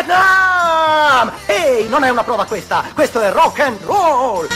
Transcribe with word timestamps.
Vietnam! 0.00 1.32
Ehi, 1.46 1.88
non 1.88 2.04
è 2.04 2.08
una 2.08 2.24
prova 2.24 2.44
questa, 2.46 2.84
questo 2.94 3.20
è 3.20 3.30
rock 3.30 3.60
and 3.60 3.78
roll! 3.82 4.48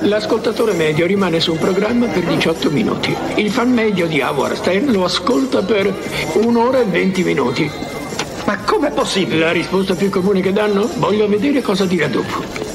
L'ascoltatore 0.00 0.72
medio 0.72 1.06
rimane 1.06 1.40
su 1.40 1.52
un 1.52 1.58
programma 1.58 2.06
per 2.06 2.24
18 2.24 2.70
minuti. 2.70 3.16
Il 3.36 3.50
fan 3.50 3.72
medio 3.72 4.06
di 4.06 4.20
Howard 4.20 4.56
Stern 4.56 4.90
lo 4.92 5.04
ascolta 5.04 5.62
per 5.62 5.92
un'ora 6.34 6.80
e 6.80 6.84
20 6.84 7.22
minuti. 7.24 7.70
Ma 8.44 8.58
com'è 8.58 8.90
possibile? 8.90 9.38
La 9.38 9.52
risposta 9.52 9.94
più 9.94 10.10
comune 10.10 10.40
che 10.40 10.52
danno? 10.52 10.88
Voglio 10.96 11.26
vedere 11.26 11.60
cosa 11.60 11.86
dirà 11.86 12.06
dopo. 12.06 12.65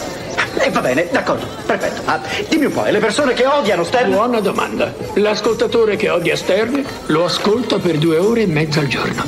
E 0.63 0.69
va 0.69 0.81
bene, 0.81 1.07
d'accordo, 1.11 1.45
perfetto. 1.65 2.01
Ah, 2.05 2.21
dimmi 2.47 2.65
un 2.65 2.71
po', 2.71 2.83
le 2.85 2.99
persone 2.99 3.33
che 3.33 3.47
odiano 3.47 3.83
Stern? 3.83 4.11
Buona 4.11 4.39
domanda. 4.39 4.93
L'ascoltatore 5.15 5.95
che 5.95 6.09
odia 6.09 6.35
Stern 6.35 6.85
lo 7.07 7.25
ascolta 7.25 7.79
per 7.79 7.97
due 7.97 8.17
ore 8.17 8.41
e 8.41 8.47
mezza 8.47 8.79
al 8.79 8.87
giorno. 8.87 9.23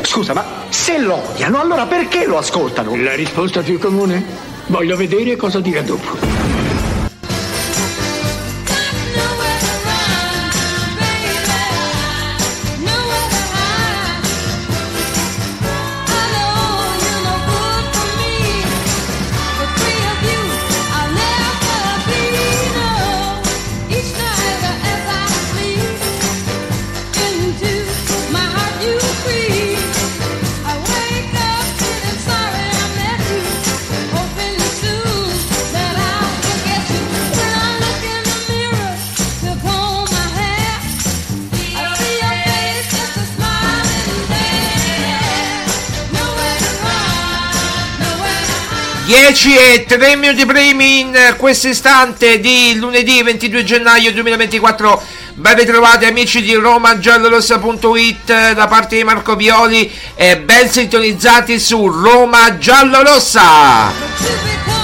Scusa, 0.00 0.32
ma 0.32 0.44
se 0.70 0.98
lo 0.98 1.20
odiano, 1.30 1.60
allora 1.60 1.84
perché 1.84 2.24
lo 2.24 2.38
ascoltano? 2.38 2.96
La 2.96 3.14
risposta 3.14 3.60
più 3.60 3.78
comune? 3.78 4.24
Voglio 4.68 4.96
vedere 4.96 5.36
cosa 5.36 5.60
dirà 5.60 5.82
dopo. 5.82 6.47
Dieci 49.08 49.56
e 49.56 49.86
3 49.88 50.16
minuti 50.16 50.44
primi 50.44 51.00
in 51.00 51.34
questo 51.38 51.68
istante 51.68 52.40
di 52.40 52.76
lunedì 52.76 53.22
22 53.22 53.64
gennaio 53.64 54.12
2024. 54.12 55.02
Ben 55.32 55.56
ritrovati 55.56 56.04
amici 56.04 56.42
di 56.42 56.52
romagiallorossa.it 56.52 58.52
da 58.52 58.66
parte 58.66 58.96
di 58.96 59.04
Marco 59.04 59.34
Violi 59.34 59.90
e 60.14 60.40
ben 60.40 60.68
sintonizzati 60.68 61.58
su 61.58 61.86
Roma 61.86 62.58
Giallorossa. 62.58 64.77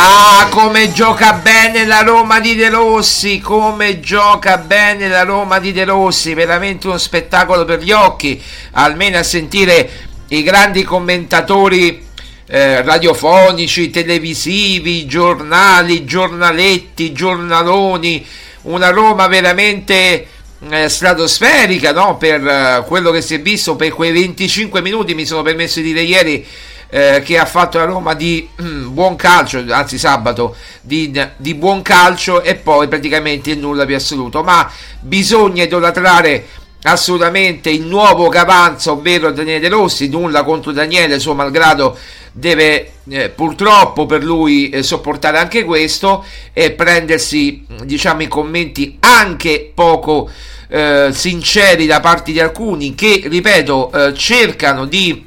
Ah, 0.00 0.46
come 0.48 0.92
gioca 0.92 1.32
bene 1.32 1.84
la 1.84 2.02
Roma 2.02 2.38
di 2.38 2.54
De 2.54 2.68
Rossi, 2.68 3.40
come 3.40 3.98
gioca 3.98 4.56
bene 4.56 5.08
la 5.08 5.24
Roma 5.24 5.58
di 5.58 5.72
De 5.72 5.84
Rossi, 5.84 6.34
veramente 6.34 6.86
uno 6.86 6.98
spettacolo 6.98 7.64
per 7.64 7.82
gli 7.82 7.90
occhi, 7.90 8.40
almeno 8.74 9.18
a 9.18 9.24
sentire 9.24 9.90
i 10.28 10.44
grandi 10.44 10.84
commentatori 10.84 12.06
eh, 12.46 12.80
radiofonici, 12.82 13.90
televisivi, 13.90 15.04
giornali, 15.06 16.04
giornaletti, 16.04 17.10
giornaloni, 17.10 18.24
una 18.62 18.90
Roma 18.90 19.26
veramente 19.26 20.28
eh, 20.70 20.88
stratosferica 20.88 21.90
no? 21.90 22.16
per 22.18 22.46
eh, 22.46 22.84
quello 22.86 23.10
che 23.10 23.20
si 23.20 23.34
è 23.34 23.40
visto 23.40 23.74
per 23.74 23.90
quei 23.90 24.12
25 24.12 24.80
minuti, 24.80 25.16
mi 25.16 25.26
sono 25.26 25.42
permesso 25.42 25.80
di 25.80 25.86
dire 25.86 26.02
ieri 26.02 26.46
eh, 26.90 27.22
che 27.24 27.38
ha 27.38 27.44
fatto 27.44 27.78
la 27.78 27.84
Roma 27.84 28.14
di 28.14 28.48
mm, 28.60 28.92
buon 28.92 29.16
calcio, 29.16 29.64
anzi 29.68 29.98
sabato 29.98 30.56
di, 30.80 31.12
di, 31.36 31.54
buon 31.54 31.82
calcio 31.82 32.42
e 32.42 32.54
poi 32.54 32.88
praticamente 32.88 33.54
nulla 33.54 33.84
più 33.84 33.94
assoluto. 33.94 34.42
Ma 34.42 34.70
bisogna 35.00 35.64
idolatrare 35.64 36.46
assolutamente 36.82 37.70
il 37.70 37.82
nuovo 37.82 38.28
Cavanza, 38.28 38.92
ovvero 38.92 39.30
Daniele 39.30 39.60
De 39.60 39.68
Rossi, 39.68 40.08
nulla 40.08 40.44
contro 40.44 40.72
Daniele, 40.72 41.18
suo 41.18 41.34
malgrado 41.34 41.96
deve 42.32 42.92
eh, 43.08 43.30
purtroppo 43.30 44.06
per 44.06 44.22
lui 44.22 44.68
eh, 44.68 44.82
sopportare 44.82 45.38
anche 45.38 45.64
questo 45.64 46.24
e 46.52 46.70
prendersi 46.70 47.64
diciamo 47.82 48.22
i 48.22 48.28
commenti 48.28 48.96
anche 49.00 49.72
poco 49.74 50.30
eh, 50.68 51.08
sinceri 51.10 51.86
da 51.86 52.00
parte 52.00 52.30
di 52.30 52.38
alcuni 52.38 52.94
che 52.94 53.22
ripeto 53.24 53.90
eh, 53.92 54.14
cercano 54.14 54.84
di 54.84 55.26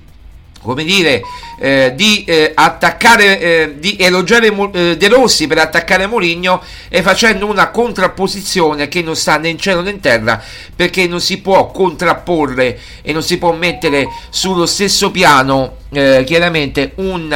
come 0.61 0.83
dire, 0.83 1.21
eh, 1.59 1.93
di 1.95 2.23
eh, 2.23 2.51
attaccare, 2.53 3.39
eh, 3.39 3.73
di 3.77 3.97
elogiare 3.99 4.47
eh, 4.73 4.97
De 4.97 5.07
Rossi 5.07 5.47
per 5.47 5.57
attaccare 5.57 6.07
Mourinho 6.07 6.61
e 6.89 7.01
facendo 7.01 7.45
una 7.45 7.69
contrapposizione 7.69 8.87
che 8.87 9.01
non 9.01 9.15
sta 9.15 9.37
né 9.37 9.49
in 9.49 9.57
cielo 9.57 9.81
né 9.81 9.91
in 9.91 9.99
terra 9.99 10.41
perché 10.75 11.07
non 11.07 11.19
si 11.19 11.39
può 11.39 11.69
contrapporre 11.71 12.79
e 13.01 13.11
non 13.13 13.23
si 13.23 13.37
può 13.37 13.53
mettere 13.53 14.07
sullo 14.29 14.65
stesso 14.65 15.11
piano 15.11 15.77
eh, 15.91 16.23
chiaramente 16.25 16.93
un 16.95 17.31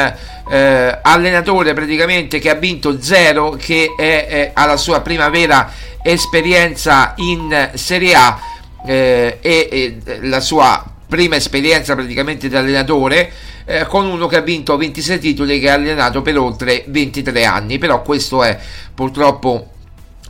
eh, 0.50 1.00
allenatore 1.02 1.74
praticamente 1.74 2.40
che 2.40 2.50
ha 2.50 2.56
vinto 2.56 3.02
zero 3.02 3.58
che 3.60 3.94
è, 3.98 4.26
è 4.28 4.52
alla 4.54 4.78
sua 4.78 5.02
prima 5.02 5.30
vera 5.30 5.72
esperienza 6.02 7.14
in 7.18 7.72
Serie 7.74 8.14
A 8.16 8.40
e, 8.88 9.40
e 9.42 9.98
la 10.22 10.40
sua 10.40 10.95
prima 11.08 11.36
esperienza 11.36 11.96
praticamente 11.96 12.48
di 12.48 12.56
allenatore 12.56 13.32
eh, 13.66 13.86
con 13.86 14.06
uno 14.06 14.28
che 14.28 14.38
ha 14.38 14.42
vinto 14.42 14.78
26 14.78 15.20
titoli 15.20 15.60
che 15.60 15.70
ha 15.70 15.74
allenato 15.74 16.22
per 16.22 16.38
oltre 16.38 16.84
23 16.88 17.46
anni. 17.46 17.78
Però 17.78 18.02
questo 18.02 18.44
è 18.44 18.58
purtroppo 18.94 19.70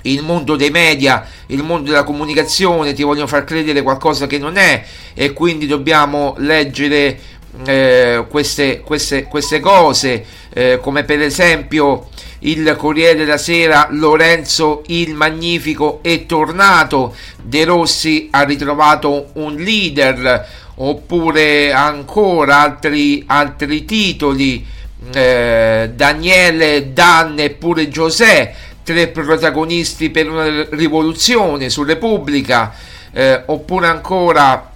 il 0.03 0.21
mondo 0.21 0.55
dei 0.55 0.69
media, 0.69 1.25
il 1.47 1.63
mondo 1.63 1.89
della 1.89 2.03
comunicazione 2.03 2.93
ti 2.93 3.03
vogliono 3.03 3.27
far 3.27 3.43
credere 3.43 3.81
qualcosa 3.81 4.27
che 4.27 4.37
non 4.37 4.57
è 4.57 4.83
e 5.13 5.33
quindi 5.33 5.67
dobbiamo 5.67 6.35
leggere 6.37 7.19
eh, 7.65 8.25
queste, 8.29 8.81
queste, 8.81 9.23
queste, 9.23 9.59
cose 9.59 10.25
eh, 10.53 10.79
come 10.81 11.03
per 11.03 11.21
esempio 11.21 12.09
il 12.39 12.75
Corriere 12.77 13.15
della 13.15 13.37
Sera 13.37 13.87
Lorenzo 13.91 14.83
il 14.87 15.13
Magnifico 15.15 15.99
è 16.01 16.25
tornato 16.25 17.15
De 17.41 17.63
Rossi 17.63 18.27
ha 18.31 18.43
ritrovato 18.43 19.29
un 19.33 19.55
leader 19.55 20.64
oppure 20.75 21.71
ancora 21.71 22.59
altri, 22.59 23.23
altri 23.27 23.85
titoli 23.85 24.65
eh, 25.13 25.91
Daniele, 25.93 26.93
Dan 26.93 27.39
e 27.39 27.51
pure 27.51 27.89
Giuseppe 27.89 28.73
tre 28.83 29.07
protagonisti 29.07 30.11
per 30.11 30.29
una 30.29 30.67
rivoluzione 30.69 31.69
su 31.69 31.83
Repubblica 31.83 32.71
eh, 33.11 33.41
oppure 33.47 33.87
ancora 33.87 34.71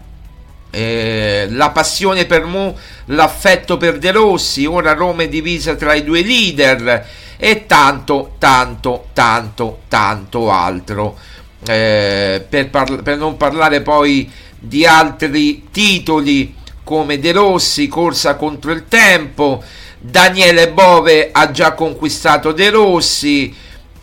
eh, 0.71 1.47
la 1.51 1.69
passione 1.69 2.25
per 2.25 2.45
Mu, 2.45 2.75
l'affetto 3.05 3.77
per 3.77 3.97
De 3.97 4.11
Rossi, 4.11 4.65
ora 4.65 4.93
Roma 4.93 5.23
è 5.23 5.27
divisa 5.27 5.75
tra 5.75 5.93
i 5.93 6.03
due 6.03 6.21
leader 6.21 7.07
e 7.37 7.65
tanto, 7.67 8.35
tanto, 8.39 9.07
tanto, 9.13 9.81
tanto 9.87 10.51
altro. 10.51 11.17
Eh, 11.67 12.45
per, 12.47 12.69
parla- 12.69 13.01
per 13.01 13.17
non 13.17 13.35
parlare 13.35 13.81
poi 13.81 14.31
di 14.57 14.85
altri 14.85 15.67
titoli 15.71 16.55
come 16.83 17.19
De 17.19 17.31
Rossi, 17.31 17.87
corsa 17.87 18.35
contro 18.35 18.71
il 18.71 18.85
tempo, 18.87 19.61
Daniele 19.99 20.71
Bove 20.71 21.29
ha 21.31 21.51
già 21.51 21.73
conquistato 21.73 22.51
De 22.51 22.69
Rossi, 22.69 23.53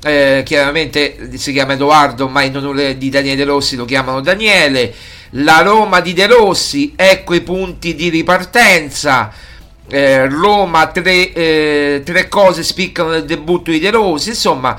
eh, 0.02 0.42
chiaramente 0.44 1.30
si 1.36 1.52
chiama 1.52 1.72
Edoardo, 1.72 2.28
ma 2.28 2.42
in 2.42 2.56
onore 2.56 2.96
di 2.96 3.08
Daniele 3.08 3.36
De 3.36 3.44
Rossi 3.44 3.74
lo 3.74 3.86
chiamano 3.86 4.20
Daniele, 4.20 4.94
la 5.30 5.62
Roma 5.62 6.00
di 6.00 6.12
De 6.12 6.26
Rossi, 6.26 6.92
ecco 6.94 7.34
i 7.34 7.40
punti 7.40 7.94
di 7.94 8.08
ripartenza, 8.08 9.32
eh, 9.88 10.28
Roma 10.28 10.86
tre, 10.88 11.32
eh, 11.32 12.02
tre 12.04 12.28
cose 12.28 12.62
spiccano 12.62 13.10
nel 13.10 13.24
debutto 13.24 13.70
di 13.70 13.80
De 13.80 13.90
Rossi, 13.90 14.28
insomma 14.28 14.78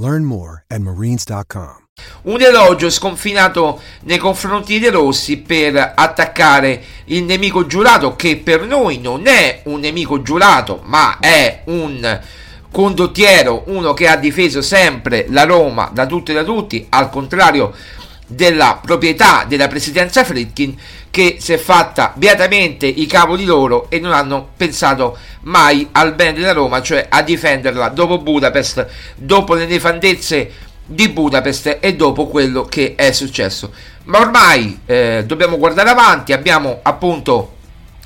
Learn 0.00 0.22
more 0.22 0.62
at 0.68 0.78
marines.com. 0.78 1.86
Un 2.22 2.40
elogio 2.40 2.88
sconfinato 2.88 3.80
nei 4.02 4.18
confronti 4.18 4.74
di 4.74 4.78
De 4.78 4.90
Rossi 4.90 5.38
per 5.38 5.94
attaccare 5.96 6.80
il 7.06 7.24
nemico 7.24 7.66
giurato, 7.66 8.14
che 8.14 8.36
per 8.36 8.64
noi 8.64 8.98
non 9.00 9.26
è 9.26 9.62
un 9.64 9.80
nemico 9.80 10.22
giurato, 10.22 10.82
ma 10.84 11.18
è 11.18 11.62
un 11.64 12.20
condottiero, 12.70 13.64
uno 13.66 13.92
che 13.92 14.06
ha 14.06 14.14
difeso 14.14 14.62
sempre 14.62 15.26
la 15.30 15.42
Roma 15.42 15.90
da 15.92 16.06
tutti 16.06 16.30
e 16.30 16.34
da 16.34 16.44
tutti, 16.44 16.86
al 16.90 17.10
contrario 17.10 17.74
della 18.28 18.78
proprietà 18.84 19.44
della 19.48 19.68
presidenza 19.68 20.22
Fritkin 20.22 20.76
che 21.10 21.38
si 21.40 21.54
è 21.54 21.56
fatta 21.56 22.12
beatamente 22.14 22.86
i 22.86 23.06
cavoli 23.06 23.44
loro 23.44 23.86
e 23.88 23.98
non 23.98 24.12
hanno 24.12 24.50
pensato 24.56 25.16
mai 25.42 25.88
al 25.92 26.14
bene 26.14 26.34
della 26.34 26.52
Roma, 26.52 26.82
cioè 26.82 27.06
a 27.08 27.22
difenderla 27.22 27.88
dopo 27.88 28.18
Budapest, 28.18 28.86
dopo 29.16 29.54
le 29.54 29.66
nefandezze 29.66 30.52
di 30.84 31.08
Budapest 31.08 31.78
e 31.80 31.96
dopo 31.96 32.26
quello 32.28 32.64
che 32.64 32.94
è 32.94 33.12
successo. 33.12 33.72
Ma 34.04 34.20
ormai 34.20 34.80
eh, 34.84 35.24
dobbiamo 35.26 35.56
guardare 35.56 35.90
avanti, 35.90 36.32
abbiamo 36.32 36.80
appunto 36.82 37.56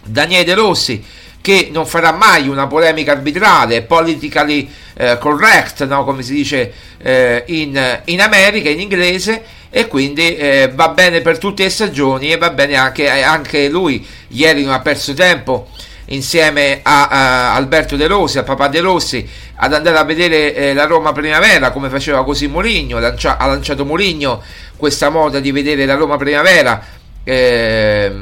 Daniele 0.04 0.54
Rossi 0.54 1.04
che 1.42 1.68
non 1.70 1.84
farà 1.84 2.12
mai 2.12 2.48
una 2.48 2.66
polemica 2.66 3.12
arbitrale, 3.12 3.82
politically 3.82 4.70
eh, 4.94 5.18
correct, 5.18 5.84
no? 5.84 6.04
come 6.04 6.22
si 6.22 6.32
dice 6.32 6.72
eh, 7.02 7.42
in, 7.48 8.00
in 8.04 8.20
America, 8.22 8.70
in 8.70 8.80
inglese, 8.80 9.42
e 9.68 9.88
quindi 9.88 10.36
eh, 10.36 10.70
va 10.72 10.90
bene 10.90 11.20
per 11.20 11.38
tutte 11.38 11.64
le 11.64 11.70
stagioni 11.70 12.30
e 12.30 12.36
va 12.36 12.50
bene 12.50 12.76
anche, 12.76 13.08
anche 13.08 13.68
lui 13.68 14.06
ieri 14.28 14.64
non 14.64 14.74
ha 14.74 14.80
perso 14.80 15.14
tempo 15.14 15.68
insieme 16.06 16.80
a, 16.82 17.08
a, 17.08 17.54
Alberto 17.54 17.96
De 17.96 18.06
Rossi, 18.06 18.38
a 18.38 18.42
papà 18.42 18.68
De 18.68 18.80
Rossi, 18.80 19.26
ad 19.56 19.72
andare 19.72 19.96
a 19.96 20.04
vedere 20.04 20.54
eh, 20.54 20.74
la 20.74 20.84
Roma 20.84 21.12
Primavera 21.12 21.70
come 21.70 21.88
faceva 21.88 22.22
così 22.22 22.46
Mourinho, 22.48 22.98
lancia, 22.98 23.38
ha 23.38 23.46
lanciato 23.46 23.84
Mourinho 23.84 24.42
questa 24.76 25.08
moda 25.08 25.40
di 25.40 25.50
vedere 25.52 25.86
la 25.86 25.94
Roma 25.94 26.16
Primavera 26.16 26.84
eh, 27.24 28.12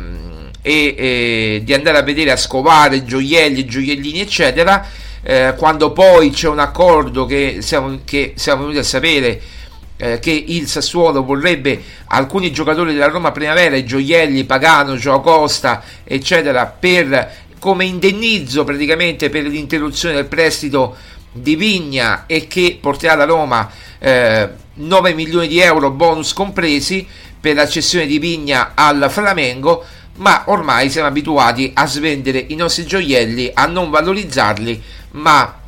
e, 0.63 0.95
e, 0.97 1.61
di 1.65 1.73
andare 1.75 1.99
a 1.99 2.03
vedere 2.03 2.31
a 2.31 2.37
scovare 2.37 3.05
gioielli, 3.05 3.65
gioiellini 3.65 4.21
eccetera, 4.21 4.87
eh, 5.23 5.55
quando 5.57 5.93
poi 5.93 6.31
c'è 6.31 6.49
un 6.49 6.59
accordo 6.59 7.27
che 7.27 7.59
siamo, 7.61 8.01
che 8.05 8.33
siamo 8.37 8.63
venuti 8.63 8.79
a 8.79 8.85
sapere 8.85 9.41
eh, 9.97 10.19
che 10.19 10.31
il 10.31 10.67
Sassuolo 10.67 11.23
vorrebbe 11.23 11.81
alcuni 12.07 12.51
giocatori 12.51 12.95
della 12.95 13.09
Roma 13.09 13.33
Primavera, 13.33 13.83
Gioielli, 13.83 14.45
Pagano, 14.45 14.97
Gio 14.97 15.21
Costa, 15.21 15.83
eccetera, 16.05 16.67
per, 16.67 17.33
come 17.59 17.85
indennizzo 17.85 18.65
praticamente 18.65 19.29
per 19.29 19.45
l'interruzione 19.45 20.15
del 20.15 20.25
prestito 20.25 20.97
di 21.33 21.55
Vigna 21.55 22.25
e 22.27 22.49
che 22.49 22.79
porterà 22.81 23.15
la 23.15 23.25
Roma 23.25 23.71
eh, 23.99 24.49
9 24.75 25.15
milioni 25.15 25.47
di 25.47 25.61
euro 25.61 25.91
bonus 25.91 26.33
compresi 26.33 27.07
per 27.39 27.55
la 27.55 27.69
cessione 27.69 28.07
di 28.07 28.19
Vigna 28.19 28.73
al 28.75 29.07
Flamengo 29.11 29.85
ma 30.17 30.45
ormai 30.47 30.91
siamo 30.91 31.09
abituati 31.09 31.71
a 31.75 31.87
svendere 31.87 32.45
i 32.49 32.55
nostri 32.55 32.85
gioielli, 32.85 33.51
a 33.53 33.67
non 33.67 33.91
valorizzarli, 33.91 34.83
ma 35.13 35.59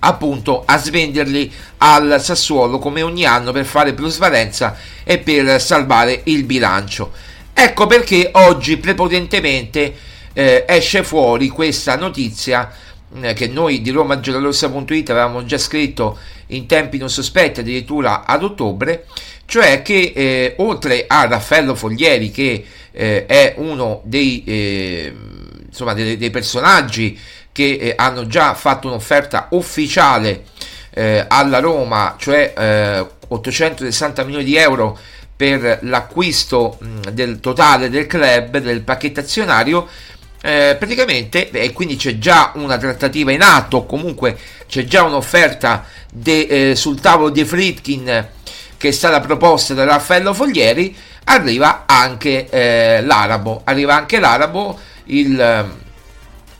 appunto 0.00 0.62
a 0.64 0.78
svenderli 0.78 1.52
al 1.78 2.16
Sassuolo 2.20 2.78
come 2.78 3.02
ogni 3.02 3.24
anno 3.24 3.52
per 3.52 3.64
fare 3.64 3.92
plusvalenza 3.92 4.76
e 5.04 5.18
per 5.18 5.60
salvare 5.60 6.22
il 6.24 6.44
bilancio. 6.44 7.12
Ecco 7.52 7.86
perché 7.86 8.30
oggi 8.32 8.78
prepotentemente 8.78 9.94
eh, 10.32 10.64
esce 10.66 11.02
fuori 11.02 11.48
questa 11.48 11.96
notizia 11.96 12.72
eh, 13.20 13.32
che 13.34 13.48
noi 13.48 13.82
di 13.82 13.90
RomaGiallorossa.it 13.90 15.10
avevamo 15.10 15.44
già 15.44 15.58
scritto 15.58 16.18
in 16.48 16.66
tempi 16.66 16.98
non 16.98 17.10
sospetti, 17.10 17.60
addirittura 17.60 18.24
ad 18.24 18.42
ottobre, 18.42 19.06
cioè 19.46 19.82
che 19.82 20.12
eh, 20.14 20.54
oltre 20.58 21.04
a 21.06 21.26
Raffaello 21.26 21.74
Foglieri 21.74 22.30
che 22.30 22.64
eh, 22.92 23.26
è 23.26 23.54
uno 23.56 24.00
dei, 24.04 24.42
eh, 24.44 25.14
insomma, 25.66 25.94
dei, 25.94 26.16
dei 26.16 26.30
personaggi 26.30 27.18
che 27.52 27.78
eh, 27.80 27.94
hanno 27.96 28.26
già 28.26 28.54
fatto 28.54 28.88
un'offerta 28.88 29.48
ufficiale 29.50 30.44
eh, 30.90 31.24
alla 31.28 31.60
Roma, 31.60 32.16
cioè 32.18 32.52
eh, 32.56 33.06
860 33.28 34.24
milioni 34.24 34.44
di 34.44 34.56
euro 34.56 34.98
per 35.36 35.78
l'acquisto 35.82 36.76
mh, 36.80 37.10
del 37.10 37.40
totale 37.40 37.88
del 37.88 38.06
club, 38.06 38.58
del 38.58 38.82
pacchetto 38.82 39.20
azionario. 39.20 39.88
Eh, 40.42 40.74
praticamente 40.78 41.50
e 41.50 41.70
quindi 41.74 41.96
c'è 41.96 42.16
già 42.16 42.52
una 42.54 42.78
trattativa 42.78 43.30
in 43.30 43.42
atto 43.42 43.84
comunque 43.84 44.38
c'è 44.66 44.84
già 44.84 45.02
un'offerta 45.02 45.84
de, 46.10 46.70
eh, 46.70 46.74
sul 46.76 46.98
tavolo 46.98 47.28
di 47.28 47.44
Fritkin 47.44 48.26
che 48.80 48.88
è 48.88 48.92
stata 48.92 49.20
proposta 49.20 49.74
da 49.74 49.84
Raffaello 49.84 50.32
Foglieri 50.32 50.96
arriva 51.24 51.84
anche 51.84 52.48
eh, 52.48 53.02
l'arabo 53.02 53.60
arriva 53.64 53.94
anche 53.94 54.18
l'arabo 54.18 54.78
il 55.04 55.78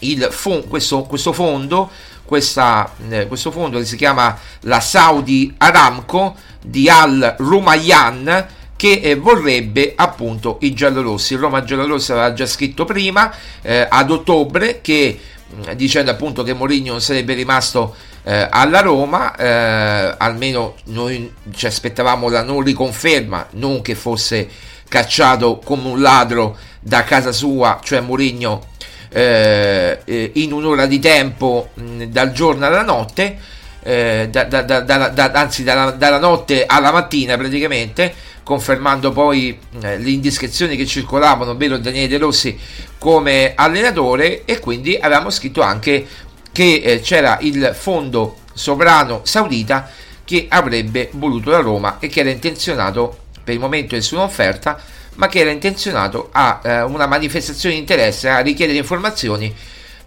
il 0.00 0.28
fo- 0.30 0.62
questo, 0.62 1.02
questo, 1.02 1.32
fondo, 1.32 1.90
questa, 2.24 2.92
eh, 3.08 3.26
questo 3.26 3.50
fondo 3.50 3.78
che 3.78 3.84
si 3.84 3.96
chiama 3.96 4.38
la 4.60 4.80
Saudi 4.80 5.52
Aramco 5.58 6.36
di 6.62 6.88
Al 6.88 7.34
Rumayyan 7.38 8.46
che 8.76 9.00
eh, 9.02 9.14
vorrebbe 9.14 9.92
appunto 9.94 10.58
i 10.60 10.72
giallorossi. 10.72 11.34
Il 11.34 11.40
Roma 11.40 11.64
giallorossi 11.64 12.12
aveva 12.12 12.32
già 12.32 12.46
scritto 12.46 12.84
prima 12.84 13.32
eh, 13.62 13.86
ad 13.88 14.10
ottobre 14.10 14.80
che 14.80 15.18
mm, 15.54 15.72
dicendo 15.72 16.10
appunto 16.10 16.42
che 16.42 16.54
Mourinho 16.54 16.98
sarebbe 16.98 17.34
rimasto 17.34 17.94
eh, 18.22 18.46
alla 18.50 18.80
Roma, 18.80 19.34
eh, 19.34 20.14
almeno 20.18 20.74
noi 20.86 21.32
ci 21.54 21.66
aspettavamo 21.66 22.28
la 22.28 22.42
non 22.42 22.62
riconferma, 22.62 23.48
non 23.52 23.80
che 23.82 23.94
fosse 23.94 24.48
cacciato 24.88 25.58
come 25.64 25.88
un 25.88 26.00
ladro 26.00 26.56
da 26.80 27.04
casa 27.04 27.32
sua, 27.32 27.80
cioè 27.82 28.00
Mourinho 28.00 28.68
eh, 29.10 30.00
eh, 30.04 30.30
in 30.34 30.52
un'ora 30.52 30.86
di 30.86 30.98
tempo 30.98 31.70
mh, 31.74 32.04
dal 32.04 32.32
giorno 32.32 32.66
alla 32.66 32.82
notte, 32.82 33.38
eh, 33.82 34.28
da, 34.30 34.44
da, 34.44 34.62
da, 34.62 35.30
anzi 35.32 35.64
dalla, 35.64 35.90
dalla, 35.90 36.18
notte 36.18 36.64
alla 36.66 36.92
mattina 36.92 37.36
praticamente, 37.36 38.14
confermando 38.42 39.12
poi 39.12 39.58
eh, 39.82 39.98
le 39.98 40.10
indiscrezioni 40.10 40.76
che 40.76 40.86
circolavano, 40.86 41.52
ovvero 41.52 41.78
Daniele 41.78 42.08
De 42.08 42.18
Rossi 42.18 42.58
come 42.98 43.52
allenatore 43.54 44.44
e 44.44 44.58
quindi 44.58 44.96
avevamo 45.00 45.30
scritto 45.30 45.62
anche 45.62 46.06
che 46.52 46.80
eh, 46.85 47.00
c'era 47.00 47.38
il 47.40 47.73
fondo 47.78 48.38
sovrano 48.52 49.21
saudita 49.25 49.90
che 50.25 50.47
avrebbe 50.49 51.11
voluto 51.12 51.50
la 51.50 51.61
Roma 51.61 51.99
e 51.99 52.09
che 52.09 52.21
era 52.21 52.30
intenzionato 52.30 53.19
per 53.42 53.54
il 53.54 53.61
momento 53.61 53.95
nessuna 53.95 54.23
offerta 54.23 54.80
ma 55.14 55.28
che 55.28 55.40
era 55.40 55.50
intenzionato 55.50 56.28
a 56.33 56.61
eh, 56.62 56.83
una 56.83 57.07
manifestazione 57.07 57.75
di 57.75 57.80
interesse 57.80 58.28
a 58.28 58.40
richiedere 58.40 58.78
informazioni 58.78 59.54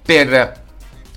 per 0.02 0.62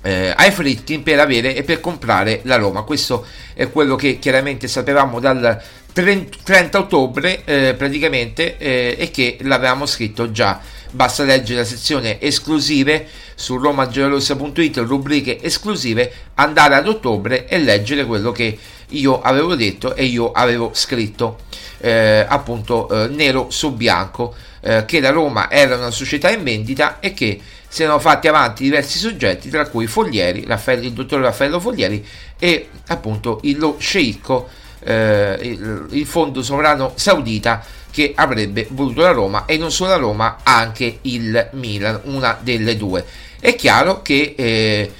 eh, 0.01 0.33
ai 0.35 0.51
Fritkin 0.51 1.03
per 1.03 1.19
avere 1.19 1.55
e 1.55 1.63
per 1.63 1.79
comprare 1.79 2.41
la 2.43 2.55
Roma. 2.55 2.83
Questo 2.83 3.25
è 3.53 3.69
quello 3.69 3.95
che 3.95 4.19
chiaramente 4.19 4.67
sapevamo 4.67 5.19
dal 5.19 5.61
30 5.91 6.77
ottobre 6.77 7.43
eh, 7.43 7.73
praticamente 7.75 8.57
eh, 8.57 8.95
e 8.97 9.11
che 9.11 9.37
l'avevamo 9.41 9.85
scritto 9.85 10.31
già. 10.31 10.61
Basta 10.91 11.23
leggere 11.23 11.59
la 11.59 11.65
sezione 11.65 12.21
esclusive 12.21 13.07
su 13.35 13.57
romagiallorossa.it, 13.57 14.77
rubriche 14.77 15.41
esclusive, 15.41 16.11
andare 16.35 16.75
ad 16.75 16.87
ottobre 16.87 17.47
e 17.47 17.59
leggere 17.59 18.05
quello 18.05 18.31
che 18.31 18.57
io 18.89 19.21
avevo 19.21 19.55
detto 19.55 19.95
e 19.95 20.05
io 20.05 20.31
avevo 20.31 20.71
scritto 20.73 21.39
eh, 21.79 22.25
appunto 22.27 22.89
eh, 22.89 23.07
nero 23.07 23.47
su 23.49 23.73
bianco 23.73 24.33
eh, 24.61 24.85
che 24.85 24.99
la 24.99 25.09
Roma 25.09 25.51
era 25.51 25.75
una 25.75 25.91
società 25.91 26.29
in 26.31 26.43
vendita 26.43 26.99
e 26.99 27.13
che 27.13 27.39
si 27.67 27.83
erano 27.83 27.99
fatti 27.99 28.27
avanti 28.27 28.63
diversi 28.63 28.97
soggetti 28.97 29.49
tra 29.49 29.67
cui 29.67 29.87
Foglieri, 29.87 30.45
Raffaello, 30.45 30.85
il 30.85 30.93
dottor 30.93 31.21
Raffaello 31.21 31.59
Foglieri 31.59 32.05
e 32.39 32.69
appunto 32.87 33.39
il, 33.43 33.57
lo 33.57 33.75
sceicco 33.77 34.47
eh, 34.79 35.37
il, 35.41 35.87
il 35.91 36.05
fondo 36.05 36.41
sovrano 36.41 36.93
saudita 36.95 37.63
che 37.97 38.13
avrebbe 38.15 38.67
voluto 38.69 39.01
la 39.01 39.09
Roma 39.09 39.45
e 39.47 39.57
non 39.57 39.71
solo 39.71 39.89
la 39.89 39.95
Roma 39.95 40.37
anche 40.43 40.99
il 41.01 41.49
Milan 41.53 42.01
una 42.03 42.37
delle 42.39 42.77
due. 42.77 43.03
È 43.39 43.55
chiaro 43.55 44.03
che 44.03 44.35
eh, 44.37 44.91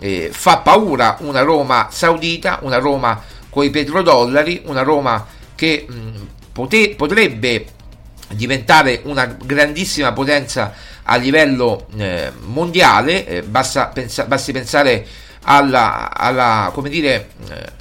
eh, 0.00 0.30
fa 0.32 0.56
paura 0.58 1.16
una 1.20 1.42
Roma 1.42 1.86
saudita 1.92 2.58
una 2.62 2.78
Roma 2.78 3.22
con 3.48 3.62
i 3.62 3.70
petrodollari 3.70 4.62
una 4.64 4.82
Roma 4.82 5.24
che 5.54 5.86
mh, 5.88 6.26
pote- 6.50 6.96
potrebbe 6.96 7.66
diventare 8.30 9.02
una 9.04 9.26
grandissima 9.26 10.10
potenza 10.12 10.74
a 11.04 11.14
livello 11.14 11.86
eh, 11.96 12.32
mondiale. 12.46 13.26
Eh, 13.28 13.42
basta 13.44 13.86
pensa- 13.86 14.24
basti 14.24 14.50
pensare 14.50 15.06
alla, 15.44 16.12
alla 16.12 16.72
come 16.74 16.88
dire 16.88 17.28
eh, 17.48 17.72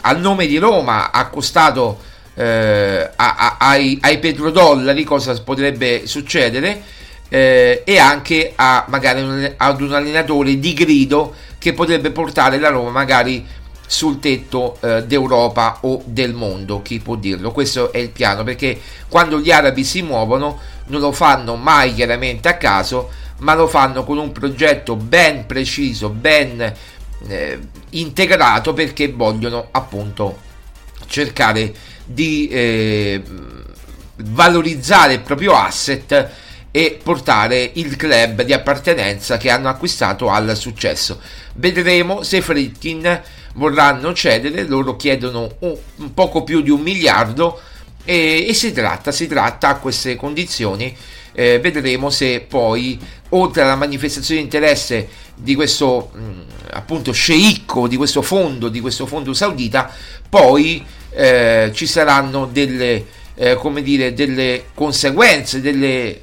al 0.00 0.18
nome 0.18 0.46
di 0.46 0.56
Roma 0.56 1.10
accostato 1.10 2.16
eh, 2.38 3.10
ai, 3.16 3.98
ai, 4.00 4.18
petrodollari 4.20 5.02
cosa 5.02 5.40
potrebbe 5.42 6.06
succedere 6.06 6.82
eh, 7.28 7.82
e 7.84 7.98
anche 7.98 8.52
a 8.54 8.84
magari 8.86 9.22
un, 9.22 9.54
ad 9.56 9.80
un 9.80 9.92
allenatore 9.92 10.56
di 10.60 10.72
grido 10.72 11.34
che 11.58 11.72
potrebbe 11.72 12.12
portare 12.12 12.60
la 12.60 12.68
Roma 12.68 12.90
magari 12.90 13.44
sul 13.84 14.20
tetto 14.20 14.76
eh, 14.82 15.04
d'Europa 15.04 15.78
o 15.80 16.00
del 16.04 16.32
mondo, 16.32 16.80
chi 16.82 17.00
può 17.00 17.16
dirlo? 17.16 17.50
Questo 17.50 17.90
è 17.90 17.98
il 17.98 18.10
piano 18.10 18.44
perché 18.44 18.78
quando 19.08 19.40
gli 19.40 19.50
arabi 19.50 19.82
si 19.82 20.02
muovono 20.02 20.60
non 20.86 21.00
lo 21.00 21.10
fanno 21.10 21.56
mai 21.56 21.92
chiaramente 21.92 22.48
a 22.48 22.56
caso, 22.56 23.10
ma 23.38 23.54
lo 23.54 23.66
fanno 23.66 24.04
con 24.04 24.16
un 24.16 24.30
progetto 24.30 24.94
ben 24.94 25.44
preciso, 25.44 26.08
ben 26.08 26.72
eh, 27.26 27.58
integrato 27.90 28.74
perché 28.74 29.10
vogliono 29.10 29.68
appunto 29.72 30.46
cercare 31.06 31.96
di 32.08 32.48
eh, 32.48 33.22
valorizzare 34.16 35.14
il 35.14 35.20
proprio 35.20 35.54
asset 35.54 36.30
e 36.70 36.98
portare 37.02 37.70
il 37.74 37.96
club 37.96 38.42
di 38.42 38.52
appartenenza 38.52 39.36
che 39.36 39.50
hanno 39.50 39.68
acquistato 39.68 40.30
al 40.30 40.56
successo. 40.56 41.20
Vedremo 41.54 42.22
se 42.22 42.40
Fritkin 42.40 43.22
vorranno 43.54 44.14
cedere, 44.14 44.64
loro 44.64 44.96
chiedono 44.96 45.56
un, 45.60 46.14
poco 46.14 46.44
più 46.44 46.62
di 46.62 46.70
un 46.70 46.80
miliardo 46.80 47.60
e, 48.04 48.46
e, 48.48 48.54
si 48.54 48.72
tratta, 48.72 49.12
si 49.12 49.26
tratta 49.26 49.68
a 49.68 49.76
queste 49.76 50.16
condizioni. 50.16 50.96
Eh, 51.32 51.58
vedremo 51.60 52.10
se 52.10 52.40
poi, 52.40 52.98
oltre 53.30 53.62
alla 53.62 53.76
manifestazione 53.76 54.40
di 54.40 54.46
interesse 54.46 55.08
di 55.34 55.54
questo 55.54 56.10
mh, 56.12 56.42
appunto 56.70 57.12
sceicco, 57.12 57.86
di 57.86 57.96
questo 57.96 58.22
fondo, 58.22 58.68
di 58.68 58.80
questo 58.80 59.06
fondo 59.06 59.32
saudita, 59.34 59.90
poi 60.28 60.84
eh, 61.10 61.70
ci 61.74 61.86
saranno 61.86 62.46
delle, 62.46 63.04
eh, 63.34 63.54
come 63.54 63.82
dire, 63.82 64.12
delle 64.12 64.66
conseguenze, 64.74 65.60
delle, 65.60 66.20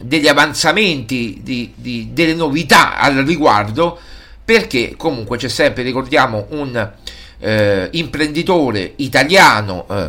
degli 0.00 0.28
avanzamenti, 0.28 1.40
di, 1.42 1.72
di, 1.74 2.10
delle 2.12 2.34
novità 2.34 2.98
al 2.98 3.16
riguardo, 3.16 3.98
perché 4.44 4.94
comunque 4.96 5.36
c'è 5.36 5.48
sempre, 5.48 5.82
ricordiamo, 5.82 6.46
un 6.50 6.92
eh, 7.40 7.88
imprenditore 7.92 8.94
italiano 8.96 9.86
eh, 9.88 10.06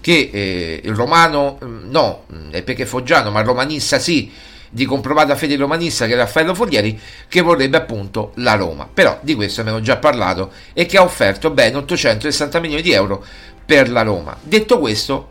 che 0.00 0.30
eh, 0.32 0.82
romano 0.86 1.58
mm, 1.62 1.90
no, 1.90 2.24
è 2.50 2.62
perché 2.62 2.86
foggiano, 2.86 3.30
ma 3.30 3.42
romanista 3.42 3.98
sì, 3.98 4.30
di 4.74 4.86
comprovata 4.86 5.36
fede 5.36 5.56
romanista 5.56 6.06
che 6.06 6.14
è 6.14 6.16
Raffaello 6.16 6.54
Foglieri, 6.54 6.98
che 7.28 7.42
vorrebbe 7.42 7.76
appunto 7.76 8.32
la 8.36 8.54
Roma. 8.54 8.88
Però 8.92 9.18
di 9.20 9.34
questo 9.34 9.60
abbiamo 9.60 9.82
già 9.82 9.98
parlato 9.98 10.50
e 10.72 10.86
che 10.86 10.96
ha 10.96 11.02
offerto 11.02 11.50
ben 11.50 11.76
860 11.76 12.58
milioni 12.58 12.80
di 12.80 12.92
euro 12.92 13.22
per 13.66 13.90
la 13.90 14.00
Roma. 14.00 14.34
Detto 14.40 14.78
questo, 14.78 15.28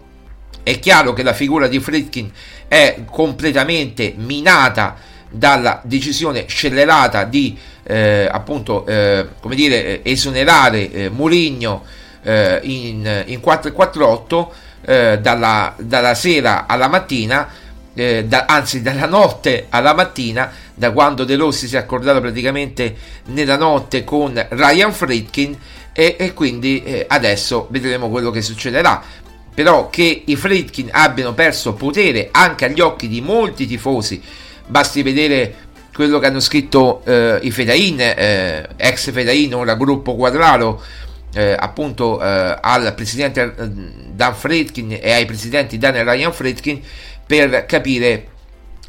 è 0.61 0.77
chiaro 0.77 1.13
che 1.13 1.23
la 1.23 1.33
figura 1.33 1.67
di 1.67 1.79
Fritkin 1.79 2.31
è 2.67 3.03
completamente 3.09 4.13
minata 4.15 4.95
dalla 5.27 5.81
decisione 5.83 6.45
scellerata 6.47 7.23
di 7.23 7.57
eh, 7.83 8.27
appunto 8.31 8.85
eh, 8.85 9.27
come 9.39 9.55
dire 9.55 10.03
esonerare 10.03 10.91
eh, 10.91 11.09
Murigno 11.09 11.83
eh, 12.21 12.59
in, 12.61 13.23
in 13.25 13.39
448 13.39 14.53
eh, 14.83 15.19
dalla, 15.19 15.73
dalla 15.79 16.13
sera 16.13 16.67
alla 16.67 16.87
mattina 16.87 17.47
eh, 17.93 18.25
da, 18.25 18.45
anzi 18.45 18.81
dalla 18.81 19.05
notte 19.05 19.67
alla 19.69 19.93
mattina, 19.93 20.51
da 20.73 20.91
quando 20.91 21.23
De 21.23 21.35
Rossi 21.35 21.67
si 21.67 21.75
è 21.75 21.79
accordato 21.79 22.21
praticamente 22.21 22.95
nella 23.25 23.57
notte 23.57 24.03
con 24.03 24.33
Ryan 24.49 24.93
Fritkin 24.93 25.57
e, 25.93 26.15
e 26.17 26.33
quindi 26.33 26.83
eh, 26.83 27.05
adesso 27.07 27.67
vedremo 27.69 28.09
quello 28.09 28.31
che 28.31 28.41
succederà. 28.41 29.03
Però 29.53 29.89
che 29.89 30.23
i 30.25 30.35
Fritkin 30.37 30.89
abbiano 30.91 31.33
perso 31.33 31.73
potere 31.73 32.29
anche 32.31 32.65
agli 32.65 32.79
occhi 32.79 33.09
di 33.09 33.19
molti 33.19 33.67
tifosi, 33.67 34.21
basti 34.65 35.03
vedere 35.03 35.55
quello 35.93 36.19
che 36.19 36.25
hanno 36.27 36.39
scritto 36.39 37.03
eh, 37.03 37.39
i 37.41 37.51
Fedain, 37.51 37.99
eh, 37.99 38.69
ex 38.77 39.11
Fedain, 39.11 39.53
ora 39.53 39.75
gruppo 39.75 40.15
Quadraro, 40.15 40.81
eh, 41.33 41.55
appunto 41.57 42.21
eh, 42.21 42.57
al 42.59 42.93
presidente 42.95 43.41
eh, 43.41 43.69
Dan 44.11 44.35
Fritkin 44.35 44.97
e 44.99 45.11
ai 45.11 45.25
presidenti 45.25 45.77
Dan 45.77 45.95
e 45.95 46.03
Ryan 46.03 46.33
Fritkin 46.33 46.81
per 47.25 47.65
capire 47.65 48.27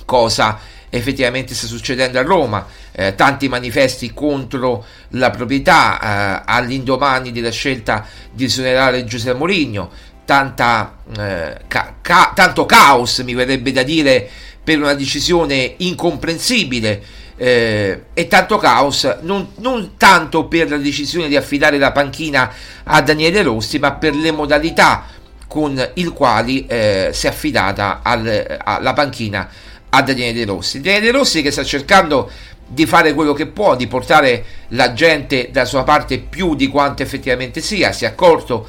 cosa 0.04 0.58
effettivamente 0.90 1.54
sta 1.54 1.66
succedendo 1.66 2.18
a 2.18 2.22
Roma. 2.22 2.66
Eh, 2.94 3.14
tanti 3.14 3.48
manifesti 3.48 4.12
contro 4.12 4.84
la 5.10 5.30
proprietà 5.30 5.98
eh, 5.98 6.42
all'indomani 6.44 7.32
della 7.32 7.50
scelta 7.50 8.06
di 8.30 8.44
esonerare 8.44 9.04
Giuseppe 9.04 9.38
Mourinho, 9.38 9.90
tanta, 10.26 10.98
eh, 11.18 11.56
ca- 11.66 11.94
ca- 12.02 12.32
tanto 12.34 12.66
caos 12.66 13.18
mi 13.20 13.32
verrebbe 13.32 13.72
da 13.72 13.82
dire 13.82 14.28
per 14.62 14.78
una 14.78 14.94
decisione 14.94 15.74
incomprensibile 15.78 17.02
eh, 17.36 18.04
e 18.12 18.28
tanto 18.28 18.58
caos 18.58 19.18
non, 19.22 19.48
non, 19.56 19.96
tanto 19.96 20.44
per 20.44 20.68
la 20.70 20.76
decisione 20.76 21.28
di 21.28 21.36
affidare 21.36 21.78
la 21.78 21.90
panchina 21.90 22.52
a 22.84 23.00
Daniele 23.00 23.42
Rossi 23.42 23.78
ma 23.78 23.92
per 23.92 24.14
le 24.14 24.30
modalità 24.30 25.06
con 25.52 25.90
il 25.96 26.14
quale 26.14 26.64
eh, 26.66 27.10
si 27.12 27.26
è 27.26 27.28
affidata 27.28 28.00
al, 28.02 28.56
alla 28.64 28.94
panchina 28.94 29.46
a 29.90 30.00
Daniele 30.00 30.32
De 30.32 30.44
Rossi. 30.46 30.80
Daniele 30.80 31.04
De 31.04 31.12
Rossi 31.12 31.42
che 31.42 31.50
sta 31.50 31.62
cercando 31.62 32.30
di 32.66 32.86
fare 32.86 33.12
quello 33.12 33.34
che 33.34 33.44
può, 33.44 33.76
di 33.76 33.86
portare 33.86 34.44
la 34.68 34.94
gente 34.94 35.50
dalla 35.52 35.66
sua 35.66 35.82
parte 35.82 36.20
più 36.20 36.54
di 36.54 36.68
quanto 36.68 37.02
effettivamente 37.02 37.60
sia, 37.60 37.92
si 37.92 38.04
è 38.04 38.08
accorto 38.08 38.66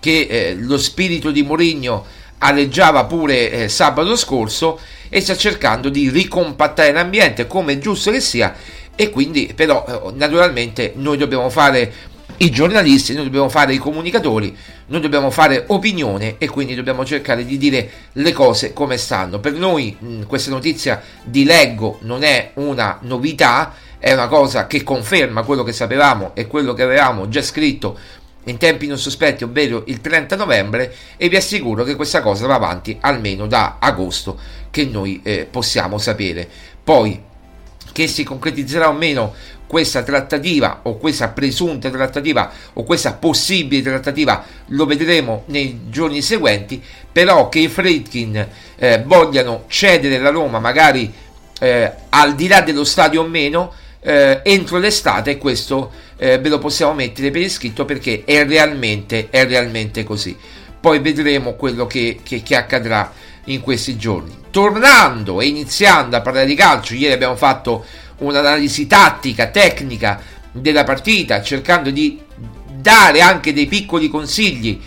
che 0.00 0.26
eh, 0.30 0.54
lo 0.58 0.78
spirito 0.78 1.30
di 1.30 1.42
Mourinho 1.42 2.02
alleggiava 2.38 3.04
pure 3.04 3.50
eh, 3.50 3.68
sabato 3.68 4.16
scorso 4.16 4.80
e 5.10 5.20
sta 5.20 5.36
cercando 5.36 5.90
di 5.90 6.08
ricompattare 6.08 6.92
l'ambiente 6.92 7.46
come 7.46 7.74
è 7.74 7.78
giusto 7.78 8.10
che 8.10 8.20
sia 8.20 8.56
e 8.96 9.10
quindi 9.10 9.52
però 9.54 9.84
eh, 9.86 10.12
naturalmente 10.14 10.94
noi 10.96 11.18
dobbiamo 11.18 11.50
fare 11.50 11.92
i 12.42 12.50
giornalisti, 12.50 13.14
noi 13.14 13.24
dobbiamo 13.24 13.48
fare 13.48 13.72
i 13.72 13.78
comunicatori, 13.78 14.56
noi 14.86 15.00
dobbiamo 15.00 15.30
fare 15.30 15.64
opinione 15.68 16.36
e 16.38 16.48
quindi 16.48 16.74
dobbiamo 16.74 17.04
cercare 17.04 17.44
di 17.44 17.56
dire 17.56 17.90
le 18.14 18.32
cose 18.32 18.72
come 18.72 18.96
stanno. 18.96 19.38
Per 19.38 19.52
noi 19.52 19.96
mh, 19.96 20.22
questa 20.24 20.50
notizia 20.50 21.00
di 21.22 21.44
Leggo 21.44 21.98
non 22.02 22.24
è 22.24 22.50
una 22.54 22.98
novità, 23.02 23.74
è 23.96 24.12
una 24.12 24.26
cosa 24.26 24.66
che 24.66 24.82
conferma 24.82 25.44
quello 25.44 25.62
che 25.62 25.72
sapevamo 25.72 26.32
e 26.34 26.48
quello 26.48 26.74
che 26.74 26.82
avevamo 26.82 27.28
già 27.28 27.42
scritto 27.42 27.96
in 28.46 28.56
tempi 28.56 28.88
non 28.88 28.98
sospetti, 28.98 29.44
ovvero 29.44 29.84
il 29.86 30.00
30 30.00 30.34
novembre, 30.34 30.92
e 31.16 31.28
vi 31.28 31.36
assicuro 31.36 31.84
che 31.84 31.94
questa 31.94 32.22
cosa 32.22 32.48
va 32.48 32.56
avanti 32.56 32.98
almeno 33.00 33.46
da 33.46 33.76
agosto, 33.78 34.36
che 34.68 34.84
noi 34.84 35.20
eh, 35.22 35.46
possiamo 35.48 35.96
sapere. 35.98 36.48
Poi, 36.82 37.22
che 37.92 38.08
si 38.08 38.24
concretizzerà 38.24 38.88
o 38.88 38.92
meno 38.94 39.32
questa 39.72 40.02
trattativa 40.02 40.80
o 40.82 40.98
questa 40.98 41.28
presunta 41.28 41.88
trattativa 41.88 42.52
o 42.74 42.84
questa 42.84 43.14
possibile 43.14 43.80
trattativa 43.80 44.44
lo 44.66 44.84
vedremo 44.84 45.44
nei 45.46 45.84
giorni 45.88 46.20
seguenti 46.20 46.82
però 47.10 47.48
che 47.48 47.60
i 47.60 47.68
Fredkin 47.68 48.46
eh, 48.76 49.02
vogliano 49.06 49.64
cedere 49.68 50.18
la 50.18 50.28
Roma 50.28 50.58
magari 50.58 51.10
eh, 51.58 51.90
al 52.10 52.34
di 52.34 52.48
là 52.48 52.60
dello 52.60 52.84
stadio 52.84 53.22
o 53.22 53.26
meno 53.26 53.72
eh, 54.00 54.40
entro 54.42 54.76
l'estate 54.76 55.38
questo 55.38 55.90
eh, 56.18 56.38
ve 56.38 56.50
lo 56.50 56.58
possiamo 56.58 56.92
mettere 56.92 57.30
per 57.30 57.40
iscritto 57.40 57.86
perché 57.86 58.24
è 58.26 58.44
realmente, 58.44 59.28
è 59.30 59.46
realmente 59.46 60.04
così. 60.04 60.36
Poi 60.78 60.98
vedremo 60.98 61.54
quello 61.54 61.86
che, 61.86 62.18
che, 62.22 62.42
che 62.42 62.56
accadrà 62.56 63.10
in 63.44 63.62
questi 63.62 63.96
giorni. 63.96 64.36
Tornando 64.50 65.40
e 65.40 65.46
iniziando 65.46 66.14
a 66.14 66.20
parlare 66.20 66.44
di 66.44 66.54
calcio 66.54 66.92
ieri 66.92 67.14
abbiamo 67.14 67.36
fatto 67.36 67.86
un'analisi 68.22 68.86
tattica, 68.86 69.48
tecnica 69.48 70.20
della 70.52 70.84
partita, 70.84 71.42
cercando 71.42 71.90
di 71.90 72.20
dare 72.70 73.20
anche 73.20 73.52
dei 73.52 73.66
piccoli 73.66 74.08
consigli 74.08 74.80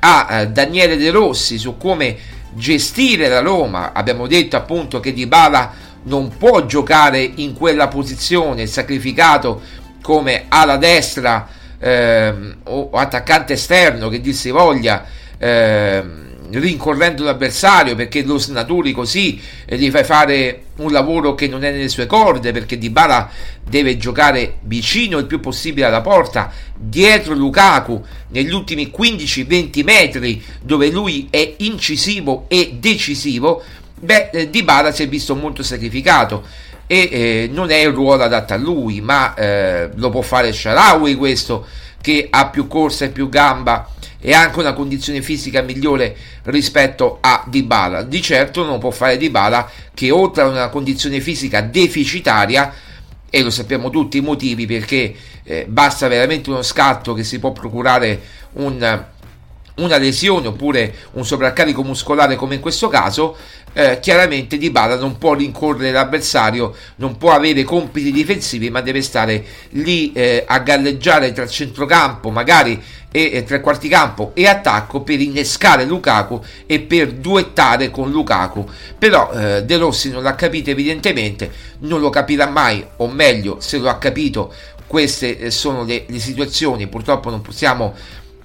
a 0.00 0.26
eh, 0.30 0.48
Daniele 0.48 0.96
De 0.96 1.10
Rossi 1.10 1.58
su 1.58 1.76
come 1.76 2.16
gestire 2.54 3.28
la 3.28 3.40
Roma. 3.40 3.92
Abbiamo 3.92 4.26
detto 4.26 4.56
appunto 4.56 5.00
che 5.00 5.12
Dybala 5.12 5.84
non 6.04 6.36
può 6.36 6.64
giocare 6.66 7.20
in 7.36 7.54
quella 7.54 7.88
posizione, 7.88 8.66
sacrificato 8.66 9.60
come 10.02 10.44
ala 10.48 10.76
destra 10.76 11.48
eh, 11.78 12.34
o 12.64 12.90
attaccante 12.90 13.54
esterno 13.54 14.08
che 14.08 14.20
dir 14.20 14.34
si 14.34 14.50
voglia. 14.50 15.04
Eh, 15.38 16.24
rincorrendo 16.50 17.24
l'avversario 17.24 17.94
perché 17.94 18.22
lo 18.22 18.38
snaturi 18.38 18.92
così 18.92 19.40
e 19.64 19.76
gli 19.76 19.90
fai 19.90 20.04
fare 20.04 20.62
un 20.76 20.92
lavoro 20.92 21.34
che 21.34 21.48
non 21.48 21.64
è 21.64 21.70
nelle 21.70 21.88
sue 21.88 22.06
corde 22.06 22.52
perché 22.52 22.78
Di 22.78 22.90
Bala 22.90 23.30
deve 23.62 23.96
giocare 23.96 24.58
vicino 24.62 25.18
il 25.18 25.26
più 25.26 25.40
possibile 25.40 25.86
alla 25.86 26.00
porta 26.00 26.52
dietro 26.74 27.34
Lukaku 27.34 28.04
negli 28.28 28.52
ultimi 28.52 28.92
15-20 28.96 29.84
metri 29.84 30.42
dove 30.62 30.90
lui 30.90 31.28
è 31.30 31.54
incisivo 31.58 32.44
e 32.48 32.76
decisivo. 32.78 33.62
Beh 33.98 34.30
eh, 34.32 34.50
Di 34.50 34.62
Bala 34.62 34.92
si 34.92 35.02
è 35.02 35.08
visto 35.08 35.34
molto 35.34 35.62
sacrificato 35.62 36.44
e 36.86 37.08
eh, 37.10 37.50
non 37.50 37.70
è 37.70 37.76
il 37.76 37.92
ruolo 37.92 38.22
adatto 38.22 38.52
a 38.52 38.56
lui 38.56 39.00
ma 39.00 39.34
eh, 39.34 39.90
lo 39.94 40.10
può 40.10 40.20
fare 40.22 40.52
Sharawi 40.52 41.16
questo 41.16 41.66
che 42.00 42.28
ha 42.30 42.48
più 42.48 42.68
corsa 42.68 43.06
e 43.06 43.08
più 43.08 43.28
gamba 43.28 43.90
e 44.26 44.34
anche 44.34 44.58
una 44.58 44.72
condizione 44.72 45.22
fisica 45.22 45.62
migliore 45.62 46.16
rispetto 46.46 47.18
a 47.20 47.44
Dybala. 47.46 48.02
Di 48.02 48.20
certo 48.20 48.64
non 48.64 48.80
può 48.80 48.90
fare 48.90 49.18
Dybala 49.18 49.70
che 49.94 50.10
oltre 50.10 50.42
a 50.42 50.46
una 50.46 50.68
condizione 50.68 51.20
fisica 51.20 51.60
deficitaria 51.60 52.74
e 53.30 53.42
lo 53.42 53.50
sappiamo 53.50 53.88
tutti 53.88 54.16
i 54.16 54.22
motivi 54.22 54.66
perché 54.66 55.14
eh, 55.44 55.66
basta 55.68 56.08
veramente 56.08 56.50
uno 56.50 56.62
scatto 56.62 57.14
che 57.14 57.22
si 57.22 57.38
può 57.38 57.52
procurare 57.52 58.20
un, 58.54 59.04
una 59.76 59.96
lesione 59.96 60.48
oppure 60.48 60.92
un 61.12 61.24
sovraccarico 61.24 61.84
muscolare 61.84 62.34
come 62.34 62.56
in 62.56 62.60
questo 62.60 62.88
caso 62.88 63.36
eh, 63.76 64.00
chiaramente 64.00 64.56
Dybala 64.56 64.96
non 64.96 65.18
può 65.18 65.34
rincorrere 65.34 65.92
l'avversario, 65.92 66.74
non 66.96 67.18
può 67.18 67.32
avere 67.32 67.62
compiti 67.62 68.10
difensivi, 68.10 68.70
ma 68.70 68.80
deve 68.80 69.02
stare 69.02 69.44
lì 69.72 70.12
eh, 70.12 70.44
a 70.46 70.60
galleggiare 70.60 71.32
tra 71.32 71.46
centrocampo, 71.46 72.30
magari 72.30 72.82
e, 73.10 73.30
e 73.34 73.44
tre 73.44 73.60
quarti 73.60 73.88
campo 73.88 74.30
e 74.32 74.46
attacco 74.46 75.02
per 75.02 75.20
innescare 75.20 75.84
Lukaku 75.84 76.42
e 76.64 76.80
per 76.80 77.12
duettare 77.12 77.90
con 77.90 78.10
Lukaku. 78.10 78.66
Però 78.98 79.30
eh, 79.32 79.62
De 79.64 79.76
Rossi 79.76 80.10
non 80.10 80.22
l'ha 80.22 80.34
capito 80.34 80.70
evidentemente, 80.70 81.52
non 81.80 82.00
lo 82.00 82.08
capirà 82.08 82.46
mai, 82.46 82.82
o 82.96 83.08
meglio, 83.08 83.58
se 83.60 83.76
lo 83.76 83.90
ha 83.90 83.98
capito, 83.98 84.54
queste 84.86 85.38
eh, 85.38 85.50
sono 85.50 85.84
le, 85.84 86.06
le 86.08 86.18
situazioni, 86.18 86.86
purtroppo 86.86 87.28
non 87.28 87.42
possiamo 87.42 87.94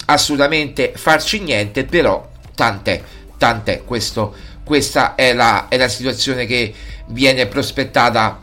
assolutamente 0.08 0.92
farci 0.94 1.40
niente, 1.40 1.86
però 1.86 2.30
tant'è, 2.54 3.02
tant'è 3.38 3.84
questo 3.86 4.50
questa 4.72 5.16
è 5.16 5.34
la, 5.34 5.68
è 5.68 5.76
la 5.76 5.90
situazione 5.90 6.46
che 6.46 6.74
viene 7.08 7.46
prospettata 7.48 8.40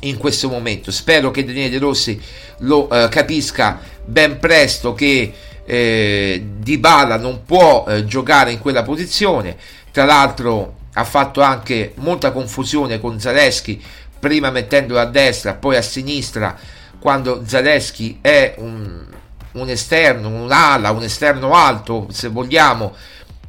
in 0.00 0.18
questo 0.18 0.50
momento. 0.50 0.90
Spero 0.90 1.30
che 1.30 1.46
Daniele 1.46 1.70
De 1.70 1.78
Rossi 1.78 2.20
lo 2.58 2.90
eh, 2.90 3.08
capisca 3.08 3.80
ben 4.04 4.38
presto 4.38 4.92
che 4.92 5.32
eh, 5.64 6.46
Dybala 6.58 7.16
non 7.16 7.44
può 7.46 7.86
eh, 7.88 8.04
giocare 8.04 8.52
in 8.52 8.58
quella 8.58 8.82
posizione. 8.82 9.56
Tra 9.92 10.04
l'altro 10.04 10.74
ha 10.92 11.04
fatto 11.04 11.40
anche 11.40 11.92
molta 11.94 12.32
confusione 12.32 13.00
con 13.00 13.18
Zaleschi, 13.18 13.82
prima 14.20 14.50
mettendolo 14.50 15.00
a 15.00 15.06
destra, 15.06 15.54
poi 15.54 15.76
a 15.76 15.82
sinistra, 15.82 16.54
quando 16.98 17.44
Zaleschi 17.46 18.18
è 18.20 18.56
un, 18.58 19.06
un 19.52 19.68
esterno, 19.70 20.28
un'ala, 20.28 20.90
un 20.90 21.02
esterno 21.02 21.54
alto, 21.54 22.08
se 22.10 22.28
vogliamo, 22.28 22.94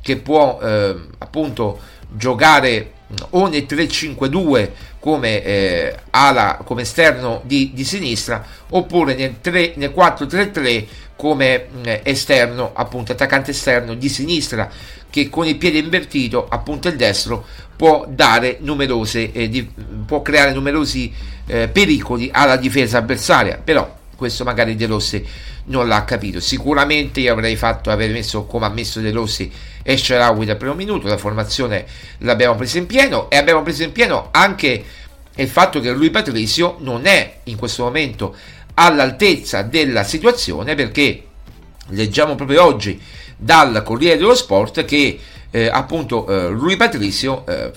che 0.07 0.15
può 0.15 0.57
eh, 0.63 0.95
appunto 1.17 1.95
giocare 2.09 2.91
o 3.31 3.47
nel 3.47 3.65
3-5-2 3.67 4.69
come 4.99 5.43
eh, 5.43 5.95
ala 6.09 6.59
come 6.65 6.81
esterno 6.81 7.41
di, 7.45 7.71
di, 7.73 7.85
sinistra 7.85 8.45
oppure 8.69 9.15
nel, 9.15 9.39
3, 9.39 9.73
nel 9.77 9.93
4-3-3 9.95 10.85
come 11.15 11.67
eh, 11.83 12.01
esterno 12.03 12.71
appunto 12.73 13.13
attaccante 13.13 13.51
esterno 13.51 13.93
di 13.93 14.09
sinistra 14.09 14.69
che 15.09 15.29
con 15.29 15.47
il 15.47 15.55
piede 15.55 15.77
invertito 15.77 16.47
appunto 16.49 16.89
il 16.89 16.97
destro 16.97 17.45
può 17.77 18.05
dare 18.09 18.57
numerose 18.59 19.31
eh, 19.31 19.47
di, 19.47 19.69
può 20.05 20.21
creare 20.21 20.51
numerosi 20.51 21.13
eh, 21.45 21.69
pericoli 21.69 22.29
alla 22.31 22.57
difesa 22.57 22.97
avversaria. 22.97 23.59
Però 23.63 23.95
questo 24.17 24.43
magari 24.43 24.75
De 24.75 24.87
Rossi 24.87 25.25
non 25.65 25.87
l'ha 25.87 26.03
capito. 26.03 26.41
Sicuramente 26.41 27.21
io 27.21 27.31
avrei 27.31 27.55
fatto 27.55 27.89
aver 27.89 28.11
messo 28.11 28.45
come 28.45 28.65
ha 28.65 28.69
messo 28.69 28.99
De 28.99 29.11
Rossi 29.11 29.49
e 29.81 29.95
Sharawi 29.95 30.45
dal 30.45 30.57
primo 30.57 30.73
minuto, 30.73 31.07
la 31.07 31.17
formazione 31.17 31.85
l'abbiamo 32.19 32.55
presa 32.55 32.79
in 32.79 32.87
pieno 32.87 33.29
e 33.29 33.37
abbiamo 33.37 33.61
preso 33.61 33.83
in 33.83 33.93
pieno 33.93 34.27
anche 34.31 34.83
il 35.35 35.47
fatto 35.47 35.79
che 35.79 35.91
lui 35.91 36.09
Patrizio 36.09 36.77
non 36.79 37.05
è 37.05 37.39
in 37.43 37.55
questo 37.55 37.83
momento 37.83 38.35
all'altezza 38.73 39.61
della 39.61 40.03
situazione 40.03 40.75
perché 40.75 41.23
leggiamo 41.89 42.35
proprio 42.35 42.63
oggi 42.63 42.99
dal 43.37 43.83
Corriere 43.83 44.17
dello 44.17 44.35
Sport 44.35 44.83
che 44.83 45.19
eh, 45.51 45.69
appunto 45.71 46.27
eh, 46.27 46.47
Rui 46.49 46.75
Patricio 46.75 47.45
eh, 47.45 47.71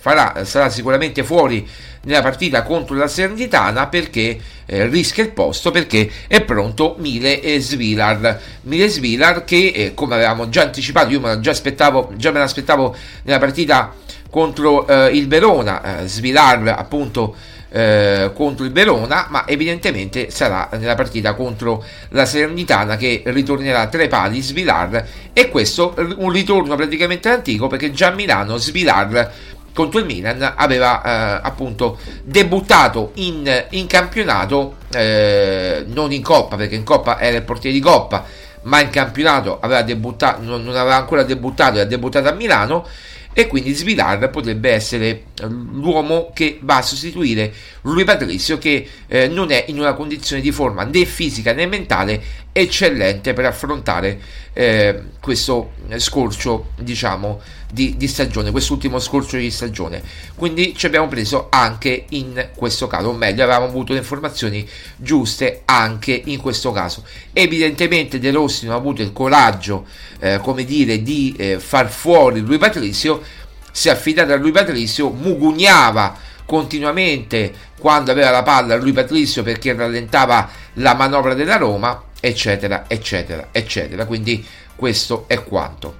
sarà 0.45 0.69
sicuramente 0.71 1.23
fuori 1.23 1.67
nella 2.03 2.23
partita 2.23 2.63
contro 2.63 2.97
la 2.97 3.09
Serenitana 3.09 3.87
perché 3.87 4.39
eh, 4.67 4.87
rischia 4.87 5.25
il 5.25 5.31
posto 5.33 5.71
perché 5.71 6.11
è 6.27 6.41
pronto 6.43 6.97
Mile 6.99 7.41
e 7.41 7.61
Svilar. 7.61 8.41
Mile 8.63 8.89
Svilar 8.89 9.45
che 9.45 9.73
eh, 9.75 9.95
come 9.95 10.15
avevamo 10.15 10.49
già 10.49 10.63
anticipato 10.63 11.11
io 11.11 11.21
me 11.21 11.41
già, 11.41 11.51
aspettavo, 11.51 12.13
già 12.17 12.31
me 12.31 12.39
l'aspettavo 12.39 12.95
nella 13.25 13.39
partita 13.39 13.95
contro 14.31 14.87
eh, 14.87 15.17
il 15.17 15.29
Verona. 15.29 16.03
Svilar 16.05 16.69
appunto 16.69 17.35
eh, 17.71 18.33
contro 18.35 18.65
il 18.65 18.73
Verona, 18.73 19.27
ma 19.31 19.47
evidentemente 19.47 20.31
sarà 20.31 20.69
nella 20.73 20.95
partita 20.95 21.35
contro 21.35 21.85
la 22.11 22.25
Serenitana 22.25 22.97
che 22.97 23.23
ritornerà 23.27 23.87
tra 23.87 24.03
i 24.03 24.09
pali 24.09 24.41
Svilar 24.41 25.07
e 25.33 25.49
questo 25.49 25.95
un 26.17 26.31
ritorno 26.31 26.75
praticamente 26.75 27.29
antico 27.29 27.69
perché 27.69 27.93
già 27.93 28.09
a 28.09 28.15
Milano 28.15 28.57
Svilar 28.57 29.33
contro 29.73 30.01
il 30.01 30.05
Milan 30.05 30.55
aveva 30.57 31.03
eh, 31.03 31.41
appunto 31.43 31.99
debuttato 32.25 33.13
in, 33.15 33.67
in 33.71 33.87
campionato 33.87 34.77
eh, 34.93 35.85
non 35.87 36.13
in 36.13 36.23
Coppa 36.23 36.57
perché 36.57 36.75
in 36.75 36.85
Coppa 36.85 37.21
era 37.21 37.37
il 37.37 37.45
portiere 37.45 37.77
di 37.77 37.83
Coppa 37.83 38.25
ma 38.63 38.81
in 38.81 38.91
campionato 38.91 39.59
aveva 39.61 39.83
debuttato 39.83 40.43
non, 40.43 40.65
non 40.65 40.77
aveva 40.77 40.97
ancora 40.97 41.23
debuttato 41.23 41.79
e 41.79 41.81
ha 41.81 41.85
debuttato 41.85 42.29
a 42.29 42.33
Milano 42.33 42.87
e 43.33 43.47
quindi 43.47 43.73
Svilar 43.73 44.29
potrebbe 44.31 44.71
essere 44.71 45.07
eh, 45.09 45.47
l'uomo 45.47 46.33
che 46.35 46.59
va 46.63 46.79
a 46.79 46.83
sostituire 46.83 47.53
Rui 47.83 48.05
Patricio 48.05 48.59
che 48.59 48.87
eh, 49.07 49.29
non 49.29 49.53
è 49.53 49.67
in 49.69 49.79
una 49.79 49.95
condizione 49.95 50.43
di 50.43 50.51
forma 50.51 50.83
né 50.83 51.05
fisica 51.05 51.53
né 51.53 51.67
mentale 51.67 52.21
eccellente 52.53 53.33
per 53.33 53.45
affrontare 53.45 54.21
eh, 54.53 55.03
questo 55.21 55.73
scorcio 55.97 56.71
diciamo 56.81 57.41
di, 57.73 57.97
di 57.97 58.09
stagione, 58.09 58.51
quest'ultimo 58.51 58.99
scorcio 58.99 59.37
di 59.37 59.51
stagione. 59.51 60.03
Quindi 60.35 60.75
ci 60.77 60.87
abbiamo 60.87 61.09
preso 61.09 61.47
anche 61.51 62.07
in 62.11 62.49
questo 62.55 62.87
caso, 62.87 63.09
o 63.09 63.13
meglio, 63.13 63.45
avevamo 63.45 63.67
avuto 63.67 63.93
le 63.93 64.01
informazioni 64.01 64.69
giuste 64.97 65.63
anche 65.65 66.21
in 66.25 66.41
questo 66.41 66.73
caso. 66.73 67.05
Evidentemente 67.33 68.19
De 68.19 68.31
Rossi 68.31 68.67
non 68.67 68.75
ha 68.75 68.79
avuto 68.79 69.03
il 69.03 69.13
coraggio, 69.13 69.87
eh, 70.19 70.39
come 70.43 70.65
dire, 70.65 71.03
di 71.03 71.35
eh, 71.39 71.61
far 71.61 71.89
fuori 71.91 72.41
lui 72.41 72.59
Patrizio, 72.59 73.23
si 73.71 73.89
è 73.89 73.93
affidato 73.93 74.33
a 74.33 74.37
lui 74.37 74.51
Patrizio, 74.51 75.11
mugugnava 75.11 76.29
continuamente 76.45 77.69
quando 77.79 78.11
aveva 78.11 78.31
la 78.31 78.43
palla 78.43 78.75
lui 78.75 78.91
Patrizio 78.91 79.45
perché 79.45 79.73
rallentava 79.73 80.51
la 80.75 80.95
manovra 80.95 81.35
della 81.35 81.57
Roma 81.57 82.09
eccetera, 82.21 82.85
eccetera, 82.87 83.49
eccetera. 83.51 84.07
Quindi 84.07 84.45
questo 84.77 85.25
è 85.27 85.43
quanto. 85.43 85.99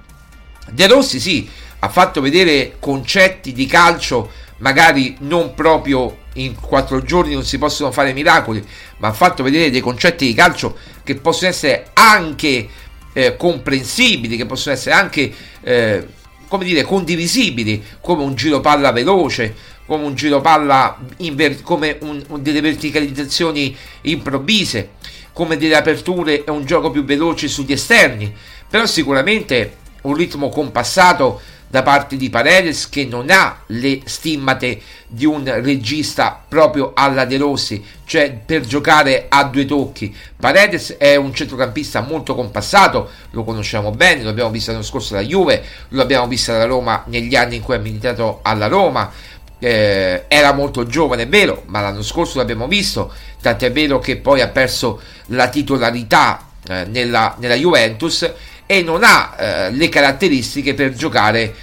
De 0.69 0.87
Rossi 0.87 1.19
sì, 1.19 1.49
ha 1.79 1.89
fatto 1.89 2.21
vedere 2.21 2.75
concetti 2.79 3.51
di 3.51 3.65
calcio, 3.65 4.31
magari 4.57 5.17
non 5.19 5.53
proprio 5.53 6.19
in 6.35 6.55
quattro 6.55 7.01
giorni 7.01 7.33
non 7.33 7.43
si 7.43 7.57
possono 7.57 7.91
fare 7.91 8.13
miracoli, 8.13 8.65
ma 8.97 9.09
ha 9.09 9.13
fatto 9.13 9.43
vedere 9.43 9.69
dei 9.69 9.81
concetti 9.81 10.25
di 10.25 10.33
calcio 10.33 10.77
che 11.03 11.15
possono 11.15 11.49
essere 11.49 11.89
anche 11.93 12.69
eh, 13.13 13.35
comprensibili, 13.35 14.37
che 14.37 14.45
possono 14.45 14.75
essere 14.75 14.95
anche 14.95 15.33
eh, 15.61 16.07
come 16.47 16.65
dire, 16.65 16.83
condivisibili, 16.83 17.83
come 18.01 18.23
un 18.23 18.35
giro 18.35 18.59
palla 18.61 18.91
veloce, 18.91 19.55
come 19.85 20.05
un 20.05 20.15
giro 20.15 20.41
palla 20.41 20.97
ver- 21.33 21.63
come 21.63 21.97
un, 22.01 22.23
un, 22.27 22.41
delle 22.41 22.61
verticalizzazioni 22.61 23.75
improvvise, 24.01 24.91
come 25.33 25.57
delle 25.57 25.75
aperture 25.75 26.43
e 26.43 26.51
un 26.51 26.65
gioco 26.65 26.91
più 26.91 27.03
veloce 27.03 27.47
sugli 27.47 27.71
esterni, 27.71 28.33
però 28.69 28.85
sicuramente 28.85 29.77
un 30.01 30.13
ritmo 30.13 30.49
compassato 30.49 31.41
da 31.71 31.83
parte 31.83 32.17
di 32.17 32.29
Paredes 32.29 32.89
che 32.89 33.05
non 33.05 33.29
ha 33.29 33.61
le 33.67 34.01
stimmate 34.03 34.81
di 35.07 35.25
un 35.25 35.49
regista 35.61 36.43
proprio 36.45 36.91
alla 36.93 37.23
De 37.23 37.37
Rossi, 37.37 37.81
cioè 38.03 38.37
per 38.45 38.65
giocare 38.65 39.27
a 39.29 39.45
due 39.45 39.65
tocchi. 39.65 40.13
Paredes 40.35 40.97
è 40.97 41.15
un 41.15 41.33
centrocampista 41.33 42.01
molto 42.01 42.35
compassato, 42.35 43.09
lo 43.31 43.45
conosciamo 43.45 43.91
bene, 43.91 44.21
lo 44.21 44.29
abbiamo 44.29 44.49
visto 44.49 44.71
l'anno 44.71 44.83
scorso 44.83 45.13
alla 45.13 45.25
Juve, 45.25 45.63
lo 45.89 46.01
abbiamo 46.01 46.27
visto 46.27 46.51
alla 46.51 46.65
Roma 46.65 47.05
negli 47.07 47.35
anni 47.35 47.55
in 47.55 47.61
cui 47.61 47.75
ha 47.75 47.79
militato 47.79 48.39
alla 48.43 48.67
Roma. 48.67 49.09
Eh, 49.63 50.25
era 50.27 50.53
molto 50.53 50.87
giovane, 50.87 51.23
è 51.23 51.27
vero, 51.27 51.63
ma 51.67 51.81
l'anno 51.81 52.01
scorso 52.01 52.39
l'abbiamo 52.39 52.67
visto, 52.67 53.13
tant'è 53.39 53.71
vero 53.71 53.99
che 53.99 54.17
poi 54.17 54.41
ha 54.41 54.47
perso 54.47 54.99
la 55.27 55.49
titolarità 55.49 56.47
eh, 56.67 56.85
nella, 56.85 57.35
nella 57.37 57.53
Juventus 57.53 58.27
e 58.65 58.81
non 58.81 59.03
ha 59.03 59.35
eh, 59.37 59.71
le 59.71 59.87
caratteristiche 59.87 60.73
per 60.73 60.93
giocare 60.93 61.53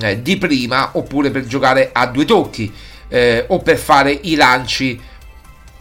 eh, 0.00 0.22
di 0.22 0.36
prima 0.36 0.90
oppure 0.92 1.30
per 1.30 1.46
giocare 1.46 1.90
a 1.92 2.06
due 2.06 2.24
tocchi 2.24 2.72
eh, 3.08 3.44
o 3.48 3.58
per 3.60 3.78
fare 3.78 4.16
i 4.22 4.34
lanci 4.34 5.00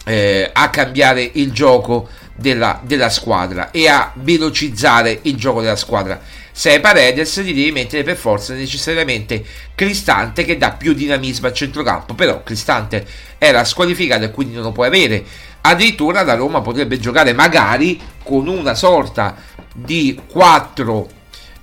eh, 0.05 0.49
a 0.51 0.69
cambiare 0.69 1.29
il 1.33 1.51
gioco 1.51 2.07
della, 2.33 2.79
della, 2.83 3.09
squadra 3.09 3.71
e 3.71 3.87
a 3.87 4.11
velocizzare 4.15 5.19
il 5.23 5.35
gioco 5.35 5.61
della 5.61 5.75
squadra. 5.75 6.19
Se 6.57 6.71
hai 6.71 6.79
Paredes 6.79 7.33
ti 7.33 7.53
devi 7.53 7.71
mettere 7.71 8.01
per 8.01 8.15
forza 8.15 8.55
necessariamente 8.55 9.45
Cristante 9.75 10.43
che 10.43 10.57
dà 10.57 10.71
più 10.71 10.93
dinamismo 10.93 11.45
al 11.45 11.53
centrocampo, 11.53 12.15
però 12.15 12.41
Cristante 12.41 13.05
era 13.37 13.63
squalificato 13.63 14.23
e 14.23 14.31
quindi 14.31 14.55
non 14.55 14.63
lo 14.63 14.71
puoi 14.71 14.87
avere. 14.87 15.23
Addirittura 15.61 16.23
la 16.23 16.33
Roma 16.33 16.61
potrebbe 16.61 16.97
giocare 16.97 17.33
magari 17.33 18.01
con 18.23 18.47
una 18.47 18.73
sorta 18.73 19.35
di 19.71 20.19
4 20.31 21.07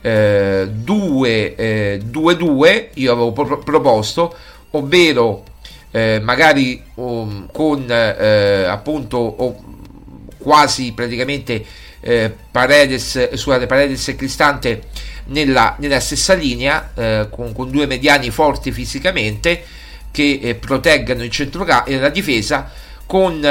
eh, 0.01 0.69
2 0.71 1.55
eh, 1.57 2.01
2 2.05 2.37
2 2.37 2.91
io 2.95 3.13
avevo 3.13 3.33
pro- 3.33 3.59
proposto 3.59 4.33
ovvero 4.71 5.43
eh, 5.91 6.21
magari 6.23 6.81
um, 6.95 7.49
con 7.51 7.85
eh, 7.91 8.63
appunto 8.63 9.17
oh, 9.17 9.65
quasi 10.39 10.93
praticamente 10.93 11.65
eh, 12.07 12.31
Paredes, 12.51 13.35
scusate, 13.35 13.67
Paredes 13.67 14.09
e 14.09 14.15
Cristante 14.15 14.83
nella, 15.27 15.75
nella 15.79 16.01
stessa 16.01 16.35
linea 16.35 16.91
eh, 16.95 17.29
con, 17.31 17.55
con, 17.55 17.71
due 17.71 17.87
mediani 17.87 18.31
forti 18.31 18.73
fisicamente 18.73 19.65
che 20.11 20.39
eh, 20.43 20.55
proteggano 20.55 21.25
il 21.25 21.31
centrocampo 21.31 21.89
e 21.89 21.99
la 21.99 22.11
difesa 22.11 22.71
con 23.07 23.43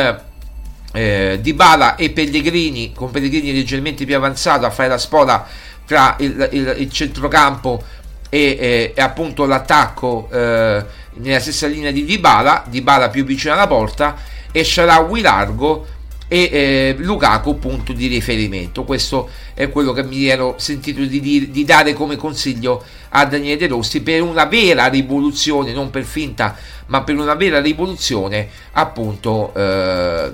eh, 0.92 1.39
Dybala 1.42 1.96
e 1.96 2.12
Pellegrini, 2.12 2.94
con 2.94 3.10
Pellegrini 3.10 3.52
leggermente 3.54 4.06
più 4.06 4.16
avanzato 4.16 4.68
a 4.68 4.70
fare 4.70 4.89
la 4.89 5.00
spola 5.00 5.48
tra 5.88 6.16
il, 6.20 6.48
il, 6.52 6.76
il 6.78 6.92
centrocampo 6.92 7.84
e, 8.30 8.39
e, 8.60 8.94
e, 8.96 9.02
appunto 9.02 9.46
l'attacco 9.46 10.30
eh, 10.32 10.86
nella 11.16 11.39
stessa 11.39 11.66
linea 11.66 11.89
di 11.89 12.06
Dybala, 12.06 12.66
Dybala 12.68 13.10
più 13.10 13.26
vicino 13.26 13.54
alla 13.54 13.68
porta 13.68 14.16
e 14.52 14.63
Sharawi 14.63 15.22
largo 15.22 15.88
e 16.34 16.50
eh, 16.52 16.96
Lukaku 16.98 17.60
punto 17.60 17.93
di 17.93 18.08
riferimento. 18.08 18.86
Questo 18.86 19.30
è 19.54 19.69
quello 19.69 19.93
che 19.93 20.04
mi 20.04 20.26
ero 20.26 20.56
sentito 20.58 21.04
di, 21.04 21.19
di, 21.19 21.52
di, 21.52 21.63
dare 21.63 21.93
come 21.93 22.15
consiglio 22.15 22.84
a 23.10 23.24
Daniele 23.26 23.56
De 23.56 23.67
Rossi 23.67 24.02
per 24.02 24.24
una 24.24 24.46
vera 24.46 24.88
rivoluzione, 24.88 25.74
non 25.74 25.91
per 25.91 26.06
finta, 26.06 26.58
ma 26.88 27.04
per 27.04 27.19
una 27.19 27.36
vera 27.36 27.62
rivoluzione 27.62 28.50
appunto 28.72 29.54
eh, 29.54 30.32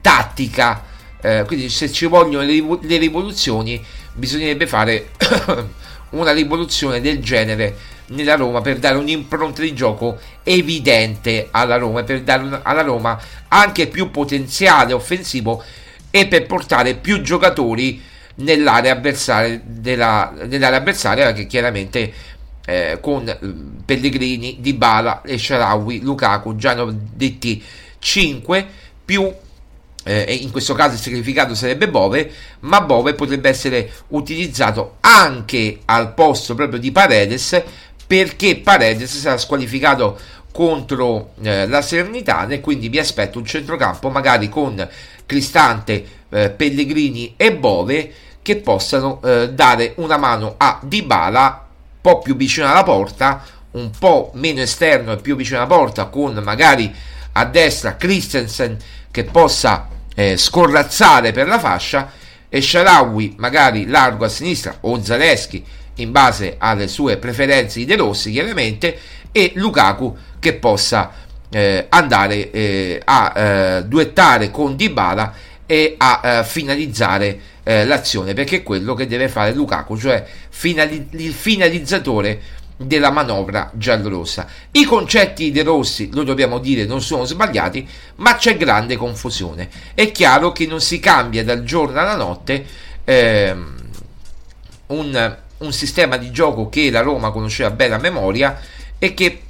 tattica. 0.00 0.84
Eh, 1.20 1.44
quindi 1.46 1.68
se 1.68 1.92
ci 1.92 2.06
vogliono 2.06 2.46
le, 2.46 2.78
le 2.80 2.96
rivoluzioni 2.96 3.84
bisognerebbe 4.14 4.66
fare 4.66 5.10
una 6.12 6.32
rivoluzione 6.32 7.02
del 7.02 7.18
genere 7.18 7.76
nella 8.12 8.36
Roma 8.36 8.60
per 8.60 8.78
dare 8.78 8.96
un'impronta 8.96 9.62
di 9.62 9.74
gioco 9.74 10.18
evidente 10.42 11.48
alla 11.50 11.76
Roma 11.76 12.00
e 12.00 12.04
per 12.04 12.22
dare 12.22 12.60
alla 12.62 12.82
Roma 12.82 13.18
anche 13.48 13.86
più 13.86 14.10
potenziale 14.10 14.92
offensivo 14.92 15.62
e 16.10 16.26
per 16.26 16.46
portare 16.46 16.94
più 16.94 17.20
giocatori 17.22 18.00
nell'area 18.36 18.92
avversaria, 18.92 19.60
della, 19.64 20.32
nell'area 20.46 20.78
avversaria 20.78 21.26
perché 21.26 21.46
chiaramente 21.46 22.12
eh, 22.64 22.98
con 23.00 23.28
eh, 23.28 23.38
Pellegrini, 23.84 24.58
Dybala 24.60 25.22
e 25.22 25.38
Sharawi, 25.38 26.00
Lukaku 26.00 26.56
già 26.56 26.72
hanno 26.72 26.94
detti 26.94 27.62
5 27.98 28.66
più 29.04 29.32
eh, 30.04 30.34
in 30.40 30.50
questo 30.50 30.74
caso 30.74 30.94
il 30.94 31.00
significato 31.00 31.54
sarebbe 31.54 31.88
Bove, 31.88 32.30
ma 32.60 32.80
Bove 32.80 33.14
potrebbe 33.14 33.48
essere 33.48 33.90
utilizzato 34.08 34.96
anche 35.00 35.80
al 35.84 36.12
posto 36.14 36.54
proprio 36.54 36.80
di 36.80 36.90
Paredes 36.90 37.62
perché 38.12 38.56
Paredes 38.58 39.16
sarà 39.16 39.38
squalificato 39.38 40.18
contro 40.52 41.30
eh, 41.40 41.66
la 41.66 41.80
Serenità 41.80 42.46
e 42.46 42.60
quindi 42.60 42.90
vi 42.90 42.98
aspetto 42.98 43.38
un 43.38 43.46
centrocampo 43.46 44.10
magari 44.10 44.50
con 44.50 44.86
Cristante, 45.24 46.04
eh, 46.28 46.50
Pellegrini 46.50 47.32
e 47.38 47.56
Bove 47.56 48.12
che 48.42 48.56
possano 48.56 49.18
eh, 49.24 49.48
dare 49.54 49.94
una 49.96 50.18
mano 50.18 50.56
a 50.58 50.78
Dybala 50.82 51.66
un 51.68 52.00
po' 52.02 52.18
più 52.18 52.36
vicino 52.36 52.68
alla 52.68 52.82
porta, 52.82 53.46
un 53.70 53.88
po' 53.98 54.30
meno 54.34 54.60
esterno 54.60 55.12
e 55.12 55.16
più 55.16 55.34
vicino 55.34 55.56
alla 55.60 55.66
porta 55.66 56.04
con 56.08 56.34
magari 56.44 56.94
a 57.32 57.46
destra 57.46 57.96
Christensen 57.96 58.76
che 59.10 59.24
possa 59.24 59.88
eh, 60.14 60.36
scorrazzare 60.36 61.32
per 61.32 61.46
la 61.46 61.58
fascia 61.58 62.12
e 62.50 62.60
Sharawi 62.60 63.36
magari 63.38 63.86
largo 63.86 64.26
a 64.26 64.28
sinistra 64.28 64.76
o 64.80 65.02
Zaleschi 65.02 65.64
in 65.96 66.10
base 66.10 66.56
alle 66.58 66.88
sue 66.88 67.16
preferenze 67.16 67.78
di 67.78 67.84
De 67.84 67.96
Rossi 67.96 68.30
chiaramente 68.30 68.98
e 69.30 69.52
Lukaku 69.54 70.16
che 70.38 70.54
possa 70.54 71.12
eh, 71.50 71.86
andare 71.88 72.50
eh, 72.50 73.00
a 73.04 73.32
eh, 73.34 73.84
duettare 73.84 74.50
con 74.50 74.76
Dybala 74.76 75.34
e 75.66 75.94
a 75.96 76.20
eh, 76.22 76.44
finalizzare 76.44 77.40
eh, 77.62 77.84
l'azione 77.84 78.34
perché 78.34 78.56
è 78.56 78.62
quello 78.62 78.94
che 78.94 79.06
deve 79.06 79.28
fare 79.28 79.52
Lukaku 79.52 79.98
cioè 79.98 80.24
finali- 80.48 81.08
il 81.10 81.32
finalizzatore 81.32 82.60
della 82.86 83.10
manovra 83.10 83.70
giallorossa. 83.74 84.46
I 84.72 84.84
concetti 84.84 85.50
dei 85.50 85.62
Rossi, 85.62 86.10
lo 86.12 86.24
dobbiamo 86.24 86.58
dire, 86.58 86.84
non 86.84 87.00
sono 87.00 87.24
sbagliati, 87.24 87.86
ma 88.16 88.36
c'è 88.36 88.56
grande 88.56 88.96
confusione. 88.96 89.68
È 89.94 90.10
chiaro 90.10 90.52
che 90.52 90.66
non 90.66 90.80
si 90.80 90.98
cambia 90.98 91.44
dal 91.44 91.62
giorno 91.62 92.00
alla 92.00 92.16
notte 92.16 92.64
ehm, 93.04 93.74
un, 94.88 95.36
un 95.62 95.72
sistema 95.72 96.16
di 96.16 96.30
gioco 96.30 96.68
che 96.68 96.90
la 96.90 97.00
Roma 97.00 97.30
conosceva 97.30 97.70
bene 97.70 97.94
a 97.94 97.98
memoria 97.98 98.60
e 98.98 99.14
che 99.14 99.40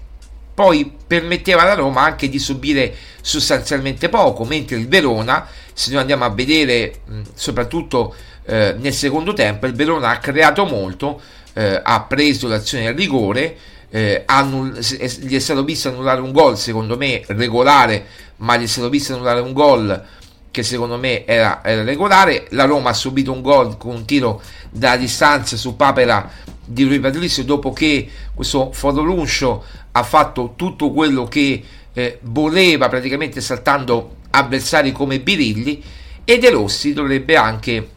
poi 0.55 0.90
permetteva 1.07 1.62
alla 1.62 1.75
Roma 1.75 2.03
anche 2.03 2.29
di 2.29 2.38
subire 2.38 2.94
sostanzialmente 3.20 4.09
poco, 4.09 4.44
mentre 4.44 4.77
il 4.77 4.88
Verona, 4.88 5.46
se 5.72 5.90
noi 5.90 6.01
andiamo 6.01 6.25
a 6.25 6.31
vedere 6.31 7.01
soprattutto 7.35 8.14
eh, 8.44 8.75
nel 8.79 8.92
secondo 8.92 9.33
tempo, 9.33 9.66
il 9.66 9.75
Verona 9.75 10.11
ha 10.11 10.18
creato 10.18 10.64
molto, 10.64 11.20
eh, 11.55 11.81
ha 11.83 12.03
preso 12.03 12.48
l'azione 12.48 12.88
al 12.88 12.94
rigore, 12.94 13.57
eh, 13.90 14.22
annull- 14.25 14.79
gli 14.79 15.35
è 15.35 15.38
stato 15.38 15.64
visto 15.64 15.88
annullare 15.88 16.20
un 16.20 16.33
gol 16.33 16.57
secondo 16.57 16.96
me 16.96 17.22
regolare, 17.27 18.07
ma 18.37 18.57
gli 18.57 18.64
è 18.64 18.66
stato 18.66 18.88
visto 18.88 19.12
annullare 19.12 19.40
un 19.40 19.53
gol 19.53 20.05
che 20.52 20.62
secondo 20.62 20.96
me 20.98 21.24
era, 21.26 21.64
era 21.64 21.82
regolare. 21.82 22.46
La 22.50 22.66
Roma 22.66 22.90
ha 22.90 22.94
subito 22.94 23.32
un 23.32 23.40
gol 23.40 23.76
con 23.76 23.96
un 23.96 24.04
tiro 24.04 24.40
da 24.70 24.96
distanza 24.96 25.56
su 25.56 25.74
Papera 25.74 26.30
di 26.64 26.84
Rui 26.84 27.00
Patrizio 27.00 27.42
dopo 27.42 27.72
che 27.72 28.08
questo 28.32 28.70
Fodoluncio 28.72 29.64
ha 29.90 30.02
fatto 30.04 30.52
tutto 30.54 30.92
quello 30.92 31.24
che 31.24 31.64
eh, 31.92 32.18
voleva 32.22 32.88
praticamente 32.88 33.40
saltando 33.40 34.16
avversari 34.30 34.92
come 34.92 35.20
Birilli 35.20 35.82
e 36.24 36.38
De 36.38 36.50
Rossi 36.50 36.92
dovrebbe 36.92 37.36
anche 37.36 37.88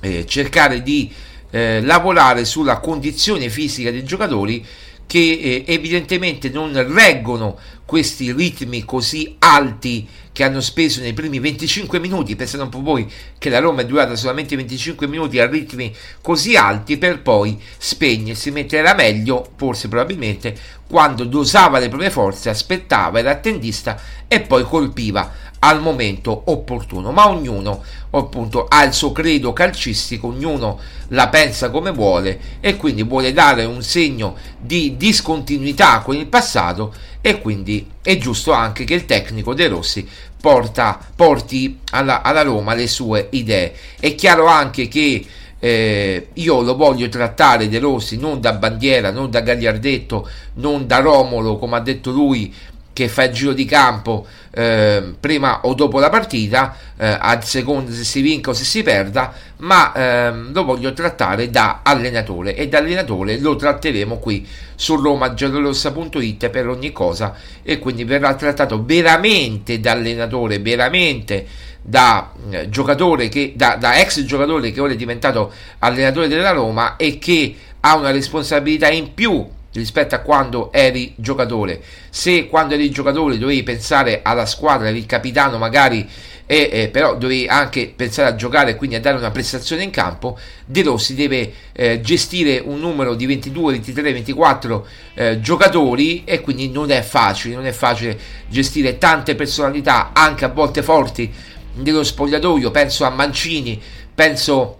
eh, 0.00 0.26
cercare 0.26 0.82
di 0.82 1.10
eh, 1.50 1.80
lavorare 1.80 2.44
sulla 2.44 2.78
condizione 2.78 3.48
fisica 3.48 3.90
dei 3.90 4.04
giocatori 4.04 4.64
che 5.06 5.18
eh, 5.18 5.72
evidentemente 5.72 6.50
non 6.50 6.72
reggono 6.92 7.58
questi 7.84 8.30
ritmi 8.32 8.84
così 8.84 9.36
alti 9.38 10.06
che 10.38 10.44
hanno 10.44 10.60
speso 10.60 11.00
nei 11.00 11.14
primi 11.14 11.40
25 11.40 11.98
minuti, 11.98 12.36
pensate 12.36 12.62
un 12.62 12.68
po' 12.68 12.80
voi 12.80 13.10
che 13.38 13.50
la 13.50 13.58
Roma 13.58 13.80
è 13.80 13.86
durata 13.86 14.14
solamente 14.14 14.54
25 14.54 15.08
minuti 15.08 15.40
a 15.40 15.48
ritmi 15.48 15.92
così 16.22 16.54
alti 16.54 16.96
per 16.96 17.22
poi 17.22 17.60
spegnersi, 17.76 18.52
mentre 18.52 18.78
era 18.78 18.94
meglio, 18.94 19.50
forse 19.56 19.88
probabilmente, 19.88 20.56
quando 20.88 21.24
dosava 21.24 21.80
le 21.80 21.88
proprie 21.88 22.10
forze, 22.10 22.50
aspettava, 22.50 23.18
era 23.18 23.32
attendista 23.32 24.00
e 24.28 24.40
poi 24.40 24.62
colpiva 24.62 25.28
al 25.58 25.80
momento 25.80 26.42
opportuno, 26.46 27.10
ma 27.10 27.28
ognuno 27.28 27.82
appunto 28.10 28.66
ha 28.68 28.84
il 28.84 28.92
suo 28.92 29.10
credo 29.10 29.52
calcistico, 29.52 30.28
ognuno 30.28 30.78
la 31.08 31.28
pensa 31.28 31.70
come 31.70 31.90
vuole 31.90 32.38
e 32.60 32.76
quindi 32.76 33.02
vuole 33.02 33.32
dare 33.32 33.64
un 33.64 33.82
segno 33.82 34.36
di 34.56 34.96
discontinuità 34.96 35.98
con 35.98 36.14
il 36.14 36.26
passato 36.26 36.94
e 37.20 37.40
quindi 37.40 37.90
è 38.00 38.16
giusto 38.16 38.52
anche 38.52 38.84
che 38.84 38.94
il 38.94 39.04
tecnico 39.04 39.52
De 39.52 39.66
Rossi 39.66 40.08
porta, 40.40 40.98
porti 41.14 41.80
alla, 41.90 42.22
alla 42.22 42.42
Roma 42.42 42.74
le 42.74 42.86
sue 42.86 43.28
idee. 43.30 43.72
È 43.98 44.14
chiaro 44.14 44.46
anche 44.46 44.88
che 44.88 45.24
eh, 45.58 46.28
io 46.32 46.60
lo 46.60 46.76
voglio 46.76 47.08
trattare 47.08 47.68
De 47.68 47.78
Rossi 47.78 48.16
non 48.16 48.40
da 48.40 48.52
bandiera, 48.52 49.10
non 49.10 49.30
da 49.30 49.40
Gagliardetto, 49.40 50.28
non 50.54 50.86
da 50.86 51.00
Romolo, 51.00 51.56
come 51.56 51.76
ha 51.76 51.80
detto 51.80 52.10
lui, 52.10 52.54
che 52.98 53.06
fa 53.06 53.22
il 53.22 53.32
giro 53.32 53.52
di 53.52 53.64
campo 53.64 54.26
eh, 54.50 55.14
prima 55.20 55.60
o 55.62 55.74
dopo 55.74 56.00
la 56.00 56.10
partita, 56.10 56.74
eh, 56.96 57.06
a 57.06 57.40
seconda 57.42 57.92
se 57.92 58.02
si 58.02 58.20
vinca 58.22 58.50
o 58.50 58.54
se 58.54 58.64
si 58.64 58.82
perda, 58.82 59.32
ma 59.58 59.92
ehm, 59.94 60.52
lo 60.52 60.64
voglio 60.64 60.92
trattare 60.92 61.48
da 61.48 61.82
allenatore 61.84 62.56
e 62.56 62.66
da 62.66 62.78
allenatore 62.78 63.38
lo 63.38 63.54
tratteremo 63.54 64.18
qui 64.18 64.44
su 64.74 64.96
romagiallorossa.it 64.96 66.48
per 66.48 66.66
ogni 66.66 66.90
cosa 66.90 67.36
e 67.62 67.78
quindi 67.78 68.02
verrà 68.02 68.34
trattato 68.34 68.84
veramente 68.84 69.78
da 69.78 69.92
allenatore, 69.92 70.58
veramente 70.58 71.46
da 71.80 72.32
eh, 72.50 72.68
giocatore 72.68 73.28
che 73.28 73.52
da, 73.54 73.76
da 73.76 74.00
ex 74.00 74.24
giocatore 74.24 74.72
che 74.72 74.80
ora 74.80 74.92
è 74.92 74.96
diventato 74.96 75.52
allenatore 75.78 76.26
della 76.26 76.50
Roma 76.50 76.96
e 76.96 77.18
che 77.18 77.54
ha 77.78 77.94
una 77.94 78.10
responsabilità 78.10 78.88
in 78.88 79.14
più 79.14 79.56
rispetto 79.72 80.14
a 80.14 80.18
quando 80.18 80.72
eri 80.72 81.12
giocatore. 81.16 81.82
Se 82.10 82.46
quando 82.48 82.74
eri 82.74 82.90
giocatore 82.90 83.38
dovevi 83.38 83.62
pensare 83.62 84.20
alla 84.22 84.46
squadra, 84.46 84.88
eri 84.88 84.98
il 84.98 85.06
capitano 85.06 85.58
magari, 85.58 86.08
e, 86.50 86.70
eh, 86.72 86.88
però 86.88 87.14
dovevi 87.14 87.46
anche 87.46 87.92
pensare 87.94 88.30
a 88.30 88.34
giocare 88.34 88.70
e 88.70 88.76
quindi 88.76 88.96
a 88.96 89.00
dare 89.00 89.18
una 89.18 89.30
prestazione 89.30 89.82
in 89.82 89.90
campo, 89.90 90.38
De 90.64 90.82
Rossi 90.82 91.14
deve 91.14 91.52
eh, 91.72 92.00
gestire 92.00 92.58
un 92.58 92.80
numero 92.80 93.14
di 93.14 93.26
22, 93.26 93.72
23, 93.72 94.12
24 94.12 94.86
eh, 95.14 95.40
giocatori 95.40 96.24
e 96.24 96.40
quindi 96.40 96.70
non 96.70 96.90
è 96.90 97.02
facile, 97.02 97.54
non 97.54 97.66
è 97.66 97.72
facile 97.72 98.18
gestire 98.48 98.96
tante 98.96 99.34
personalità, 99.34 100.12
anche 100.14 100.46
a 100.46 100.48
volte 100.48 100.82
forti, 100.82 101.30
dello 101.74 102.02
spogliatoio, 102.02 102.70
penso 102.70 103.04
a 103.04 103.10
Mancini, 103.10 103.80
penso 104.14 104.78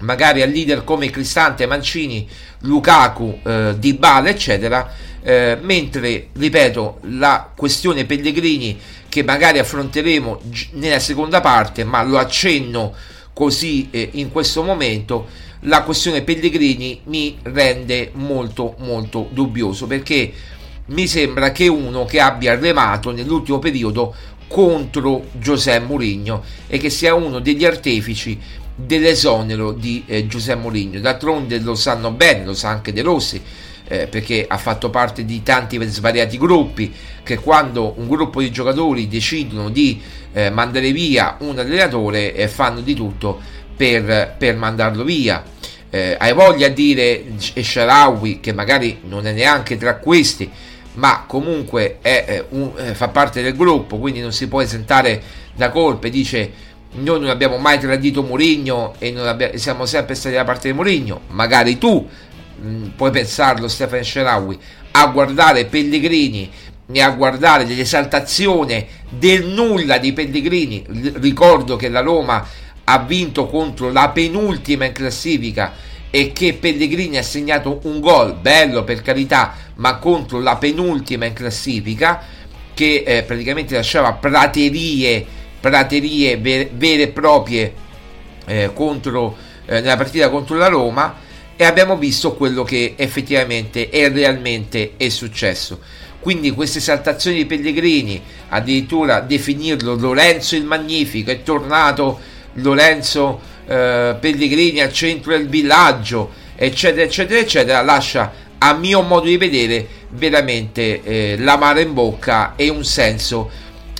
magari 0.00 0.42
a 0.42 0.46
leader 0.46 0.84
come 0.84 1.10
Cristante, 1.10 1.66
Mancini, 1.66 2.28
Lukaku, 2.60 3.40
eh, 3.42 3.74
Dybala, 3.78 4.28
eccetera, 4.28 4.90
eh, 5.22 5.58
mentre, 5.60 6.28
ripeto, 6.32 7.00
la 7.02 7.50
questione 7.54 8.04
Pellegrini 8.04 8.78
che 9.08 9.22
magari 9.22 9.58
affronteremo 9.58 10.40
nella 10.72 10.98
seconda 10.98 11.40
parte, 11.40 11.84
ma 11.84 12.02
lo 12.02 12.18
accenno 12.18 12.94
così 13.32 13.88
eh, 13.90 14.10
in 14.12 14.30
questo 14.30 14.62
momento, 14.62 15.26
la 15.60 15.82
questione 15.82 16.22
Pellegrini 16.22 17.00
mi 17.04 17.36
rende 17.42 18.10
molto 18.14 18.76
molto 18.78 19.28
dubbioso 19.30 19.86
perché 19.86 20.32
mi 20.86 21.06
sembra 21.06 21.50
che 21.50 21.66
uno 21.66 22.04
che 22.04 22.20
abbia 22.20 22.58
remato 22.58 23.10
nell'ultimo 23.10 23.58
periodo 23.58 24.14
contro 24.46 25.26
Giuseppe 25.32 25.84
Mourinho 25.84 26.44
e 26.68 26.78
che 26.78 26.90
sia 26.90 27.14
uno 27.14 27.40
degli 27.40 27.64
artefici 27.64 28.38
dell'esonero 28.76 29.72
di 29.72 30.04
eh, 30.06 30.26
Giuseppe 30.26 30.60
Mourinho. 30.60 31.00
D'altronde 31.00 31.58
lo 31.58 31.74
sanno 31.74 32.10
bene, 32.12 32.44
lo 32.44 32.54
sa 32.54 32.68
anche 32.68 32.92
De 32.92 33.02
Rossi, 33.02 33.42
eh, 33.88 34.06
perché 34.06 34.44
ha 34.46 34.58
fatto 34.58 34.90
parte 34.90 35.24
di 35.24 35.42
tanti 35.42 35.80
svariati 35.88 36.36
gruppi 36.36 36.92
che 37.22 37.38
quando 37.38 37.94
un 37.96 38.06
gruppo 38.06 38.40
di 38.40 38.50
giocatori 38.50 39.08
decidono 39.08 39.70
di 39.70 40.00
eh, 40.32 40.50
mandare 40.50 40.92
via 40.92 41.36
un 41.40 41.58
allenatore 41.58 42.34
eh, 42.34 42.48
fanno 42.48 42.80
di 42.80 42.94
tutto 42.94 43.40
per, 43.74 44.34
per 44.36 44.56
mandarlo 44.56 45.02
via. 45.02 45.42
Eh, 45.88 46.16
hai 46.18 46.34
voglia 46.34 46.68
di 46.68 46.74
dire 46.74 47.24
Sharawi 47.38 48.40
che 48.40 48.52
magari 48.52 49.00
non 49.04 49.26
è 49.26 49.32
neanche 49.32 49.76
tra 49.76 49.96
questi 49.96 50.50
ma 50.94 51.24
comunque 51.26 51.98
è, 52.00 52.44
un, 52.50 52.72
eh, 52.76 52.94
fa 52.94 53.08
parte 53.08 53.40
del 53.40 53.54
gruppo 53.54 53.98
quindi 53.98 54.20
non 54.20 54.32
si 54.32 54.48
può 54.48 54.60
esentare 54.60 55.22
da 55.54 55.70
colpe 55.70 56.10
dice 56.10 56.50
noi 56.92 57.20
non 57.20 57.28
abbiamo 57.28 57.58
mai 57.58 57.78
tradito 57.78 58.22
Mourinho 58.22 58.94
e 58.98 59.14
abbiamo, 59.18 59.56
siamo 59.56 59.86
sempre 59.86 60.14
stati 60.14 60.34
dalla 60.34 60.46
parte 60.46 60.68
di 60.68 60.74
Mourinho. 60.74 61.20
Magari 61.28 61.78
tu 61.78 62.08
mh, 62.56 62.68
mm, 62.68 62.86
puoi 62.96 63.10
pensarlo 63.10 63.68
Stefano 63.68 64.02
Sherawi 64.02 64.58
a 64.92 65.06
guardare 65.08 65.66
Pellegrini 65.66 66.50
e 66.90 67.00
a 67.02 67.10
guardare 67.10 67.66
dell'esaltazione 67.66 68.86
del 69.10 69.46
nulla 69.46 69.98
di 69.98 70.12
Pellegrini. 70.12 70.84
Ricordo 71.14 71.76
che 71.76 71.88
la 71.88 72.00
Roma 72.00 72.46
ha 72.84 72.98
vinto 73.00 73.46
contro 73.46 73.90
la 73.90 74.08
penultima 74.10 74.84
in 74.84 74.92
classifica 74.92 75.72
e 76.10 76.32
che 76.32 76.54
Pellegrini 76.54 77.18
ha 77.18 77.22
segnato 77.22 77.80
un 77.82 78.00
gol 78.00 78.36
bello 78.36 78.84
per 78.84 79.02
carità 79.02 79.54
ma 79.74 79.96
contro 79.96 80.40
la 80.40 80.56
penultima 80.56 81.26
in 81.26 81.32
classifica 81.32 82.22
che 82.72 83.02
eh, 83.04 83.22
praticamente 83.22 83.74
lasciava 83.74 84.12
praterie 84.12 85.26
praterie 85.60 86.36
vere, 86.36 86.70
vere 86.72 87.02
e 87.04 87.08
proprie 87.08 87.74
eh, 88.46 88.70
contro, 88.72 89.36
eh, 89.66 89.80
nella 89.80 89.96
partita 89.96 90.28
contro 90.30 90.56
la 90.56 90.68
Roma 90.68 91.24
e 91.56 91.64
abbiamo 91.64 91.96
visto 91.96 92.34
quello 92.34 92.62
che 92.62 92.94
effettivamente 92.96 93.90
e 93.90 94.08
realmente 94.08 94.92
è 94.96 95.08
successo. 95.08 95.80
Quindi 96.20 96.50
queste 96.50 96.78
esaltazioni 96.78 97.36
di 97.36 97.46
Pellegrini, 97.46 98.20
addirittura 98.48 99.20
definirlo 99.20 99.94
Lorenzo 99.94 100.56
il 100.56 100.64
Magnifico, 100.64 101.30
è 101.30 101.42
tornato 101.42 102.18
Lorenzo 102.54 103.40
eh, 103.66 104.16
Pellegrini 104.18 104.80
al 104.80 104.92
centro 104.92 105.32
del 105.32 105.48
villaggio, 105.48 106.32
eccetera, 106.56 107.02
eccetera, 107.02 107.40
eccetera, 107.40 107.82
lascia 107.82 108.32
a 108.58 108.74
mio 108.74 109.02
modo 109.02 109.26
di 109.26 109.36
vedere 109.36 109.86
veramente 110.10 111.02
eh, 111.02 111.36
l'amaro 111.38 111.80
in 111.80 111.92
bocca 111.92 112.54
e 112.56 112.68
un 112.68 112.84
senso 112.84 113.50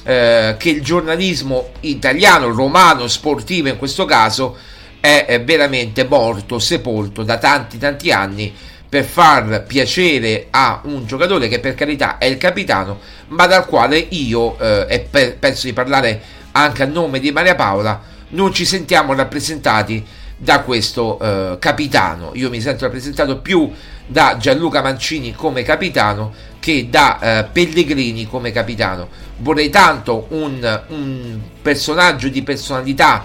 eh, 0.06 0.54
che 0.56 0.70
il 0.70 0.82
giornalismo 0.82 1.70
italiano, 1.80 2.52
romano, 2.52 3.08
sportivo 3.08 3.68
in 3.68 3.76
questo 3.76 4.04
caso, 4.04 4.56
è, 5.00 5.42
veramente 5.44 6.04
morto, 6.04 6.60
sepolto 6.60 7.24
da 7.24 7.38
tanti 7.38 7.76
tanti 7.76 8.10
anni 8.10 8.52
per 8.88 9.04
far 9.04 9.64
piacere 9.64 10.46
a 10.50 10.80
un 10.84 11.06
giocatore 11.06 11.48
che 11.48 11.58
per 11.58 11.74
carità 11.74 12.18
è 12.18 12.26
il 12.26 12.38
capitano, 12.38 13.00
ma 13.28 13.46
dal 13.46 13.66
quale 13.66 13.98
io, 13.98 14.56
eh, 14.60 14.86
e 14.88 15.00
per, 15.00 15.38
penso 15.38 15.66
di 15.66 15.72
parlare 15.72 16.22
anche 16.52 16.84
a 16.84 16.86
nome 16.86 17.18
di 17.18 17.32
Maria 17.32 17.56
Paola, 17.56 18.00
non 18.28 18.52
ci 18.54 18.64
sentiamo 18.64 19.12
rappresentati 19.12 20.04
da 20.36 20.60
questo 20.60 21.18
eh, 21.18 21.56
capitano. 21.58 22.30
Io 22.34 22.48
mi 22.48 22.60
sento 22.60 22.84
rappresentato 22.84 23.38
più 23.38 23.70
da 24.06 24.36
Gianluca 24.38 24.82
Mancini 24.82 25.34
come 25.34 25.62
capitano 25.62 26.32
che 26.66 26.88
da 26.90 27.20
eh, 27.20 27.44
Pellegrini 27.44 28.26
come 28.26 28.50
capitano. 28.50 29.06
Vorrei 29.36 29.70
tanto 29.70 30.26
un, 30.30 30.82
un 30.88 31.40
personaggio 31.62 32.28
di 32.28 32.42
personalità 32.42 33.24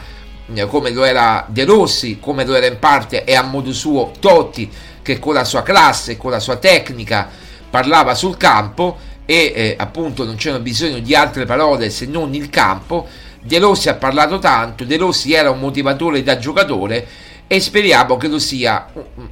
eh, 0.54 0.68
come 0.68 0.92
lo 0.92 1.04
era 1.04 1.48
De 1.48 1.66
Rossi, 1.66 2.20
come 2.20 2.46
lo 2.46 2.54
era 2.54 2.68
in 2.68 2.78
parte 2.78 3.24
e 3.24 3.34
a 3.34 3.42
modo 3.42 3.74
suo 3.74 4.12
Totti, 4.20 4.70
che 5.02 5.18
con 5.18 5.34
la 5.34 5.44
sua 5.44 5.64
classe, 5.64 6.18
con 6.18 6.30
la 6.30 6.40
sua 6.40 6.58
tecnica 6.58 7.30
parlava 7.68 8.14
sul 8.14 8.38
campo 8.38 9.00
e 9.26 9.52
eh, 9.56 9.76
appunto 9.76 10.24
non 10.24 10.36
c'era 10.36 10.60
bisogno 10.60 11.00
di 11.00 11.16
altre 11.16 11.46
parole 11.46 11.90
se 11.90 12.06
non 12.06 12.36
il 12.36 12.48
campo. 12.52 13.08
De 13.42 13.58
Rossi 13.58 13.90
ha 13.90 13.96
parlato 13.96 14.38
tanto, 14.38 14.84
De 14.84 14.98
Rossi 14.98 15.34
era 15.34 15.50
un 15.50 15.58
motivatore 15.58 16.22
da 16.22 16.38
giocatore 16.38 17.08
e 17.48 17.60
speriamo 17.60 18.18
che 18.18 18.28
lo 18.28 18.38
sia 18.38 18.86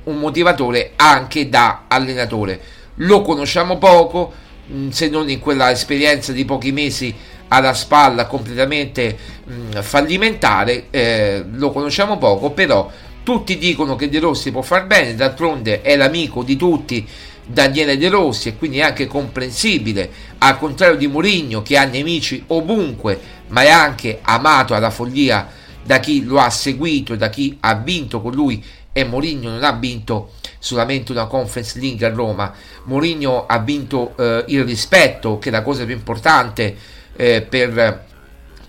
un 0.06 0.17
motivatore 0.17 0.93
anche 0.95 1.48
da 1.48 1.84
allenatore 1.88 2.78
lo 3.00 3.22
conosciamo 3.22 3.78
poco, 3.78 4.34
mm, 4.72 4.90
se 4.90 5.10
non 5.10 5.30
in 5.30 5.40
quella 5.40 5.72
esperienza 5.72 6.32
di 6.32 6.46
pochi 6.46 6.72
mesi 6.72 7.14
alla 7.50 7.74
spalla 7.74 8.26
completamente 8.26 9.18
mm, 9.50 9.72
fallimentare, 9.82 10.88
eh, 10.90 11.44
lo 11.52 11.72
conosciamo 11.72 12.18
poco, 12.18 12.52
però 12.52 12.90
tutti 13.24 13.58
dicono 13.58 13.96
che 13.96 14.10
De 14.10 14.20
Rossi 14.20 14.52
può 14.52 14.62
far 14.62 14.86
bene, 14.86 15.16
d'altronde 15.16 15.82
è 15.82 15.96
l'amico 15.96 16.44
di 16.44 16.56
tutti 16.56 17.08
Daniele 17.46 17.98
De 17.98 18.10
Rossi 18.10 18.50
e 18.50 18.58
quindi 18.58 18.78
è 18.78 18.84
anche 18.84 19.08
comprensibile, 19.08 20.10
al 20.40 20.58
contrario 20.58 20.98
di 20.98 21.08
Mourinho 21.08 21.62
che 21.62 21.78
ha 21.78 21.86
nemici 21.86 22.44
ovunque, 22.48 23.20
ma 23.48 23.64
è 23.64 23.70
anche 23.70 24.20
amato 24.22 24.76
alla 24.76 24.92
follia 24.92 25.48
da 25.84 26.00
chi 26.00 26.24
lo 26.24 26.40
ha 26.40 26.50
seguito, 26.52 27.16
da 27.16 27.30
chi 27.30 27.58
ha 27.62 27.74
vinto 27.74 28.22
con 28.22 28.34
lui 28.34 28.64
e 28.91 29.04
Mourinho 29.04 29.49
non 29.49 29.63
ha 29.63 29.71
vinto 29.73 30.32
solamente 30.60 31.12
una 31.12 31.25
Conference 31.25 31.80
League 31.80 32.06
a 32.06 32.10
Roma. 32.10 32.54
Mourinho 32.84 33.45
ha 33.45 33.60
vinto 33.60 34.13
eh, 34.17 34.43
il 34.47 34.63
rispetto, 34.63 35.38
che 35.39 35.49
è 35.49 35.52
la 35.52 35.62
cosa 35.62 35.86
più 35.86 35.95
importante 35.95 36.75
eh, 37.15 37.41
per, 37.41 38.06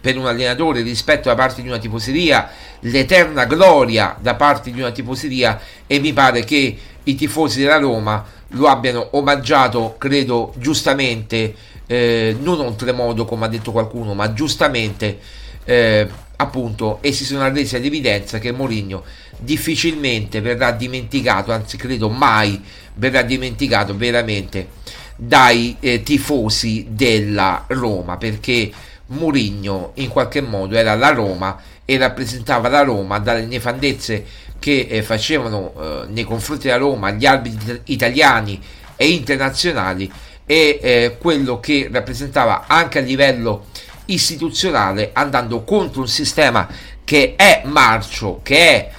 per 0.01 0.17
un 0.17 0.27
allenatore, 0.27 0.83
rispetto 0.83 1.29
da 1.29 1.35
parte 1.35 1.63
di 1.63 1.69
una 1.69 1.79
tifoseria, 1.79 2.49
l'eterna 2.81 3.45
gloria 3.45 4.17
da 4.21 4.35
parte 4.35 4.71
di 4.71 4.81
una 4.81 4.91
tifoseria 4.93 5.61
e 5.87 5.99
mi 5.99 6.13
pare 6.13 6.45
che 6.45 6.79
i 7.03 7.15
tifosi 7.15 7.61
della 7.61 7.79
Roma 7.79 8.25
lo 8.55 8.67
abbiano 8.67 9.09
omaggiato, 9.13 9.97
credo 9.99 10.53
giustamente, 10.57 11.55
eh, 11.87 12.37
non 12.41 12.61
oltremodo 12.61 13.25
come 13.25 13.47
ha 13.47 13.49
detto 13.49 13.73
qualcuno, 13.73 14.15
ma 14.15 14.33
giustamente 14.33 15.19
eh, 15.65 16.09
appunto 16.37 16.99
e 17.03 17.13
si 17.13 17.25
sono 17.25 17.49
resi 17.51 17.77
all'evidenza 17.77 18.39
che 18.39 18.51
Mourinho 18.51 19.05
difficilmente 19.41 20.41
verrà 20.41 20.73
dimenticato, 20.73 21.53
anzi 21.53 21.77
credo 21.77 22.09
mai 22.09 22.63
verrà 22.95 23.23
dimenticato 23.23 23.97
veramente 23.97 24.69
dai 25.17 25.77
eh, 25.81 26.03
tifosi 26.03 26.87
della 26.91 27.65
Roma 27.69 28.17
perché 28.17 28.71
Mourinho 29.07 29.93
in 29.95 30.09
qualche 30.09 30.41
modo 30.41 30.77
era 30.77 30.95
la 30.95 31.11
Roma 31.11 31.61
e 31.85 31.99
rappresentava 31.99 32.69
la 32.69 32.83
Roma 32.83 33.19
dalle 33.19 33.47
nefandezze 33.47 34.25
che 34.59 34.87
eh, 34.89 35.03
facevano 35.03 35.73
eh, 35.77 36.07
nei 36.09 36.25
confronti 36.25 36.69
della 36.69 36.79
Roma 36.79 37.11
gli 37.11 37.27
arbitri 37.27 37.81
italiani 37.85 38.61
e 38.97 39.11
internazionali 39.11 40.11
e 40.47 40.79
eh, 40.83 41.17
quello 41.19 41.61
che 41.61 41.89
rappresentava 41.91 42.65
anche 42.67 42.99
a 42.99 43.03
livello 43.03 43.67
istituzionale 44.07 45.11
andando 45.13 45.65
contro 45.65 46.01
un 46.01 46.09
sistema 46.09 46.69
che 47.05 47.35
è 47.37 47.63
marcio, 47.65 48.41
che 48.43 48.57
è, 48.57 48.91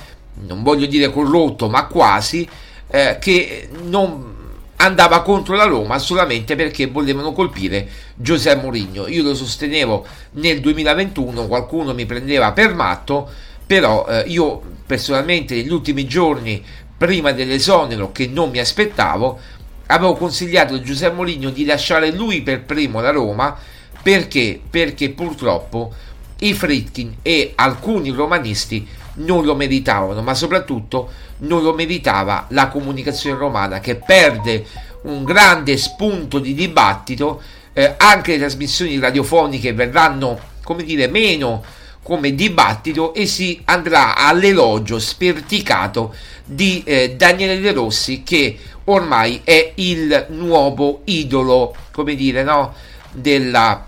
non 0.45 0.63
voglio 0.63 0.85
dire 0.85 1.11
corrotto, 1.11 1.69
ma 1.69 1.85
quasi, 1.85 2.47
eh, 2.87 3.17
che 3.19 3.69
non 3.83 4.29
andava 4.77 5.21
contro 5.21 5.55
la 5.55 5.65
Roma 5.65 5.99
solamente 5.99 6.55
perché 6.55 6.87
volevano 6.87 7.33
colpire 7.33 7.87
Giuseppe 8.15 8.61
Mourinho. 8.61 9.07
Io 9.07 9.23
lo 9.23 9.35
sostenevo 9.35 10.05
nel 10.31 10.59
2021, 10.59 11.47
qualcuno 11.47 11.93
mi 11.93 12.05
prendeva 12.05 12.51
per 12.51 12.73
matto, 12.73 13.29
però 13.65 14.05
eh, 14.07 14.23
io 14.27 14.61
personalmente 14.85 15.55
negli 15.55 15.71
ultimi 15.71 16.05
giorni 16.05 16.63
prima 16.97 17.31
dell'esonero 17.31 18.11
che 18.11 18.27
non 18.27 18.49
mi 18.49 18.59
aspettavo 18.59 19.39
avevo 19.87 20.15
consigliato 20.15 20.73
a 20.73 20.81
Giuseppe 20.81 21.15
Mourinho 21.15 21.49
di 21.49 21.65
lasciare 21.65 22.11
lui 22.11 22.41
per 22.41 22.63
primo 22.63 23.01
la 23.01 23.11
Roma 23.11 23.57
perché? 24.01 24.59
Perché 24.69 25.11
purtroppo 25.11 25.93
i 26.39 26.53
Fritkin 26.53 27.17
e 27.21 27.53
alcuni 27.55 28.09
romanisti 28.09 28.87
non 29.15 29.43
lo 29.43 29.55
meritavano, 29.55 30.21
ma 30.21 30.33
soprattutto 30.33 31.09
non 31.39 31.61
lo 31.63 31.73
meritava 31.73 32.45
la 32.49 32.67
comunicazione 32.67 33.37
romana 33.37 33.79
che 33.79 33.95
perde 33.95 34.65
un 35.03 35.23
grande 35.23 35.77
spunto 35.77 36.39
di 36.39 36.53
dibattito, 36.53 37.41
eh, 37.73 37.95
anche 37.97 38.33
le 38.33 38.39
trasmissioni 38.39 38.99
radiofoniche 38.99 39.73
verranno, 39.73 40.39
come 40.63 40.83
dire, 40.83 41.07
meno 41.07 41.63
come 42.03 42.33
dibattito 42.33 43.13
e 43.13 43.27
si 43.27 43.61
andrà 43.65 44.15
all'elogio 44.15 44.97
sperticato 44.97 46.15
di 46.43 46.81
eh, 46.83 47.15
Daniele 47.15 47.59
De 47.59 47.71
Rossi 47.73 48.23
che 48.23 48.57
ormai 48.85 49.41
è 49.43 49.73
il 49.75 50.25
nuovo 50.29 51.01
idolo, 51.05 51.75
come 51.91 52.15
dire, 52.15 52.43
no? 52.43 52.73
della 53.11 53.85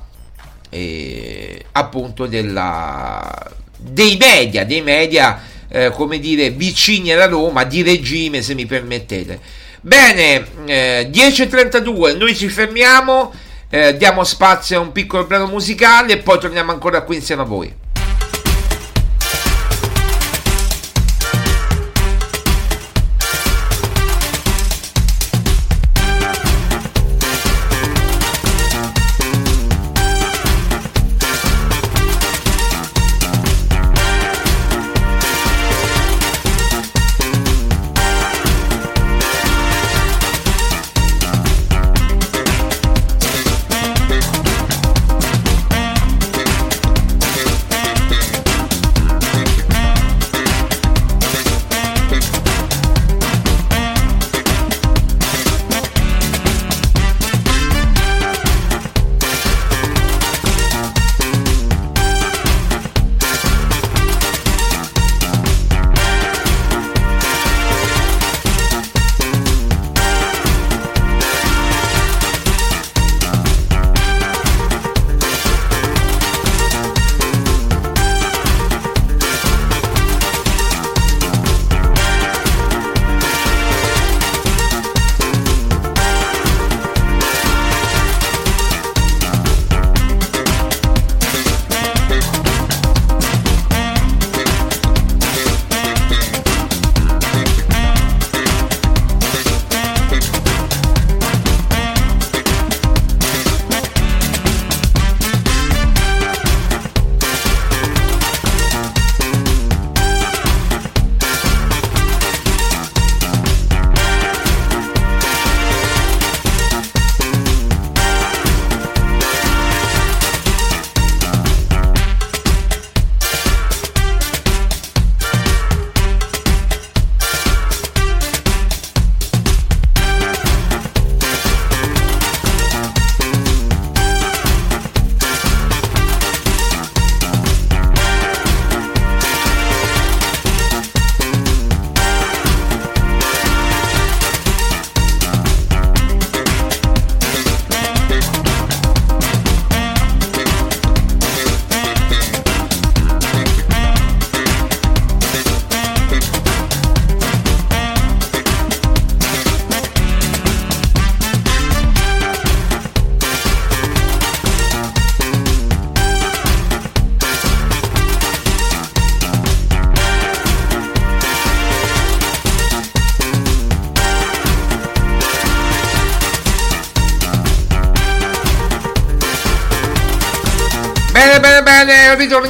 eh, 0.74 1.66
appunto 1.74 2.26
della, 2.26 3.52
dei 3.84 4.18
media, 4.18 4.66
dei 4.66 4.82
media 4.82 5.42
eh, 5.68 5.92
come 5.92 6.20
dire 6.20 6.52
vicini 6.52 7.12
alla 7.12 7.28
Roma, 7.28 7.64
di 7.64 7.82
regime 7.82 8.42
se 8.42 8.54
mi 8.54 8.66
permettete. 8.66 9.40
Bene, 9.82 10.46
eh, 10.66 11.10
10.32, 11.12 12.16
noi 12.16 12.36
ci 12.36 12.48
fermiamo, 12.48 13.34
eh, 13.70 13.98
diamo 13.98 14.24
spazio 14.24 14.78
a 14.78 14.82
un 14.82 14.92
piccolo 14.92 15.26
brano 15.26 15.48
musicale 15.48 16.14
e 16.14 16.18
poi 16.20 16.40
torniamo 16.40 16.72
ancora 16.72 17.02
qui 17.02 17.16
insieme 17.18 17.42
a 17.42 17.46
voi. 17.46 17.74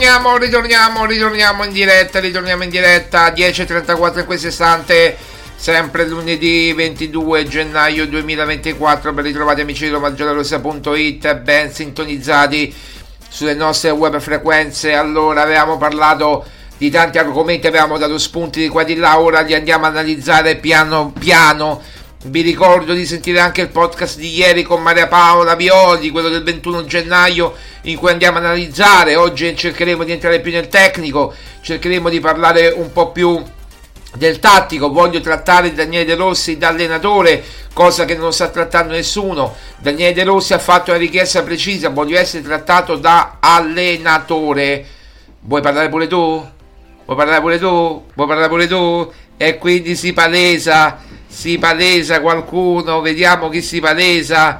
Ritorniamo, 0.04 0.36
ritorniamo, 0.38 1.06
ritorniamo 1.06 1.64
in 1.64 1.72
diretta, 1.72 2.20
ritorniamo 2.20 2.64
in 2.64 2.70
diretta 2.70 3.30
10.34 3.30 4.20
in 4.20 4.26
questo 4.26 4.48
istante. 4.48 5.16
sempre 5.56 6.06
lunedì 6.06 6.74
22 6.74 7.48
gennaio 7.48 8.06
2024. 8.08 9.14
Ben 9.14 9.24
ritrovati 9.24 9.62
amici 9.62 9.86
di 9.86 9.92
romagiallorossa.it, 9.92 11.36
ben 11.36 11.72
sintonizzati 11.72 12.76
sulle 13.30 13.54
nostre 13.54 13.92
web 13.92 14.20
frequenze. 14.20 14.94
Allora, 14.94 15.44
avevamo 15.44 15.78
parlato 15.78 16.44
di 16.78 16.90
tanti 16.90 17.18
argomenti, 17.18 17.68
avevamo 17.68 17.98
dato 17.98 18.18
spunti 18.18 18.60
di 18.60 18.68
qua 18.68 18.84
di 18.84 18.98
là, 18.98 19.18
ora 19.18 19.40
li 19.40 19.54
andiamo 19.54 19.86
a 19.86 19.88
analizzare 19.88 20.58
piano 20.58 21.14
piano. 21.18 21.82
Vi 22.26 22.42
ricordo 22.42 22.94
di 22.94 23.06
sentire 23.06 23.40
anche 23.40 23.62
il 23.62 23.70
podcast 23.70 24.18
di 24.18 24.36
ieri 24.36 24.64
con 24.64 24.82
Maria 24.82 25.08
Paola 25.08 25.56
Violi, 25.56 26.10
quello 26.10 26.30
del 26.30 26.44
21 26.44 26.86
gennaio, 26.86 27.56
in 27.84 27.98
cui 27.98 28.12
andiamo 28.12 28.38
a 28.38 28.42
analizzare. 28.42 29.16
Oggi 29.16 29.56
cercheremo 29.56 30.04
di 30.04 30.12
entrare 30.12 30.40
più 30.40 30.52
nel 30.52 30.68
tecnico, 30.68 31.34
cercheremo 31.62 32.10
di 32.10 32.20
parlare 32.20 32.70
un 32.70 32.92
po' 32.92 33.12
più 33.12 33.42
del 34.16 34.40
tattico, 34.40 34.92
voglio 34.92 35.22
trattare 35.22 35.74
Daniele 35.74 36.06
De 36.06 36.16
Rossi 36.16 36.58
da 36.58 36.68
allenatore, 36.68 37.44
cosa 37.74 38.06
che 38.06 38.16
non 38.16 38.32
sta 38.32 38.50
trattando 38.50 38.94
nessuno. 38.94 39.56
Daniele 39.80 40.14
De 40.14 40.24
Rossi 40.24 40.54
ha 40.54 40.60
fatto 40.60 40.92
una 40.92 41.00
richiesta 41.00 41.42
precisa, 41.44 41.90
voglio 41.90 42.18
essere 42.18 42.44
trattato 42.44 42.96
da 42.96 43.38
allenatore. 43.40 44.86
Vuoi 45.42 45.62
parlare 45.62 45.90
pure 45.90 46.08
tu? 46.08 46.48
Vuoi 47.06 47.18
parlare 47.18 47.42
pure 47.42 47.60
tu? 47.60 48.06
Vuoi 48.14 48.28
parlare 48.28 48.50
pure 48.50 48.68
tu? 48.68 49.12
E 49.36 49.58
quindi 49.58 49.96
si 49.96 50.14
palesa, 50.14 51.00
si 51.28 51.58
palesa 51.58 52.22
qualcuno, 52.22 53.02
vediamo 53.02 53.50
chi 53.50 53.62
si 53.62 53.80
palesa. 53.80 54.60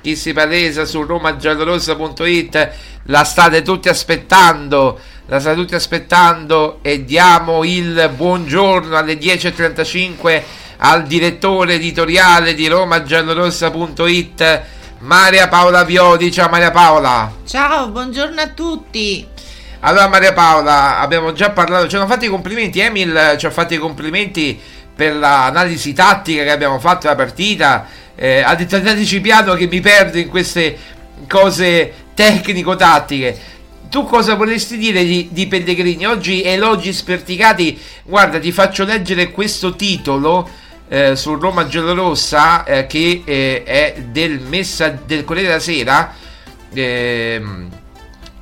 Chi 0.00 0.16
si 0.16 0.32
palesa 0.32 0.84
su 0.84 1.02
romagiallorossa.it 1.04 2.70
la 3.04 3.24
state 3.24 3.62
tutti 3.62 3.88
aspettando 3.88 4.98
la 5.26 5.38
state 5.38 5.56
tutti 5.56 5.74
aspettando 5.74 6.80
e 6.82 7.04
diamo 7.04 7.62
il 7.64 8.10
buongiorno 8.14 8.96
alle 8.96 9.14
10.35 9.14 10.42
al 10.78 11.04
direttore 11.04 11.74
editoriale 11.74 12.54
di 12.54 12.66
romagiallorossa.it 12.66 14.62
Maria 15.00 15.48
Paola 15.48 15.84
Viodi. 15.84 16.32
Ciao 16.32 16.48
Maria 16.48 16.70
Paola. 16.70 17.32
Ciao, 17.46 17.88
buongiorno 17.90 18.40
a 18.40 18.48
tutti. 18.48 19.26
Allora 19.80 20.08
Maria 20.08 20.32
Paola, 20.32 20.98
abbiamo 20.98 21.32
già 21.32 21.50
parlato, 21.50 21.88
ci 21.88 21.96
hanno 21.96 22.06
fatto 22.06 22.24
i 22.24 22.28
complimenti, 22.28 22.80
Emil 22.80 23.36
ci 23.38 23.46
ha 23.46 23.50
fatto 23.50 23.72
i 23.72 23.78
complimenti 23.78 24.60
per 24.94 25.14
l'analisi 25.14 25.92
tattica 25.94 26.42
che 26.42 26.50
abbiamo 26.50 26.78
fatto 26.78 27.02
della 27.02 27.14
partita, 27.14 27.86
eh, 28.22 28.42
andateci 28.42 29.20
piano 29.22 29.54
che 29.54 29.66
mi 29.66 29.80
perdo 29.80 30.18
in 30.18 30.28
queste 30.28 30.76
cose 31.26 31.92
tecnico-tattiche 32.12 33.58
tu 33.88 34.04
cosa 34.04 34.34
vorresti 34.36 34.78
dire 34.78 35.02
di, 35.04 35.30
di, 35.32 35.48
Pellegrini? 35.48 36.06
Oggi 36.06 36.44
elogi 36.44 36.92
sperticati. 36.92 37.76
Guarda, 38.04 38.38
ti 38.38 38.52
faccio 38.52 38.84
leggere 38.84 39.32
questo 39.32 39.74
titolo 39.74 40.48
eh, 40.86 41.16
su 41.16 41.34
Roma 41.34 41.66
Giallorossa 41.66 42.62
eh, 42.62 42.86
che 42.86 43.22
eh, 43.24 43.64
è 43.64 44.00
del, 44.06 44.38
messa, 44.38 44.90
del 44.90 45.24
Corriere 45.24 45.48
della 45.48 45.60
Sera. 45.60 46.14
Ehm, 46.72 47.68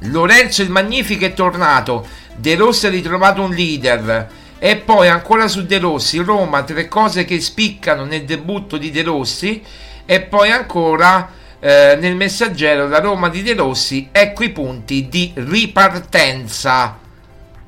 Lorenzo 0.01 0.61
il 0.61 0.71
Magnifico 0.71 1.25
è 1.25 1.33
tornato. 1.33 2.07
De 2.37 2.55
Rossi 2.55 2.87
ha 2.87 2.91
ritrovato 2.91 3.41
un 3.41 3.55
leader. 3.55 4.29
E 4.61 4.77
poi 4.77 5.09
ancora 5.09 5.47
su 5.47 5.65
De 5.65 5.79
Rossi, 5.79 6.19
Roma, 6.19 6.65
tre 6.65 6.89
cose 6.89 7.25
che 7.25 7.41
spiccano 7.41 8.05
nel 8.05 8.25
debutto 8.25 8.77
di 8.77 8.91
De 8.91 9.03
Rossi. 9.03 9.63
E 10.05 10.21
poi 10.21 10.51
ancora 10.51 11.31
eh, 11.61 11.97
nel 12.01 12.17
messaggero 12.17 12.89
la 12.89 13.01
Roma 13.01 13.29
di 13.29 13.43
De 13.43 13.55
Rossi, 13.55 14.09
ecco 14.11 14.45
i 14.45 14.51
punti 14.51 15.09
di 15.09 15.33
ripartenza. 15.35 16.99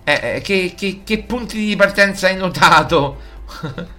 Eh, 0.03 0.20
eh 0.36 0.41
che, 0.41 0.74
che, 0.76 1.01
che, 1.05 1.18
punti 1.22 1.59
di 1.59 1.68
ripartenza 1.68 2.26
hai 2.28 2.36
notato? 2.36 3.18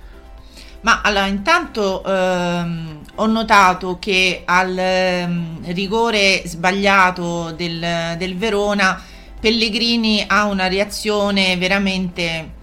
Ma 0.81 1.01
allora, 1.03 1.27
intanto 1.27 2.03
ehm, 2.03 3.01
ho 3.15 3.25
notato 3.27 3.99
che 3.99 4.41
al 4.45 4.75
ehm, 4.75 5.71
rigore 5.71 6.41
sbagliato 6.45 7.51
del, 7.51 8.15
del 8.17 8.35
Verona, 8.35 8.99
Pellegrini 9.39 10.23
ha 10.25 10.45
una 10.45 10.67
reazione 10.67 11.55
veramente 11.57 12.59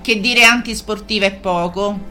che 0.00 0.20
dire 0.20 0.44
antisportiva 0.44 1.26
è 1.26 1.32
poco. 1.32 2.10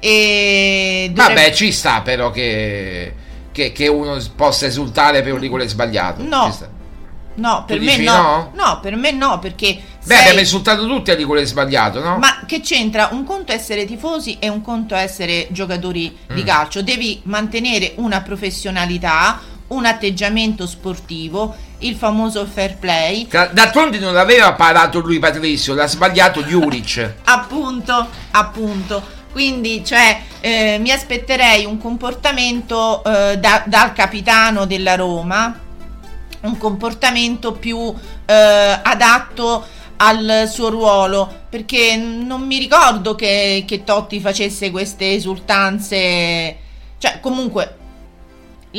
E 0.00 1.10
dovrebbe... 1.12 1.40
Vabbè, 1.40 1.52
ci 1.52 1.72
sta 1.72 2.02
però 2.02 2.30
che 2.30 3.14
che, 3.58 3.72
che 3.72 3.88
uno 3.88 4.16
possa 4.36 4.66
esultare 4.66 5.22
per 5.22 5.32
un 5.32 5.40
rigore 5.40 5.66
sbagliato. 5.66 6.22
No. 6.22 6.56
No, 7.34 7.64
per 7.66 7.78
me 7.78 7.96
no. 7.98 8.12
no. 8.12 8.50
no. 8.54 8.80
per 8.80 8.96
me 8.96 9.12
no, 9.12 9.38
perché. 9.38 9.74
Beh, 10.04 10.14
sei... 10.14 10.18
abbiamo 10.18 10.40
insultato 10.40 10.86
tutti 10.86 11.10
a 11.10 11.14
rigore 11.14 11.44
sbagliato, 11.44 12.00
no? 12.00 12.18
Ma 12.18 12.40
che 12.46 12.60
c'entra? 12.60 13.08
Un 13.12 13.24
conto 13.24 13.52
essere 13.52 13.84
tifosi 13.84 14.38
e 14.40 14.48
un 14.48 14.60
conto 14.60 14.94
essere 14.94 15.46
giocatori 15.50 16.16
mm. 16.32 16.34
di 16.34 16.42
calcio. 16.42 16.82
Devi 16.82 17.20
mantenere 17.24 17.92
una 17.96 18.22
professionalità, 18.22 19.40
un 19.68 19.84
atteggiamento 19.84 20.66
sportivo, 20.66 21.54
il 21.80 21.96
famoso 21.96 22.46
fair 22.46 22.76
play. 22.76 23.26
D'altronde 23.28 23.98
non 23.98 24.16
aveva 24.16 24.52
parato 24.54 25.00
lui 25.00 25.18
Patrizio, 25.18 25.74
l'ha 25.74 25.86
sbagliato 25.86 26.42
Juric. 26.42 27.14
appunto, 27.24 28.08
appunto. 28.32 29.16
Quindi, 29.30 29.84
cioè, 29.84 30.20
eh, 30.40 30.78
mi 30.80 30.90
aspetterei 30.90 31.64
un 31.64 31.78
comportamento 31.78 33.04
eh, 33.04 33.38
da, 33.38 33.62
dal 33.66 33.92
capitano 33.92 34.64
della 34.64 34.96
Roma, 34.96 35.56
un 36.40 36.58
comportamento 36.58 37.52
più 37.52 37.94
eh, 38.24 38.34
adatto 38.82 39.64
al 39.98 40.48
suo 40.50 40.70
ruolo, 40.70 41.42
perché 41.48 41.96
non 41.96 42.42
mi 42.42 42.58
ricordo 42.58 43.14
che, 43.14 43.64
che 43.66 43.84
Totti 43.84 44.20
facesse 44.20 44.70
queste 44.70 45.12
esultanze. 45.12 46.56
Cioè, 46.98 47.20
comunque, 47.20 47.76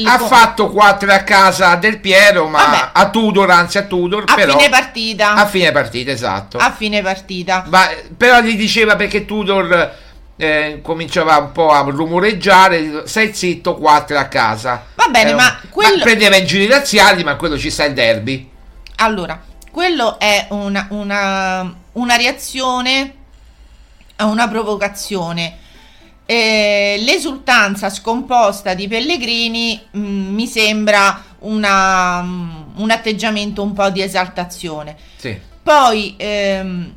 ha 0.04 0.18
co- 0.18 0.28
fatto 0.28 0.70
4 0.70 1.12
a 1.12 1.20
casa 1.20 1.76
del 1.76 2.00
Piero, 2.00 2.48
ma 2.48 2.64
Vabbè. 2.64 2.90
a 2.94 3.10
Tudor, 3.10 3.50
anzi 3.50 3.78
a 3.78 3.84
Tudor. 3.84 4.24
A 4.28 4.36
però, 4.36 4.58
fine 4.58 4.70
partita. 4.70 5.34
A 5.34 5.46
fine 5.46 5.72
partita, 5.72 6.12
esatto. 6.12 6.58
A 6.58 6.72
fine 6.72 7.02
partita. 7.02 7.66
Ma, 7.68 7.90
però 8.16 8.42
gli 8.42 8.56
diceva 8.56 8.96
perché 8.96 9.26
Tudor 9.26 9.96
eh, 10.38 10.80
cominciava 10.82 11.38
un 11.38 11.52
po' 11.52 11.72
a 11.72 11.82
rumoreggiare, 11.82 13.04
stai 13.06 13.34
zitto, 13.34 13.76
4 13.76 14.18
a 14.18 14.26
casa. 14.26 14.86
Va 14.96 15.08
bene, 15.10 15.32
eh, 15.32 15.34
ma, 15.34 15.60
quello... 15.70 15.98
ma 15.98 16.04
prendeva 16.04 16.38
in 16.38 16.46
giri 16.46 16.68
razziali, 16.68 17.24
ma 17.24 17.36
quello 17.36 17.58
ci 17.58 17.70
sta 17.70 17.86
il 17.86 17.94
derby. 17.94 18.50
Allora, 18.98 19.42
quello 19.72 20.20
è 20.20 20.48
una, 20.50 20.88
una, 20.92 21.74
una 21.94 22.16
reazione 22.16 23.14
a 24.18 24.26
una 24.26 24.48
provocazione. 24.48 25.58
Eh, 26.32 26.98
l'esultanza 27.00 27.90
scomposta 27.90 28.76
di 28.76 28.88
Pellegrini 28.88 29.82
mh, 29.90 30.00
mm, 30.00 30.34
mi 30.36 30.46
sembra 30.46 31.24
una, 31.40 32.22
mh, 32.22 32.28
mm, 32.76 32.82
un 32.84 32.92
atteggiamento 32.92 33.64
un 33.64 33.74
po' 33.74 33.90
di 33.90 34.04
esaltazione. 34.04 34.96
Sì. 35.16 35.36
Poi 35.64 36.14
ehm, 36.18 36.94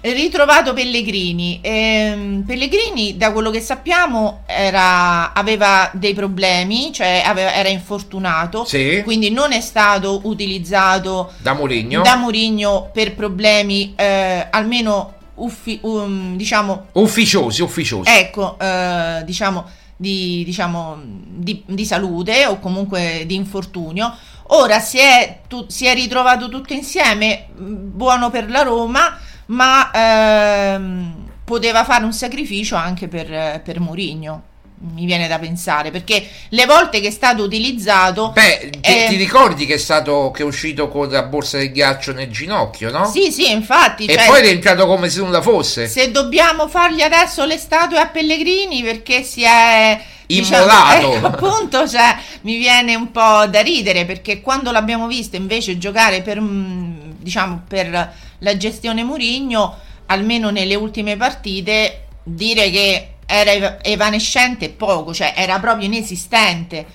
ritrovato 0.00 0.72
Pellegrini. 0.72 1.60
Ehm, 1.62 2.42
Pellegrini, 2.44 3.16
da 3.16 3.30
quello 3.30 3.50
che 3.50 3.60
sappiamo, 3.60 4.42
era, 4.44 5.32
aveva 5.34 5.88
dei 5.92 6.14
problemi, 6.14 6.92
cioè 6.92 7.22
aveva, 7.24 7.54
era 7.54 7.68
infortunato, 7.68 8.64
sì. 8.64 9.02
quindi 9.04 9.30
non 9.30 9.52
è 9.52 9.60
stato 9.60 10.22
utilizzato 10.24 11.32
da 11.38 11.52
Mourinho, 11.52 12.02
da 12.02 12.16
Mourinho 12.16 12.90
per 12.92 13.14
problemi 13.14 13.92
eh, 13.94 14.48
almeno 14.50 15.14
uffi, 15.36 15.78
um, 15.82 16.36
diciamo 16.36 16.86
ufficiosi, 16.92 17.62
ufficiosi. 17.62 18.10
Ecco, 18.10 18.58
eh, 18.58 19.22
diciamo 19.24 19.64
di, 19.96 20.42
diciamo 20.44 21.00
di, 21.02 21.62
di 21.66 21.84
salute 21.84 22.46
o 22.46 22.58
comunque 22.58 23.24
di 23.26 23.34
infortunio. 23.34 24.14
Ora 24.48 24.78
si 24.80 24.98
è, 24.98 25.40
tu, 25.48 25.64
si 25.68 25.86
è 25.86 25.94
ritrovato 25.94 26.48
tutto 26.48 26.72
insieme, 26.72 27.46
buono 27.56 28.30
per 28.30 28.50
la 28.50 28.62
Roma 28.62 29.18
ma 29.46 29.90
ehm, 29.90 31.14
poteva 31.44 31.84
fare 31.84 32.04
un 32.04 32.12
sacrificio 32.12 32.76
anche 32.76 33.08
per, 33.08 33.60
per 33.62 33.80
Mourinho 33.80 34.52
mi 34.76 35.06
viene 35.06 35.28
da 35.28 35.38
pensare 35.38 35.90
perché 35.90 36.26
le 36.48 36.66
volte 36.66 37.00
che 37.00 37.08
è 37.08 37.10
stato 37.10 37.42
utilizzato 37.42 38.32
beh 38.32 38.70
ti, 38.70 38.78
eh, 38.80 39.06
ti 39.08 39.16
ricordi 39.16 39.66
che 39.66 39.74
è 39.74 39.78
stato 39.78 40.30
che 40.34 40.42
è 40.42 40.44
uscito 40.44 40.88
con 40.88 41.08
la 41.08 41.22
borsa 41.22 41.58
del 41.58 41.72
ghiaccio 41.72 42.12
nel 42.12 42.30
ginocchio 42.30 42.90
no? 42.90 43.06
sì 43.06 43.30
sì 43.30 43.50
infatti 43.50 44.04
e 44.04 44.14
cioè, 44.14 44.26
poi 44.26 44.42
è 44.42 44.48
entrato 44.48 44.86
come 44.86 45.08
se 45.08 45.20
nulla 45.20 45.40
fosse 45.40 45.86
se 45.86 46.10
dobbiamo 46.10 46.68
fargli 46.68 47.00
adesso 47.00 47.44
le 47.44 47.56
statue 47.56 47.98
a 47.98 48.06
Pellegrini 48.06 48.82
perché 48.82 49.22
si 49.22 49.42
è 49.42 49.98
immolato 50.26 51.08
diciamo, 51.08 51.14
eh, 51.26 51.30
appunto 51.30 51.88
cioè, 51.88 52.16
mi 52.42 52.56
viene 52.56 52.94
un 52.94 53.10
po' 53.10 53.46
da 53.46 53.60
ridere 53.60 54.04
perché 54.04 54.40
quando 54.40 54.70
l'abbiamo 54.70 55.06
visto 55.06 55.36
invece 55.36 55.78
giocare 55.78 56.20
per 56.22 56.40
mm, 56.40 57.12
diciamo 57.18 57.62
per 57.66 58.12
la 58.38 58.56
gestione 58.56 59.02
Murigno, 59.02 59.76
almeno 60.06 60.50
nelle 60.50 60.74
ultime 60.74 61.16
partite, 61.16 62.04
dire 62.22 62.70
che 62.70 63.13
era 63.26 63.82
evanescente 63.82 64.70
poco, 64.70 65.14
cioè 65.14 65.34
era 65.36 65.58
proprio 65.58 65.86
inesistente. 65.86 66.86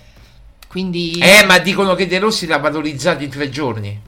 Quindi... 0.67 1.17
Eh, 1.19 1.45
ma 1.45 1.57
dicono 1.57 1.95
che 1.95 2.07
De 2.07 2.19
Rossi 2.19 2.45
l'ha 2.45 2.57
valorizzato 2.59 3.23
in 3.23 3.29
tre 3.29 3.49
giorni. 3.49 4.01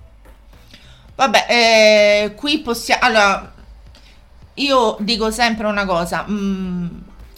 Vabbè, 1.16 1.46
eh, 1.50 2.34
qui 2.36 2.60
possiamo... 2.60 3.02
Allora, 3.04 3.54
io 4.56 4.98
dico 5.00 5.32
sempre 5.32 5.66
una 5.68 5.86
cosa. 5.86 6.26
Mm, 6.30 6.88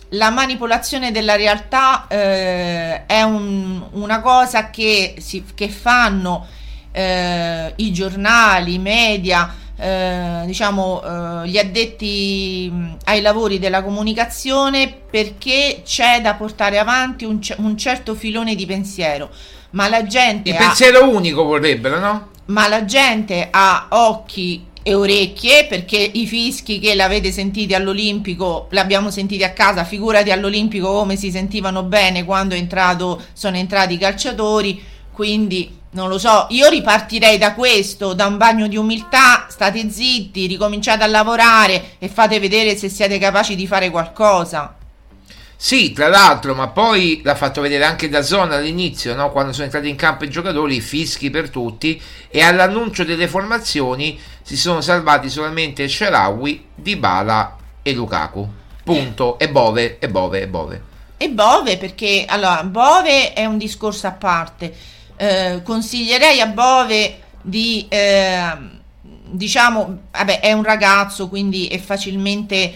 la 0.10 0.30
manipolazione 0.30 1.12
della 1.12 1.36
realtà 1.36 2.06
eh, 2.08 3.06
è 3.06 3.22
un- 3.24 3.82
una 3.92 4.20
cosa 4.22 4.70
che, 4.70 5.16
si- 5.20 5.44
che 5.56 5.70
fanno 5.70 6.46
eh, 6.92 7.74
i 7.78 7.92
giornali, 7.94 8.76
i 8.76 8.80
media, 8.80 9.54
eh, 9.84 10.44
diciamo 10.46 11.02
eh, 11.44 11.48
gli 11.50 11.58
addetti 11.58 12.70
mh, 12.72 12.98
ai 13.06 13.22
lavori 13.22 13.60
della 13.60 13.84
comunicazione 13.84 14.94
perché 15.10 15.82
c'è 15.84 16.22
da 16.22 16.36
portare 16.36 16.80
avanti 16.80 17.26
un, 17.26 17.40
un 17.58 17.78
certo 17.78 18.16
filone 18.16 18.56
di 18.56 18.66
pensiero. 18.66 19.30
Ma 19.72 19.90
la 19.90 20.06
gente 20.06 20.50
Il 20.50 20.56
ha- 20.56 20.60
pensiero 20.60 21.10
unico 21.10 21.44
vorrebbero, 21.44 22.00
no? 22.00 22.30
ma 22.46 22.68
la 22.68 22.86
gente 22.86 23.48
ha 23.52 23.88
occhi 23.90 24.66
e 24.86 24.94
orecchie 24.94 25.66
perché 25.66 25.98
i 25.98 26.28
fischi 26.28 26.80
che 26.80 26.94
l'avete 26.94 27.32
sentiti 27.32 27.74
all'Olimpico 27.74 28.68
l'abbiamo 28.72 29.10
sentiti 29.12 29.44
a 29.44 29.52
casa, 29.54 29.86
figurati 29.86 30.30
all'Olimpico 30.32 30.92
come 30.92 31.16
si 31.16 31.32
sentivano 31.32 31.84
bene 31.84 32.26
quando 32.26 32.54
entrato, 32.54 33.22
sono 33.34 33.56
entrati 33.56 33.94
i 33.94 33.98
calciatori, 33.98 34.82
quindi 35.12 35.82
non 35.94 36.10
lo 36.10 36.18
so, 36.18 36.48
io 36.50 36.70
ripartirei 36.70 37.38
da 37.38 37.54
questo, 37.54 38.14
da 38.14 38.26
un 38.26 38.38
bagno 38.38 38.68
di 38.68 38.78
umiltà, 38.78 39.48
state 39.50 39.90
zitti, 39.90 40.48
ricominciate 40.48 41.04
a 41.04 41.08
lavorare 41.08 41.96
e 42.00 42.08
fate 42.08 42.40
vedere 42.40 42.76
se 42.76 42.90
siete 42.90 43.18
capaci 43.18 43.56
di 43.56 43.68
fare 43.68 43.90
qualcosa. 43.90 44.76
Sì, 45.56 45.94
tra 45.94 46.10
l'altro, 46.10 46.56
ma 46.56 46.68
poi 46.68 47.22
l'ha 47.24 47.36
fatto 47.36 47.62
vedere 47.62 47.86
anche 47.86 48.10
da 48.10 48.22
zona 48.22 48.58
all'inizio, 48.58 49.16
no? 49.16 49.32
quando 49.32 49.54
sono 49.54 49.66
entrati 49.66 49.88
in 49.88 49.96
campo 49.96 50.26
i 50.26 50.30
giocatori, 50.30 50.82
fischi 50.82 51.30
per 51.30 51.50
tutti, 51.50 52.02
e 52.28 52.42
all'annuncio 52.42 53.06
delle 53.06 53.30
formazioni 53.30 54.20
si 54.42 54.58
sono 54.58 54.82
salvati 54.82 55.30
solamente 55.30 55.88
Sharawi, 55.88 56.66
Dybala 56.76 57.56
e 57.82 57.94
Lukaku. 57.94 58.50
Punto. 58.84 59.40
E 59.40 59.48
Bove, 59.48 60.00
e 60.00 60.10
Bove, 60.10 60.42
e 60.42 60.48
Bove. 60.48 60.82
E 61.16 61.30
Bove, 61.30 61.78
perché 61.78 62.26
allora 62.28 62.62
Bove 62.64 63.32
è 63.32 63.46
un 63.46 63.58
discorso 63.58 64.08
a 64.08 64.12
parte. 64.12 64.76
Eh, 65.16 65.62
consiglierei 65.64 66.40
a 66.42 66.48
Bove 66.48 67.20
di 67.42 67.86
eh, 67.90 68.58
diciamo, 69.34 70.00
vabbè, 70.12 70.40
è 70.40 70.52
un 70.54 70.64
ragazzo, 70.64 71.28
quindi 71.28 71.68
è 71.68 71.80
facilmente 71.80 72.74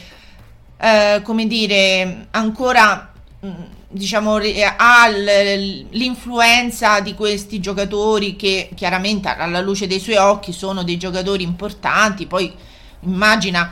eh, 0.79 1.21
come 1.23 1.47
dire, 1.47 2.27
ancora 2.31 3.11
mh, 3.39 3.49
diciamo 3.89 4.35
ha 4.77 5.07
l'influenza 5.07 6.99
di 6.99 7.13
questi 7.13 7.59
giocatori 7.59 8.35
che 8.35 8.69
chiaramente 8.75 9.29
alla 9.29 9.61
luce 9.61 9.87
dei 9.87 9.99
suoi 9.99 10.17
occhi 10.17 10.51
sono 10.51 10.83
dei 10.83 10.97
giocatori 10.97 11.43
importanti, 11.43 12.25
poi 12.25 12.53
immagina 13.01 13.71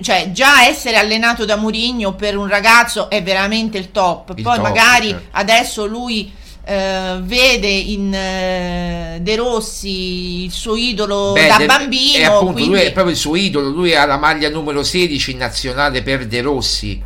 cioè 0.00 0.30
già 0.30 0.66
essere 0.66 0.96
allenato 0.96 1.46
da 1.46 1.56
Mourinho 1.56 2.14
per 2.14 2.36
un 2.36 2.46
ragazzo 2.46 3.08
è 3.08 3.22
veramente 3.22 3.78
il 3.78 3.90
top. 3.92 4.34
Il 4.36 4.42
Poi 4.42 4.56
top, 4.56 4.62
magari 4.62 5.08
certo. 5.08 5.28
adesso 5.32 5.86
lui 5.86 6.30
eh, 6.68 7.18
vede 7.22 7.68
in 7.68 8.12
eh, 8.12 9.18
De 9.20 9.36
Rossi 9.36 10.42
il 10.44 10.50
suo 10.50 10.74
idolo 10.74 11.32
Beh, 11.32 11.46
da 11.46 11.64
bambino, 11.64 12.18
E 12.18 12.24
appunto 12.24 12.54
quindi 12.54 12.70
lui 12.70 12.80
è 12.80 12.92
proprio 12.92 13.14
il 13.14 13.20
suo 13.20 13.36
idolo, 13.36 13.68
lui 13.68 13.94
ha 13.94 14.04
la 14.04 14.16
maglia 14.16 14.50
numero 14.50 14.82
16 14.82 15.30
in 15.30 15.38
nazionale 15.38 16.02
per 16.02 16.26
De 16.26 16.40
Rossi. 16.40 17.00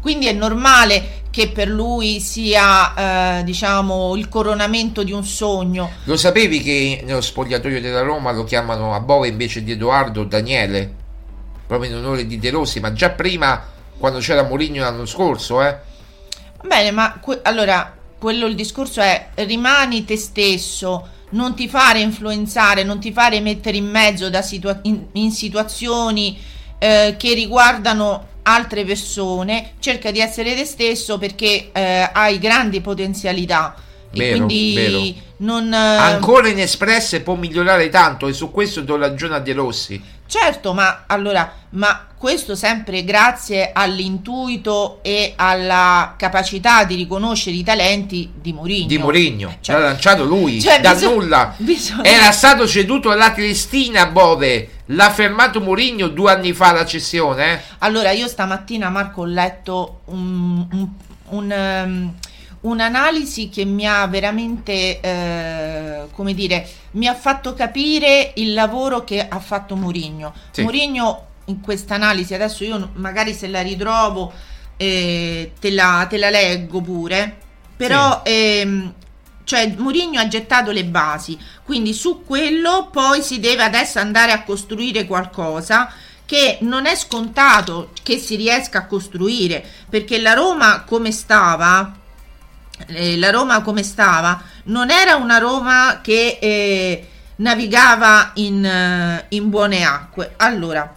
Quindi 0.00 0.28
è 0.28 0.32
normale 0.32 1.22
che 1.30 1.48
per 1.48 1.68
lui 1.68 2.20
sia, 2.20 3.38
eh, 3.38 3.44
diciamo, 3.44 4.14
il 4.14 4.28
coronamento 4.28 5.02
di 5.02 5.12
un 5.12 5.24
sogno. 5.24 5.90
Lo 6.04 6.16
sapevi 6.16 6.62
che 6.62 7.02
nello 7.04 7.20
spogliatoio 7.20 7.80
della 7.80 8.02
Roma 8.02 8.30
lo 8.30 8.44
chiamano 8.44 8.94
a 8.94 9.00
Bove 9.00 9.26
invece 9.26 9.64
di 9.64 9.72
Edoardo 9.72 10.22
Daniele? 10.22 10.94
Proprio 11.66 11.90
in 11.90 11.96
onore 11.96 12.24
di 12.24 12.38
De 12.38 12.50
Rossi, 12.50 12.78
ma 12.78 12.92
già 12.92 13.10
prima, 13.10 13.62
quando 13.98 14.20
c'era 14.20 14.44
Mourinho 14.44 14.80
l'anno 14.82 15.06
scorso, 15.06 15.60
eh? 15.60 15.76
Bene, 16.62 16.90
ma 16.92 17.18
que- 17.20 17.40
allora, 17.42 17.96
quello 18.20 18.46
il 18.46 18.54
discorso 18.54 19.00
è 19.00 19.30
rimani 19.36 20.04
te 20.04 20.16
stesso, 20.16 21.08
non 21.30 21.54
ti 21.54 21.68
fare 21.68 22.00
influenzare, 22.00 22.84
non 22.84 23.00
ti 23.00 23.12
fare 23.12 23.40
mettere 23.40 23.78
in 23.78 23.86
mezzo 23.88 24.28
da 24.28 24.42
situa- 24.42 24.78
in, 24.82 25.06
in 25.12 25.32
situazioni 25.32 26.38
eh, 26.78 27.14
che 27.18 27.34
riguardano 27.34 28.26
altre 28.42 28.84
persone, 28.84 29.72
cerca 29.80 30.10
di 30.10 30.20
essere 30.20 30.54
te 30.54 30.64
stesso 30.64 31.18
perché 31.18 31.70
eh, 31.72 32.10
hai 32.12 32.38
grandi 32.38 32.80
potenzialità. 32.80 33.74
e 34.12 34.16
Vero, 34.18 34.44
quindi 34.44 34.74
vero. 34.74 35.02
non... 35.38 35.72
eh, 35.72 35.76
Ancora 35.76 36.48
inespresse 36.48 37.22
può 37.22 37.34
migliorare 37.36 37.88
tanto 37.88 38.26
e 38.28 38.32
su 38.32 38.50
questo 38.50 38.80
do 38.82 38.96
ragione 38.96 39.36
a 39.36 39.40
De 39.40 39.52
Rossi. 39.52 40.02
Certo, 40.30 40.72
ma 40.74 41.06
allora, 41.08 41.52
ma 41.70 42.06
questo 42.16 42.54
sempre 42.54 43.02
grazie 43.02 43.72
all'intuito 43.72 45.00
e 45.02 45.32
alla 45.34 46.14
capacità 46.16 46.84
di 46.84 46.94
riconoscere 46.94 47.56
i 47.56 47.64
talenti 47.64 48.30
di 48.40 48.52
Mourinho. 48.52 48.86
Di 48.86 48.98
Mourinho, 48.98 49.56
Cioè- 49.60 49.74
l'ha 49.76 49.82
lanciato 49.86 50.22
lui, 50.24 50.60
cioè, 50.60 50.80
da 50.80 50.92
bisog- 50.94 51.14
nulla. 51.14 51.52
bisogna- 51.56 52.04
Era 52.04 52.30
stato 52.30 52.68
ceduto 52.68 53.10
alla 53.10 53.32
Cristina 53.32 54.06
Bove, 54.06 54.70
l'ha 54.86 55.10
fermato 55.10 55.60
Mourinho 55.60 56.06
due 56.06 56.30
anni 56.30 56.52
fa 56.52 56.70
la 56.70 56.86
cessione, 56.86 57.52
eh? 57.52 57.60
Allora, 57.78 58.12
io 58.12 58.28
stamattina, 58.28 58.88
Marco, 58.88 59.22
ho 59.22 59.26
letto 59.26 60.02
un- 60.04 60.64
un- 60.70 60.88
un, 61.30 61.50
ehm, 61.50 62.12
un'analisi 62.62 63.48
che 63.48 63.64
mi 63.64 63.86
ha 63.86 64.06
veramente, 64.06 65.00
eh, 65.00 66.06
come 66.12 66.34
dire, 66.34 66.68
mi 66.92 67.06
ha 67.06 67.14
fatto 67.14 67.54
capire 67.54 68.32
il 68.36 68.52
lavoro 68.52 69.04
che 69.04 69.26
ha 69.26 69.38
fatto 69.38 69.76
Mourinho. 69.76 70.34
Sì. 70.50 70.62
Mourinho 70.62 71.26
in 71.46 71.60
questa 71.60 71.94
analisi, 71.94 72.34
adesso 72.34 72.64
io 72.64 72.90
magari 72.94 73.32
se 73.32 73.48
la 73.48 73.62
ritrovo 73.62 74.32
eh, 74.76 75.52
te, 75.58 75.70
la, 75.70 76.06
te 76.08 76.16
la 76.16 76.30
leggo 76.30 76.80
pure, 76.80 77.36
però 77.76 78.20
ehm, 78.24 78.94
cioè 79.44 79.74
Mourinho 79.76 80.20
ha 80.20 80.28
gettato 80.28 80.70
le 80.70 80.84
basi, 80.84 81.38
quindi 81.64 81.92
su 81.92 82.24
quello 82.24 82.88
poi 82.92 83.22
si 83.22 83.40
deve 83.40 83.62
adesso 83.62 83.98
andare 83.98 84.32
a 84.32 84.42
costruire 84.42 85.06
qualcosa 85.06 85.92
che 86.24 86.58
non 86.60 86.86
è 86.86 86.94
scontato 86.94 87.90
che 88.04 88.18
si 88.18 88.36
riesca 88.36 88.78
a 88.78 88.86
costruire, 88.86 89.64
perché 89.88 90.20
la 90.20 90.34
Roma 90.34 90.84
come 90.84 91.10
stava, 91.10 91.99
eh, 92.88 93.18
la 93.18 93.30
Roma 93.30 93.62
come 93.62 93.82
stava, 93.82 94.40
non 94.64 94.90
era 94.90 95.16
una 95.16 95.38
Roma 95.38 96.00
che 96.02 96.38
eh, 96.40 97.08
navigava 97.36 98.32
in, 98.34 98.64
eh, 98.64 99.24
in 99.28 99.48
buone 99.48 99.84
acque. 99.84 100.34
Allora, 100.36 100.94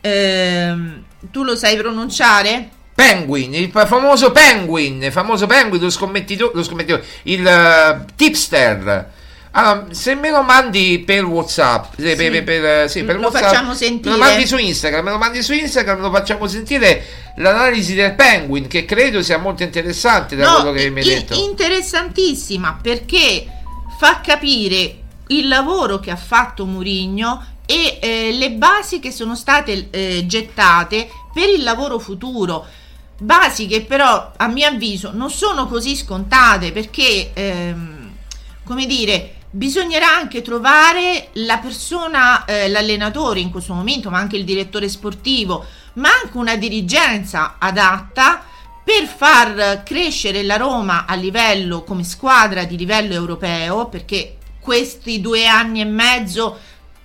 ehm, 0.00 1.04
tu 1.30 1.42
lo 1.42 1.56
sai 1.56 1.76
pronunciare? 1.76 2.70
Penguin, 2.94 3.54
il 3.54 3.70
famoso 3.70 4.32
Penguin, 4.32 5.02
il 5.02 5.12
famoso 5.12 5.46
Penguin, 5.46 5.80
lo 5.80 5.90
scommettitore, 5.90 6.52
lo 6.54 6.62
scommettitore 6.62 7.04
il 7.24 7.46
eh, 7.46 8.04
tipster. 8.14 9.20
Allora, 9.54 9.86
se 9.90 10.14
me 10.14 10.30
lo 10.30 10.42
mandi 10.42 11.02
per 11.04 11.24
WhatsApp, 11.24 11.98
eh, 11.98 12.16
per, 12.16 12.30
per- 12.30 12.44
per- 12.44 12.90
sì, 12.90 13.04
per 13.04 13.16
Lo 13.16 13.26
WhatsApp, 13.26 13.42
facciamo 13.44 13.74
sentire. 13.74 14.10
Me 14.10 14.16
lo 14.16 14.24
mandi 14.24 14.46
su 14.46 14.56
Instagram, 14.56 15.04
me 15.04 15.10
lo 15.10 15.18
mandi 15.18 15.42
su 15.42 15.52
Instagram, 15.52 16.00
lo 16.00 16.10
facciamo 16.10 16.46
sentire 16.46 17.04
l'analisi 17.36 17.94
del 17.94 18.14
Penguin, 18.14 18.66
che 18.66 18.86
credo 18.86 19.22
sia 19.22 19.36
molto 19.36 19.62
interessante 19.62 20.36
da 20.36 20.54
quello 20.54 20.72
che 20.72 20.88
mi 20.88 21.00
hai 21.00 21.06
detto. 21.06 21.34
interessantissima 21.34 22.78
perché 22.80 23.46
fa 23.98 24.20
capire 24.20 25.00
il 25.28 25.48
lavoro 25.48 26.00
che 26.00 26.10
ha 26.10 26.16
fatto 26.16 26.64
Mourinho 26.64 27.46
e 27.66 27.98
eh, 28.00 28.32
le 28.32 28.52
basi 28.52 29.00
che 29.00 29.10
sono 29.10 29.36
state 29.36 29.88
eh, 29.90 30.24
gettate 30.26 31.08
per 31.32 31.48
il 31.50 31.62
lavoro 31.62 31.98
futuro. 31.98 32.66
Basi 33.18 33.66
che 33.66 33.82
però 33.82 34.32
a 34.34 34.46
mio 34.48 34.66
avviso 34.66 35.10
non 35.12 35.30
sono 35.30 35.66
così 35.68 35.94
scontate 35.94 36.72
perché, 36.72 37.30
ehm, 37.34 38.10
come 38.64 38.86
dire, 38.86 39.34
bisognerà 39.52 40.16
anche 40.16 40.40
trovare 40.40 41.28
la 41.34 41.58
persona, 41.58 42.44
eh, 42.46 42.68
l'allenatore 42.68 43.40
in 43.40 43.50
questo 43.50 43.74
momento, 43.74 44.10
ma 44.10 44.18
anche 44.18 44.36
il 44.36 44.44
direttore 44.44 44.88
sportivo, 44.88 45.64
ma 45.94 46.08
anche 46.22 46.36
una 46.36 46.56
dirigenza 46.56 47.56
adatta 47.58 48.44
per 48.82 49.04
far 49.04 49.82
crescere 49.84 50.42
la 50.42 50.56
Roma 50.56 51.04
a 51.06 51.14
livello 51.14 51.82
come 51.82 52.02
squadra 52.02 52.64
di 52.64 52.76
livello 52.76 53.12
europeo, 53.12 53.88
perché 53.88 54.38
questi 54.58 55.20
due 55.20 55.46
anni 55.46 55.82
e 55.82 55.84
mezzo 55.84 56.58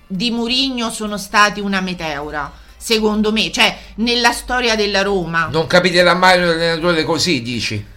di 0.06 0.30
Murigno 0.30 0.90
sono 0.90 1.18
stati 1.18 1.60
una 1.60 1.82
meteora, 1.82 2.50
secondo 2.78 3.30
me, 3.30 3.52
cioè 3.52 3.76
nella 3.96 4.32
storia 4.32 4.74
della 4.74 5.02
Roma. 5.02 5.48
Non 5.52 5.66
capiterà 5.66 6.14
mai 6.14 6.38
un 6.38 6.48
allenatore 6.48 7.04
così, 7.04 7.42
dici? 7.42 7.96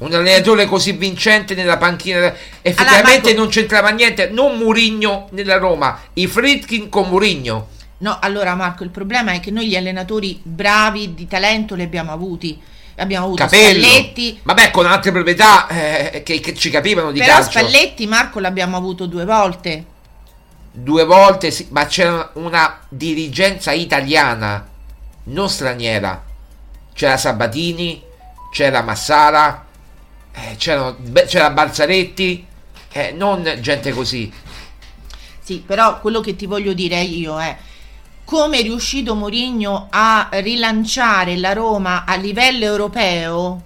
Un 0.00 0.14
allenatore 0.14 0.66
così 0.66 0.92
vincente 0.92 1.54
nella 1.54 1.76
panchina. 1.76 2.34
Effettivamente 2.62 3.28
Marco- 3.28 3.40
non 3.40 3.48
c'entrava 3.48 3.90
niente. 3.90 4.28
Non 4.28 4.56
Murigno 4.56 5.28
nella 5.32 5.56
Roma, 5.58 6.00
i 6.14 6.26
Fritkin 6.26 6.88
con 6.88 7.08
Murigno. 7.08 7.68
No, 7.98 8.18
allora 8.20 8.54
Marco, 8.54 8.82
il 8.82 8.90
problema 8.90 9.32
è 9.32 9.40
che 9.40 9.50
noi 9.50 9.68
gli 9.68 9.76
allenatori 9.76 10.40
bravi 10.42 11.14
di 11.14 11.26
talento 11.26 11.74
li 11.74 11.82
abbiamo 11.82 12.12
avuti. 12.12 12.58
Abbiamo 12.96 13.26
avuto 13.26 13.44
Capello. 13.44 13.82
Spalletti, 13.82 14.40
Vabbè, 14.42 14.70
con 14.70 14.84
altre 14.86 15.10
proprietà 15.10 15.66
eh, 15.68 16.22
che, 16.22 16.40
che 16.40 16.54
ci 16.54 16.68
capivano 16.70 17.12
di 17.12 17.18
però 17.18 17.34
calcio. 17.34 17.58
Spalletti, 17.58 18.06
Marco, 18.06 18.40
l'abbiamo 18.40 18.76
avuto 18.76 19.06
due 19.06 19.24
volte. 19.24 19.84
Due 20.72 21.04
volte, 21.04 21.50
sì, 21.50 21.66
ma 21.70 21.86
c'era 21.86 22.30
una 22.34 22.78
dirigenza 22.88 23.72
italiana, 23.72 24.66
non 25.24 25.48
straniera. 25.48 26.22
c'era 27.00 27.16
Sabatini, 27.16 28.02
c'era 28.52 28.82
Massara, 28.82 29.66
eh, 30.32 30.56
c'era 30.56 31.50
Balzaretti, 31.50 32.46
eh, 32.92 33.12
non 33.12 33.58
gente 33.60 33.92
così. 33.92 34.32
Sì, 35.40 35.62
però 35.64 36.00
quello 36.00 36.20
che 36.20 36.36
ti 36.36 36.46
voglio 36.46 36.72
dire 36.72 37.00
io 37.00 37.40
è 37.40 37.56
come 38.30 38.58
è 38.58 38.62
riuscito 38.62 39.16
Mourinho 39.16 39.88
a 39.90 40.28
rilanciare 40.30 41.36
la 41.36 41.52
Roma 41.52 42.04
a 42.04 42.14
livello 42.14 42.64
europeo 42.64 43.62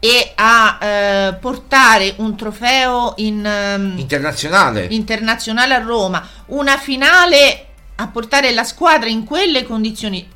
e 0.00 0.32
a 0.34 0.78
eh, 0.80 1.34
portare 1.34 2.14
un 2.16 2.36
trofeo 2.36 3.14
in, 3.18 3.46
ehm, 3.46 3.96
Internazionale. 3.96 4.86
internazionale 4.90 5.74
a 5.74 5.78
Roma, 5.78 6.26
una 6.46 6.76
finale 6.78 7.66
a 7.94 8.08
portare 8.08 8.52
la 8.52 8.64
squadra 8.64 9.08
in 9.08 9.22
quelle 9.24 9.62
condizioni. 9.62 10.28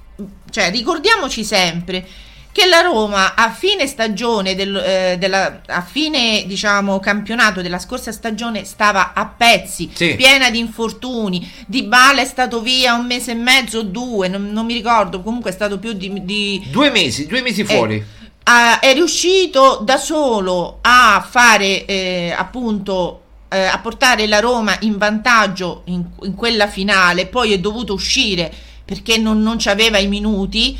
Cioè, 0.48 0.70
ricordiamoci 0.70 1.42
sempre 1.42 2.06
che 2.52 2.66
la 2.66 2.80
Roma 2.82 3.34
a 3.34 3.50
fine 3.50 3.86
stagione 3.86 4.54
del, 4.54 4.76
eh, 4.76 5.16
della, 5.18 5.62
a 5.66 5.80
fine 5.80 6.44
diciamo 6.46 7.00
campionato 7.00 7.62
della 7.62 7.78
scorsa 7.78 8.12
stagione 8.12 8.64
stava 8.64 9.12
a 9.14 9.26
pezzi, 9.26 9.90
Sì. 9.92 10.14
piena 10.16 10.50
di 10.50 10.58
infortuni. 10.58 11.50
Di 11.66 11.82
Bala 11.84 12.20
è 12.20 12.26
stato 12.26 12.60
via 12.60 12.92
un 12.94 13.06
mese 13.06 13.30
e 13.30 13.34
mezzo 13.34 13.78
o 13.78 13.82
due, 13.82 14.28
non, 14.28 14.50
non 14.52 14.66
mi 14.66 14.74
ricordo, 14.74 15.22
comunque 15.22 15.50
è 15.50 15.54
stato 15.54 15.78
più 15.78 15.92
di- 15.94 16.24
di, 16.24 16.62
Due 16.70 16.90
mesi, 16.90 17.26
due 17.26 17.40
mesi 17.40 17.64
fuori. 17.64 17.94
eh, 17.96 18.04
ha- 18.44 18.80
è 18.80 18.92
riuscito 18.92 19.80
da 19.82 19.96
solo 19.96 20.78
a 20.82 21.26
fare 21.26 21.86
eh, 21.86 22.34
appunto 22.36 23.20
eh, 23.48 23.64
a 23.64 23.78
portare 23.78 24.26
la 24.26 24.40
Roma 24.40 24.76
in 24.80 24.98
vantaggio 24.98 25.82
in, 25.86 26.04
in 26.22 26.34
quella 26.34 26.66
finale 26.68 27.26
poi 27.26 27.52
è 27.52 27.58
dovuto 27.58 27.92
uscire 27.92 28.52
perché 28.84 29.16
non, 29.18 29.40
non 29.42 29.58
aveva 29.66 29.98
i 29.98 30.06
minuti 30.08 30.76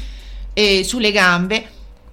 eh, 0.53 0.84
sulle 0.84 1.12
gambe 1.12 1.64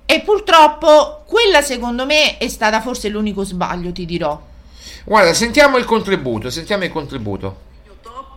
e 0.06 0.22
purtroppo 0.22 1.24
quella 1.26 1.62
secondo 1.62 2.06
me 2.06 2.38
è 2.38 2.48
stata 2.48 2.82
forse 2.82 3.10
l'unico 3.10 3.44
sbaglio 3.44 3.92
ti 3.92 4.06
dirò 4.06 4.48
Guarda, 5.10 5.34
sentiamo 5.34 5.78
il 5.78 5.86
contributo, 5.86 6.52
sentiamo 6.52 6.84
il 6.84 6.92
contributo. 6.92 7.68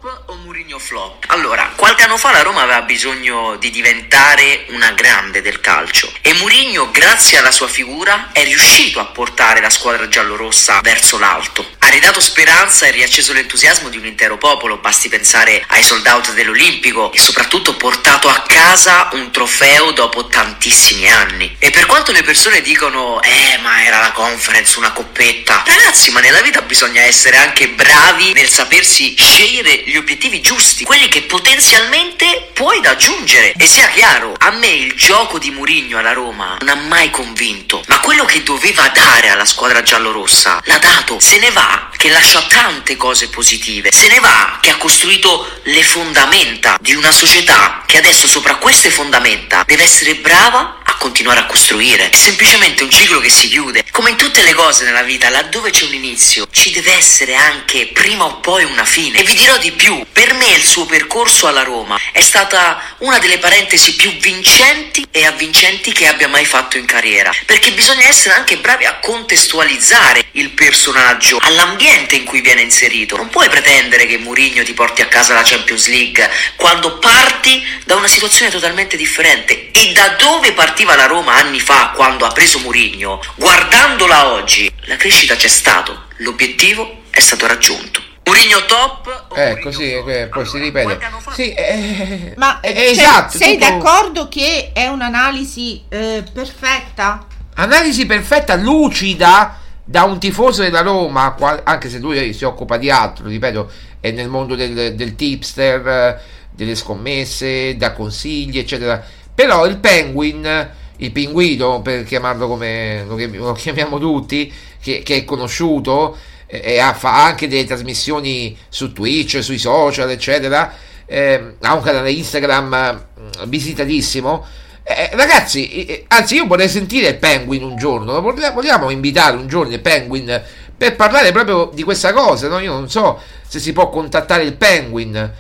O 0.05 0.35
Mourinho 0.35 0.81
flop? 0.81 1.27
Allora, 1.29 1.75
qualche 1.77 2.03
anno 2.03 2.17
fa 2.17 2.33
la 2.33 2.43
Roma 2.43 2.63
aveva 2.63 2.83
bisogno 2.83 3.55
di 3.55 3.71
diventare 3.71 4.65
una 4.71 4.91
grande 4.91 5.43
del 5.43 5.61
calcio 5.61 6.13
e 6.23 6.33
Mourinho, 6.35 6.91
grazie 6.91 7.39
alla 7.39 7.53
sua 7.53 7.69
figura, 7.69 8.31
è 8.33 8.43
riuscito 8.43 8.99
a 8.99 9.05
portare 9.05 9.61
la 9.61 9.71
squadra 9.71 10.09
giallorossa 10.09 10.81
verso 10.83 11.19
l'alto. 11.19 11.65
Ha 11.79 11.89
ridato 11.89 12.21
speranza 12.21 12.87
e 12.87 12.91
riacceso 12.91 13.33
l'entusiasmo 13.33 13.91
di 13.91 13.97
un 13.97 14.07
intero 14.07 14.39
popolo, 14.39 14.79
basti 14.79 15.09
pensare 15.09 15.65
ai 15.69 15.85
sold 15.85 16.07
out 16.09 16.33
dell'Olimpico 16.33 17.13
e 17.13 17.21
soprattutto 17.21 17.77
portato 17.77 18.29
a 18.29 18.43
casa 18.45 19.09
un 19.13 19.31
trofeo 19.31 19.93
dopo 19.93 20.27
tantissimi 20.27 21.09
anni. 21.09 21.55
E 21.61 21.71
per 21.71 21.87
quanto 21.87 22.11
le 22.11 22.25
persone 22.25 22.61
dicono 22.61 23.23
"Eh, 23.23 23.57
ma 23.59 23.85
era 23.85 24.01
la 24.01 24.11
conference, 24.11 24.79
una 24.79 24.91
coppetta". 24.91 25.63
Ragazzi, 25.65 26.11
ma 26.11 26.19
nella 26.19 26.43
vita 26.43 26.61
bisogna 26.63 27.03
essere 27.03 27.37
anche 27.37 27.69
bravi 27.69 28.33
nel 28.33 28.49
sapersi 28.49 29.15
scegliere 29.17 29.91
gli 29.93 29.99
obiettivi 29.99 30.41
giusti, 30.41 30.85
quelli 30.85 31.07
che 31.09 31.23
potenzialmente 31.23 32.49
puoi 32.55 32.81
raggiungere. 32.83 33.53
E 33.53 33.67
sia 33.67 33.89
chiaro, 33.89 34.35
a 34.39 34.51
me 34.53 34.69
il 34.69 34.95
gioco 34.95 35.39
di 35.39 35.51
Mourinho 35.51 35.99
alla 35.99 36.15
Roma 36.15 36.57
non 36.61 36.69
ha 36.71 36.75
mai 36.75 37.11
convinto, 37.11 37.83
ma 37.89 38.01
quello 38.01 38.25
che 38.25 38.43
doveva 38.43 38.89
dare 38.89 39.29
alla 39.29 39.45
squadra 39.45 39.83
giallorossa 39.83 40.63
l'ha 40.65 40.79
dato. 40.79 41.21
Se 41.21 41.39
ne 41.39 41.51
va 41.51 41.91
che 42.03 42.09
lascia 42.09 42.43
tante 42.43 42.97
cose 42.97 43.29
positive. 43.29 43.93
Se 43.93 44.09
ne 44.09 44.19
va 44.19 44.59
che 44.61 44.71
ha 44.71 44.77
costruito 44.77 45.61
le 45.65 45.85
fondamenta 45.85 46.77
di 46.81 46.95
una 46.95 47.13
società 47.13 47.85
che 47.87 47.99
adesso 47.99 48.27
sopra 48.27 48.57
queste 48.57 48.91
fondamenta 48.91 49.63
deve 49.65 49.85
essere 49.85 50.17
brava 50.17 50.81
a 50.85 50.97
continuare 50.97 51.41
a 51.41 51.47
costruire. 51.47 52.11
È 52.11 52.17
semplicemente 52.17 52.83
un 52.83 52.91
ciclo 52.91 53.21
che 53.21 53.31
si 53.31 53.49
chiude. 53.49 53.85
Come 53.91 54.11
in 54.11 54.17
tutte 54.17 54.43
le 54.43 54.55
cose 54.55 54.85
nella 54.85 55.03
vita, 55.03 55.29
laddove 55.29 55.71
c'è 55.71 55.85
un 55.85 55.95
inizio, 55.95 56.47
ci 56.51 56.71
deve 56.71 56.93
essere 56.95 57.35
anche 57.35 57.87
prima 57.89 58.25
o 58.25 58.37
poi 58.41 58.65
una 58.65 58.85
fine. 58.85 59.19
E 59.19 59.23
vi 59.23 59.35
dirò 59.35 59.57
di 59.59 59.73
più, 59.73 60.05
per 60.13 60.35
me 60.35 60.53
il 60.53 60.63
suo 60.63 60.87
percorso 60.87 61.47
alla 61.47 61.63
Roma 61.63 61.99
è 62.13 62.21
stata 62.21 62.81
una 62.99 63.19
delle 63.19 63.39
parentesi 63.39 63.95
più 63.95 64.13
vincenti 64.19 65.07
e 65.11 65.25
avvincenti 65.27 65.93
che 65.93 66.07
abbia 66.07 66.29
mai 66.29 66.45
fatto 66.45 66.77
in 66.77 66.87
carriera. 66.87 67.33
Perché 67.47 67.73
bisogna 67.73 68.07
essere 68.07 68.35
anche 68.35 68.59
bravi 68.59 68.85
a 68.85 68.99
contestualizzare 68.99 70.27
il 70.33 70.51
personaggio 70.51 71.39
all'ambiente 71.41 72.17
in 72.17 72.25
cui 72.25 72.41
viene 72.41 72.63
inserito. 72.63 73.17
Non 73.17 73.29
puoi 73.29 73.49
pretendere 73.49 74.07
che 74.07 74.19
Mourinho 74.19 74.63
ti 74.65 74.73
porti 74.73 75.03
a 75.03 75.07
casa 75.07 75.35
la 75.35 75.43
Champions 75.43 75.89
League 75.89 76.31
quando 76.57 76.99
parti 76.99 77.65
da 77.85 77.97
una 77.97 78.09
situazione 78.09 78.51
totalmente 78.51 78.97
differente. 78.97 79.71
E 79.71 79.93
da 79.93 80.09
dove 80.11 80.53
partiva 80.83 80.97
la 80.97 81.07
Roma 81.07 81.35
anni 81.37 81.61
fa 81.61 81.93
quando 81.95 82.25
ha 82.25 82.33
preso 82.33 82.59
Mourinho, 82.59 83.21
guardandola 83.37 84.33
oggi, 84.33 84.71
la 84.87 84.97
crescita 84.97 85.37
c'è 85.37 85.49
stato, 85.49 86.07
l'obiettivo 86.19 87.03
è 87.11 87.21
stato 87.21 87.47
raggiunto. 87.47 88.01
Mourinho 88.25 88.65
top? 88.67 89.27
Eh, 89.37 89.61
così 89.61 89.93
eh, 89.93 90.29
poi 90.29 90.45
si 90.45 90.59
ripete. 90.59 90.99
Sì, 91.35 91.53
eh, 91.53 92.35
ma 92.37 92.61
eh, 92.61 92.71
eh, 92.71 92.95
cioè, 92.95 93.05
esatto. 93.05 93.39
sei 93.39 93.59
tutto- 93.59 93.71
d'accordo 93.71 94.29
che 94.29 94.71
è 94.73 94.89
un'analisi 94.89 95.85
eh, 95.89 96.25
perfetta? 96.33 97.27
Analisi 97.55 98.07
perfetta, 98.07 98.57
lucida 98.57 99.59
da 99.85 100.03
un 100.03 100.19
tifoso 100.19 100.63
della 100.63 100.83
Roma, 100.83 101.37
anche 101.63 101.91
se 101.91 101.99
lui 101.99 102.33
si 102.33 102.45
occupa 102.45 102.77
di 102.77 102.91
altro, 102.91 103.27
ripeto, 103.27 103.71
è 104.01 104.11
nel 104.11 104.29
mondo 104.29 104.57
del, 104.57 104.95
del 104.95 105.15
tipster, 105.15 105.87
eh, 105.87 106.21
delle 106.51 106.75
scommesse, 106.75 107.77
da 107.77 107.93
consigli, 107.93 108.59
eccetera. 108.59 109.21
Però 109.35 109.67
il 109.67 109.79
Penguin, 109.79 110.71
il 110.97 111.13
pinguino, 111.13 111.81
per 111.83 112.05
chiamarlo 112.05 112.47
come 112.47 113.05
lo, 113.07 113.17
chiam- 113.17 113.37
lo 113.37 113.53
chiamiamo 113.53 113.99
tutti, 113.99 114.53
che, 114.81 115.03
che 115.03 115.17
è 115.17 115.25
conosciuto 115.25 116.17
eh, 116.47 116.75
e 116.75 116.79
ha, 116.79 116.93
fa 116.93 117.25
anche 117.25 117.49
delle 117.49 117.65
trasmissioni 117.65 118.57
su 118.69 118.93
Twitch, 118.93 119.43
sui 119.43 119.59
social, 119.59 120.11
eccetera, 120.11 120.75
eh, 121.07 121.55
ha 121.61 121.75
un 121.75 121.83
canale 121.83 122.11
Instagram 122.13 122.75
eh, 122.75 123.47
visitatissimo. 123.47 124.45
Eh, 124.85 125.11
ragazzi, 125.13 125.87
eh, 125.87 126.05
anzi, 126.09 126.35
io 126.35 126.47
vorrei 126.47 126.69
sentire 126.69 127.09
il 127.09 127.19
Penguin 127.19 127.63
un 127.63 127.77
giorno. 127.77 128.21
Vogliamo 128.21 128.91
invitare 128.91 129.37
un 129.37 129.47
giorno 129.47 129.73
il 129.73 129.81
Penguin 129.81 130.43
per 130.77 130.97
parlare 130.97 131.33
proprio 131.33 131.71
di 131.73 131.83
questa 131.83 132.13
cosa. 132.13 132.49
No? 132.49 132.59
Io 132.59 132.73
non 132.73 132.91
so 132.91 133.21
se 133.47 133.59
si 133.61 133.73
può 133.73 133.89
contattare 133.89 134.43
il 134.43 134.55
Penguin. 134.55 135.33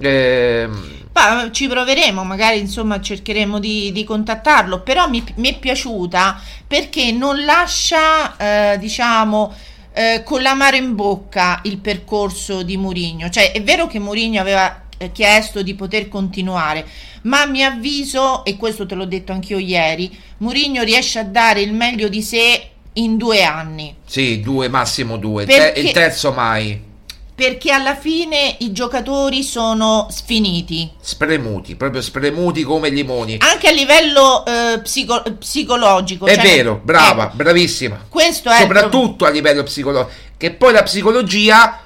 Ehm, 0.00 1.00
Ma 1.12 1.50
ci 1.50 1.68
proveremo, 1.68 2.24
magari 2.24 2.58
insomma 2.58 3.00
cercheremo 3.00 3.58
di, 3.58 3.92
di 3.92 4.04
contattarlo, 4.04 4.80
però 4.80 5.08
mi, 5.08 5.22
mi 5.36 5.50
è 5.50 5.58
piaciuta 5.58 6.40
perché 6.66 7.12
non 7.12 7.44
lascia, 7.44 8.36
eh, 8.72 8.78
diciamo, 8.78 9.54
eh, 9.92 10.22
con 10.24 10.40
l'amaro 10.40 10.76
in 10.76 10.94
bocca 10.94 11.60
il 11.64 11.78
percorso 11.78 12.62
di 12.62 12.76
Mourinho. 12.76 13.28
Cioè 13.28 13.52
è 13.52 13.62
vero 13.62 13.86
che 13.86 13.98
Mourinho 13.98 14.40
aveva 14.40 14.84
eh, 14.96 15.12
chiesto 15.12 15.62
di 15.62 15.74
poter 15.74 16.08
continuare, 16.08 16.86
ma 17.22 17.42
a 17.42 17.46
mio 17.46 17.66
avviso, 17.66 18.44
e 18.44 18.56
questo 18.56 18.86
te 18.86 18.94
l'ho 18.94 19.04
detto 19.04 19.32
anch'io 19.32 19.58
ieri, 19.58 20.10
Mourinho 20.38 20.82
riesce 20.82 21.18
a 21.18 21.24
dare 21.24 21.60
il 21.60 21.74
meglio 21.74 22.08
di 22.08 22.22
sé 22.22 22.68
in 22.94 23.16
due 23.16 23.42
anni. 23.42 23.96
sì, 24.04 24.40
due, 24.40 24.68
massimo 24.68 25.16
due. 25.18 25.44
Perché- 25.44 25.80
il 25.80 25.92
terzo 25.92 26.32
mai. 26.32 26.90
Perché 27.34 27.72
alla 27.72 27.96
fine 27.96 28.56
i 28.60 28.72
giocatori 28.72 29.42
sono 29.42 30.06
sfiniti. 30.10 30.90
Spremuti, 31.00 31.76
proprio 31.76 32.02
spremuti 32.02 32.62
come 32.62 32.90
limoni. 32.90 33.38
anche 33.40 33.68
a 33.68 33.72
livello 33.72 34.44
eh, 34.44 34.80
psico- 34.82 35.22
psicologico. 35.38 36.26
È 36.26 36.34
cioè- 36.34 36.44
vero, 36.44 36.80
brava, 36.82 37.26
ecco, 37.26 37.36
bravissima. 37.36 38.04
questo 38.08 38.50
è 38.50 38.60
Soprattutto 38.60 39.24
a 39.24 39.30
livello 39.30 39.62
psicologico. 39.62 40.12
Che 40.36 40.50
poi 40.52 40.72
la 40.72 40.82
psicologia 40.82 41.80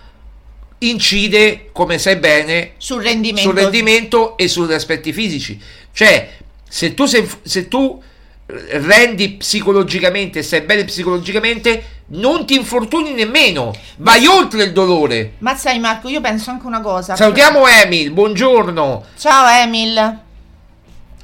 incide, 0.79 1.69
come 1.73 1.99
sai 1.99 2.17
bene, 2.17 2.73
sul 2.77 3.03
rendimento. 3.03 3.49
sul 3.49 3.59
rendimento 3.59 4.37
e 4.37 4.49
sugli 4.49 4.73
aspetti 4.73 5.13
fisici. 5.13 5.61
Cioè, 5.93 6.31
se 6.69 6.95
tu, 6.95 7.07
sei, 7.07 7.29
se 7.43 7.69
tu 7.69 8.03
eh, 8.47 8.79
rendi 8.79 9.31
psicologicamente, 9.31 10.43
stai 10.43 10.63
bene 10.63 10.85
psicologicamente, 10.85 11.85
non 12.09 12.47
ti 12.47 12.55
infortuni 12.55 13.13
nemmeno, 13.13 13.75
vai 13.97 14.27
oltre 14.27 14.65
il 14.65 14.73
dolore. 14.73 15.35
Ma 15.39 15.57
sai 15.57 15.79
Marco, 15.79 16.09
io 16.09 16.21
penso 16.21 16.51
anche 16.51 16.67
una 16.67 16.81
cosa. 16.81 17.17
Salutiamo 17.17 17.67
Emil, 17.67 18.13
buongiorno. 18.13 19.05
Ciao 19.19 19.49
Emil. 19.49 20.21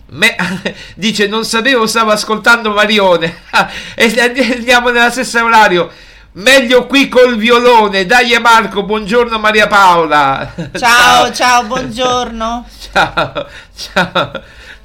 Me- 0.06 0.36
dice 0.94 1.26
non 1.26 1.44
sapevo 1.44 1.86
stavo 1.86 2.10
ascoltando 2.10 2.70
Marione 2.72 3.44
e 3.96 4.12
andiamo 4.20 4.90
nella 4.90 5.10
stessa 5.10 5.42
orario 5.42 5.90
meglio 6.32 6.86
qui 6.86 7.08
col 7.08 7.38
violone 7.38 8.04
dai 8.04 8.38
Marco 8.38 8.82
buongiorno 8.82 9.38
Maria 9.38 9.68
Paola 9.68 10.52
Ciao, 10.78 11.32
ciao, 11.32 11.64
buongiorno. 11.64 12.66
ciao 12.92 13.46
ciao 13.74 14.42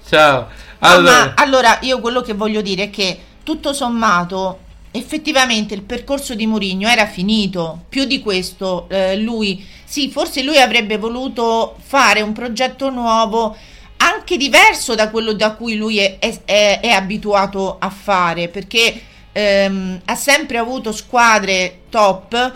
ciao 0.08 0.48
allora 0.80 1.12
ma 1.12 1.34
allora 1.36 1.78
io 1.82 2.00
quello 2.00 2.22
che 2.22 2.34
voglio 2.34 2.62
dire 2.62 2.84
è 2.84 2.90
che 2.90 3.20
tutto 3.44 3.74
sommato 3.74 4.60
effettivamente 4.98 5.74
il 5.74 5.84
percorso 5.84 6.36
di 6.36 6.46
Mourinho 6.48 6.88
era 6.88 7.06
finito. 7.08 7.84
Più 7.90 8.06
di 8.06 8.20
questo, 8.22 8.88
eh, 8.90 9.18
lui 9.18 9.66
sì, 9.84 10.10
forse 10.10 10.44
lui 10.44 10.58
avrebbe 10.60 10.98
voluto 10.98 11.78
fare 11.82 12.22
un 12.22 12.34
progetto 12.34 12.90
nuovo 12.90 13.56
anche 13.98 14.38
diverso 14.38 14.94
da 14.96 15.10
quello 15.10 15.34
da 15.34 15.54
cui 15.54 15.76
lui 15.76 15.98
è, 15.98 16.18
è- 16.20 16.80
è- 16.82 16.90
abituato 16.90 17.78
a 17.80 17.90
fare, 17.90 18.48
perché 18.48 19.02
ehm, 19.32 20.02
ha 20.06 20.16
sempre 20.16 20.58
avuto 20.58 20.92
squadre 20.92 21.82
top 21.90 22.54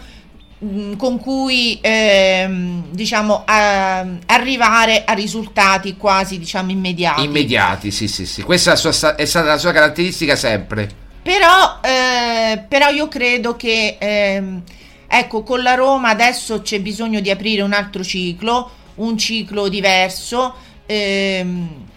mh, 0.60 0.96
con 0.98 1.20
cui 1.20 1.80
ehm, 1.82 2.86
diciamo 2.92 3.44
a- 3.46 4.06
arrivare 4.28 5.04
a 5.06 5.14
risultati 5.14 5.98
quasi 5.98 6.38
diciamo 6.38 6.70
immediati. 6.72 7.24
Immediati, 7.24 7.92
sì, 7.92 8.08
sì, 8.08 8.26
sì. 8.26 8.42
Questa 8.44 8.74
è, 8.74 8.76
sua- 8.76 9.16
è 9.16 9.26
stata 9.26 9.48
la 9.48 9.58
sua 9.58 9.72
caratteristica 9.72 10.36
sempre. 10.36 11.10
Però, 11.24 11.80
eh, 11.82 12.64
però 12.68 12.90
io 12.90 13.08
credo 13.08 13.56
che 13.56 13.98
ehm, 14.00 14.62
ecco, 15.08 15.44
con 15.44 15.62
la 15.62 15.76
Roma 15.76 16.10
adesso 16.10 16.62
c'è 16.62 16.80
bisogno 16.80 17.20
di 17.20 17.30
aprire 17.30 17.62
un 17.62 17.74
altro 17.74 18.04
ciclo, 18.04 18.72
un 18.96 19.18
ciclo 19.18 19.68
diverso. 19.68 20.54
ehm, 20.86 21.90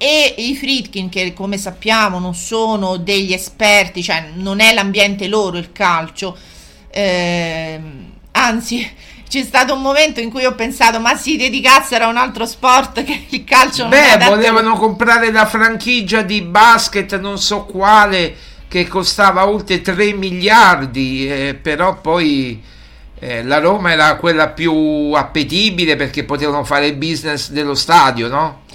e 0.00 0.34
i 0.38 0.54
Fritkin, 0.54 1.08
che 1.08 1.32
come 1.34 1.58
sappiamo 1.58 2.20
non 2.20 2.34
sono 2.34 2.98
degli 2.98 3.32
esperti, 3.32 4.00
cioè 4.00 4.30
non 4.34 4.60
è 4.60 4.72
l'ambiente 4.72 5.26
loro 5.26 5.58
il 5.58 5.72
calcio, 5.72 6.38
ehm, 6.90 8.12
anzi 8.30 8.88
c'è 9.28 9.42
stato 9.42 9.74
un 9.74 9.82
momento 9.82 10.20
in 10.20 10.30
cui 10.30 10.44
ho 10.44 10.54
pensato 10.54 11.00
ma 11.00 11.16
si 11.16 11.36
dedicassero 11.36 12.04
a 12.04 12.08
un 12.08 12.16
altro 12.16 12.46
sport 12.46 13.02
che 13.02 13.26
il 13.28 13.44
calcio 13.44 13.82
non 13.82 13.92
è 13.92 14.16
Beh, 14.16 14.24
volevano 14.26 14.76
comprare 14.76 15.32
la 15.32 15.46
franchigia 15.46 16.22
di 16.22 16.42
basket, 16.42 17.18
non 17.18 17.36
so 17.36 17.64
quale, 17.64 18.36
che 18.68 18.86
costava 18.86 19.48
oltre 19.48 19.80
3 19.80 20.12
miliardi, 20.12 21.28
eh, 21.28 21.54
però 21.60 22.00
poi 22.00 22.62
eh, 23.18 23.42
la 23.42 23.58
Roma 23.58 23.90
era 23.92 24.16
quella 24.16 24.48
più 24.48 25.12
appetibile 25.14 25.96
perché 25.96 26.24
potevano 26.24 26.62
fare 26.64 26.86
il 26.86 26.96
business 26.96 27.50
dello 27.50 27.74
stadio, 27.74 28.28
no? 28.28 28.66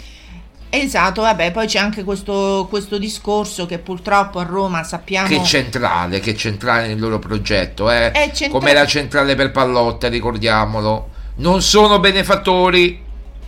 Esatto, 0.70 1.22
vabbè, 1.22 1.52
poi 1.52 1.68
c'è 1.68 1.78
anche 1.78 2.04
questo, 2.04 2.66
questo 2.68 2.98
discorso 2.98 3.68
che 3.68 3.78
purtroppo 3.78 4.40
a 4.40 4.44
Roma 4.44 4.84
sappiamo... 4.84 5.28
Che 5.28 5.44
centrale, 5.44 6.20
che 6.20 6.36
centrale 6.36 6.88
nel 6.88 7.00
loro 7.00 7.20
progetto, 7.20 7.92
eh? 7.92 8.10
È 8.10 8.32
centrale- 8.34 8.52
come 8.52 8.74
la 8.74 8.88
centrale 8.88 9.36
per 9.36 9.52
Pallotta, 9.52 10.08
ricordiamolo. 10.08 11.10
Non 11.36 11.62
sono 11.62 12.00
benefattori. 12.00 13.02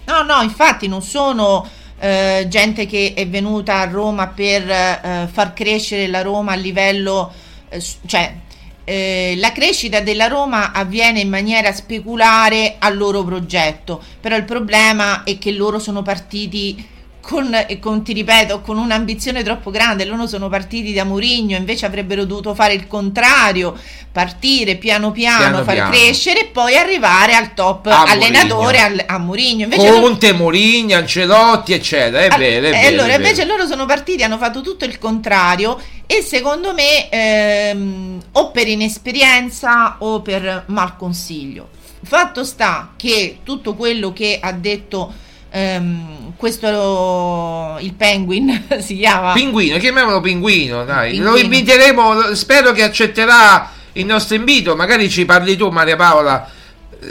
No, 0.06 0.22
no, 0.22 0.44
infatti 0.44 0.88
non 0.88 1.02
sono 1.02 1.68
eh, 2.00 2.46
gente 2.50 2.86
che 2.86 3.14
è 3.16 3.28
venuta 3.28 3.80
a 3.80 3.86
Roma 3.86 4.28
per 4.28 4.70
eh, 4.70 5.28
far 5.32 5.54
crescere 5.54 6.08
la 6.08 6.22
Roma 6.22 6.54
a 6.54 6.56
livello... 6.56 7.32
eh, 7.70 7.84
cioè, 8.06 8.34
eh, 8.86 9.34
la 9.38 9.52
crescita 9.52 10.00
della 10.00 10.28
Roma 10.28 10.72
avviene 10.72 11.20
in 11.20 11.30
maniera 11.30 11.74
speculare 11.74 12.76
al 12.78 12.96
loro 12.96 13.24
progetto, 13.24 14.02
però 14.22 14.36
il 14.36 14.46
problema 14.46 15.24
è 15.24 15.38
che 15.40 15.52
loro 15.52 15.80
sono 15.80 16.04
partiti 16.04 16.94
con, 17.28 17.50
con, 17.80 18.04
ti 18.04 18.14
ripeto, 18.14 18.62
con 18.62 18.78
un'ambizione 18.78 19.42
troppo 19.42 19.72
grande. 19.72 20.06
Loro 20.06 20.28
sono 20.28 20.48
partiti 20.48 20.94
da 20.94 21.04
Mourinho, 21.04 21.58
invece 21.58 21.88
avrebbero 21.88 22.24
dovuto 22.24 22.54
fare 22.54 22.74
il 22.74 22.86
contrario, 22.88 23.76
partire 24.12 24.76
piano 24.76 25.12
piano, 25.12 25.38
Piano 25.40 25.64
far 25.64 25.74
piano. 25.74 25.90
crescere 25.90 26.42
e 26.42 26.46
poi 26.46 26.78
arrivare 26.78 27.34
al 27.34 27.56
top 27.56 27.88
A 27.88 28.04
allenatore 28.04 28.78
Mourinho. 28.78 28.84
al- 28.86 29.04
a 29.08 29.18
Mourinho. 29.18 29.64
Invece 29.64 29.90
loro- 29.90 30.02
Conte, 30.02 30.34
Mourinho, 30.34 30.96
Ancelotti, 30.98 31.74
eccetera. 31.74 32.36
È 32.36 32.38
vero, 32.38 32.68
è 32.68 32.70
e 32.70 32.72
vero. 32.72 32.88
allora 32.88 33.04
è 33.06 33.18
vero. 33.18 33.24
invece 33.24 33.46
loro 33.46 33.66
sono 33.66 33.86
partiti, 33.86 34.22
hanno 34.22 34.38
fatto 34.38 34.62
tutto 34.62 34.86
il 34.86 35.00
contrario 35.00 35.82
e 36.06 36.22
secondo 36.22 36.74
me 36.76 37.10
ehm, 37.10 38.22
o 38.34 38.52
per 38.52 38.68
inesperienza 38.68 39.96
o 40.00 40.22
per 40.22 40.66
mal 40.68 40.96
consiglio. 40.96 41.70
Fatto 42.04 42.44
sta 42.44 42.94
che 42.96 43.40
tutto 43.44 43.74
quello 43.74 44.14
che 44.14 44.38
ha 44.40 44.52
detto 44.52 45.12
ehm, 45.60 46.34
questo 46.36 47.78
il 47.80 47.94
Penguin 47.94 48.66
si 48.80 48.98
chiama 48.98 49.32
Pinguino, 49.34 49.78
chiamiamolo 49.78 50.20
Pinguino, 50.22 50.84
dai. 50.84 51.12
Pinguino. 51.12 51.32
Lo 51.34 51.38
inviteremo, 51.40 52.36
spero 52.36 52.72
che 52.74 52.84
accetterà 52.84 53.72
il 53.94 54.06
nostro 54.06 54.36
invito, 54.36 54.76
magari 54.76 55.10
ci 55.10 55.26
parli 55.26 55.56
tu 55.56 55.70
Maria 55.70 55.96
Paola. 55.96 56.50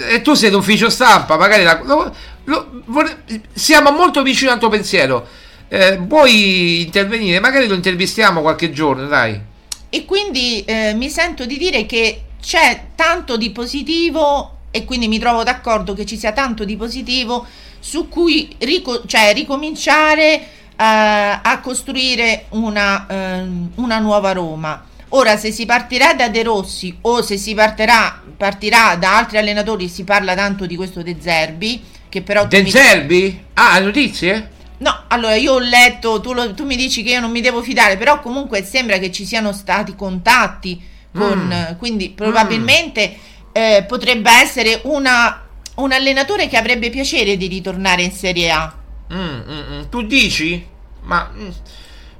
E 0.08 0.20
tu 0.22 0.34
sei 0.34 0.50
l'ufficio 0.50 0.90
stampa, 0.90 1.36
magari 1.36 1.62
la- 1.62 1.80
lo- 1.84 2.14
lo- 2.44 2.82
vorrei- 2.86 3.16
siamo 3.52 3.90
molto 3.92 4.22
vicini 4.22 4.50
al 4.50 4.58
tuo 4.58 4.68
pensiero. 4.68 5.26
Eh, 5.68 5.96
vuoi 5.98 6.82
intervenire? 6.82 7.40
Magari 7.40 7.66
lo 7.66 7.74
intervistiamo 7.74 8.42
qualche 8.42 8.70
giorno, 8.72 9.06
dai. 9.06 9.40
E 9.88 10.04
quindi 10.04 10.62
eh, 10.64 10.92
mi 10.94 11.08
sento 11.08 11.46
di 11.46 11.56
dire 11.56 11.86
che 11.86 12.22
c'è 12.42 12.88
tanto 12.94 13.36
di 13.36 13.50
positivo 13.50 14.58
e 14.70 14.84
quindi 14.84 15.06
mi 15.08 15.18
trovo 15.20 15.44
d'accordo 15.44 15.94
che 15.94 16.04
ci 16.04 16.18
sia 16.18 16.32
tanto 16.32 16.64
di 16.64 16.76
positivo 16.76 17.46
su 17.84 18.08
cui 18.08 18.48
rico- 18.60 19.02
cioè, 19.04 19.34
ricominciare 19.34 20.32
eh, 20.34 20.40
a 20.76 21.60
costruire 21.62 22.46
una, 22.50 23.06
ehm, 23.06 23.72
una 23.74 23.98
nuova 23.98 24.32
Roma. 24.32 24.86
Ora, 25.10 25.36
se 25.36 25.52
si 25.52 25.66
partirà 25.66 26.14
da 26.14 26.28
De 26.28 26.42
Rossi 26.42 26.96
o 27.02 27.20
se 27.20 27.36
si 27.36 27.52
partirà, 27.54 28.22
partirà 28.36 28.96
da 28.96 29.18
altri 29.18 29.36
allenatori, 29.36 29.88
si 29.88 30.02
parla 30.02 30.34
tanto 30.34 30.64
di 30.64 30.76
questo 30.76 31.02
De 31.02 31.16
Zerbi, 31.20 31.80
che 32.08 32.22
però... 32.22 32.46
De 32.46 32.62
mi- 32.62 32.70
Zerbi? 32.70 33.44
Ah, 33.52 33.78
notizie? 33.80 34.50
No, 34.78 35.04
allora 35.08 35.34
io 35.36 35.52
ho 35.52 35.58
letto, 35.58 36.20
tu, 36.22 36.32
lo- 36.32 36.54
tu 36.54 36.64
mi 36.64 36.76
dici 36.76 37.02
che 37.02 37.10
io 37.10 37.20
non 37.20 37.30
mi 37.30 37.42
devo 37.42 37.62
fidare, 37.62 37.98
però 37.98 38.20
comunque 38.20 38.64
sembra 38.64 38.96
che 38.98 39.12
ci 39.12 39.26
siano 39.26 39.52
stati 39.52 39.94
contatti 39.94 40.80
con, 41.12 41.46
Mm. 41.72 41.76
quindi 41.78 42.08
probabilmente 42.10 43.16
eh, 43.52 43.84
potrebbe 43.86 44.30
essere 44.32 44.80
una, 44.84 45.43
un 45.76 45.92
allenatore 45.92 46.48
che 46.48 46.56
avrebbe 46.56 46.90
piacere 46.90 47.36
di 47.36 47.46
ritornare 47.48 48.02
in 48.02 48.12
Serie 48.12 48.50
A. 48.50 48.72
Mm, 49.12 49.18
mm, 49.18 49.72
mm. 49.72 49.82
Tu 49.90 50.02
dici? 50.02 50.66
Ma 51.02 51.30
mm, 51.34 51.48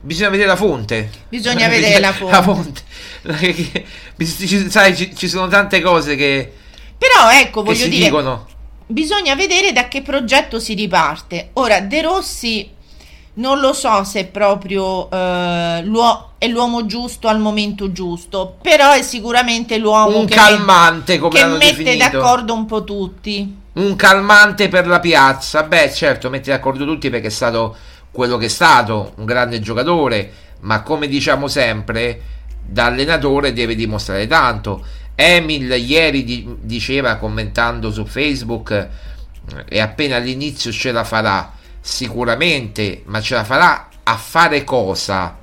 bisogna 0.01 0.29
vedere 0.31 0.49
la 0.49 0.57
fonte. 0.57 1.11
Bisogna 1.29 1.69
vedere 1.69 1.99
la 2.01 2.13
fonte. 2.13 2.33
La 2.35 2.43
fonte. 2.43 2.83
Ci- 4.47 4.71
sai, 4.71 4.95
ci, 4.97 5.15
ci 5.17 5.29
sono 5.29 5.49
tante 5.49 5.81
cose 5.81 6.15
che, 6.15 6.53
Però 6.99 7.31
ecco, 7.33 7.63
che 7.63 7.73
voglio 7.73 7.85
si 7.85 7.89
dire, 7.89 8.05
dicono. 8.05 8.47
bisogna 8.87 9.35
vedere 9.35 9.73
da 9.73 9.89
che 9.89 10.03
progetto 10.03 10.61
si 10.61 10.75
riparte. 10.75 11.51
Ora, 11.55 11.81
De 11.81 12.03
Rossi 12.03 12.71
non 13.35 13.59
lo 13.61 13.73
so 13.73 14.05
se 14.05 14.21
è 14.21 14.27
proprio 14.27 15.11
eh, 15.11 15.83
l'uo- 15.85 16.33
è 16.39 16.47
l'uomo 16.47 16.87
giusto 16.87 17.29
al 17.29 17.41
momento 17.41 17.91
giusto, 17.91 18.57
però 18.63 18.93
è 18.93 19.03
sicuramente 19.03 19.79
l'uomo 19.79 20.19
Un 20.19 20.27
che, 20.27 20.35
calmante, 20.35 21.19
come 21.19 21.39
che 21.39 21.45
mette 21.47 21.83
definito. 21.83 21.97
d'accordo 22.19 22.55
un 22.55 22.67
po' 22.67 22.85
tutti. 22.85 23.57
Un 23.75 23.97
calmante 23.97 24.69
per 24.69 24.87
la 24.87 25.01
piazza. 25.01 25.63
Beh, 25.65 25.93
certo, 25.93 26.31
mette 26.31 26.51
d'accordo 26.51 26.85
tutti 26.85 27.11
perché 27.11 27.27
è 27.27 27.31
stato 27.31 27.75
quello 28.13 28.37
che 28.37 28.47
è 28.47 28.49
stato, 28.49 29.15
un 29.17 29.25
grande 29.25 29.59
giocatore, 29.61 30.33
ma 30.61 30.83
come 30.83 31.09
diciamo 31.09 31.49
sempre, 31.49 32.21
da 32.65 32.85
allenatore 32.87 33.53
deve 33.53 33.75
dimostrare 33.75 34.27
tanto. 34.29 34.85
Emil 35.17 35.71
ieri 35.73 36.23
di- 36.25 36.57
diceva 36.61 37.17
commentando 37.17 37.91
su 37.91 38.05
Facebook 38.05 38.71
eh, 38.71 38.89
e 39.69 39.81
appena 39.81 40.17
all'inizio 40.17 40.71
ce 40.71 40.93
la 40.93 41.05
farà 41.05 41.53
sicuramente, 41.87 43.03
ma 43.05 43.21
ce 43.21 43.35
la 43.35 43.45
farà 43.45 43.91
a 44.03 44.17
fare 44.17 44.65
cosa? 44.65 45.37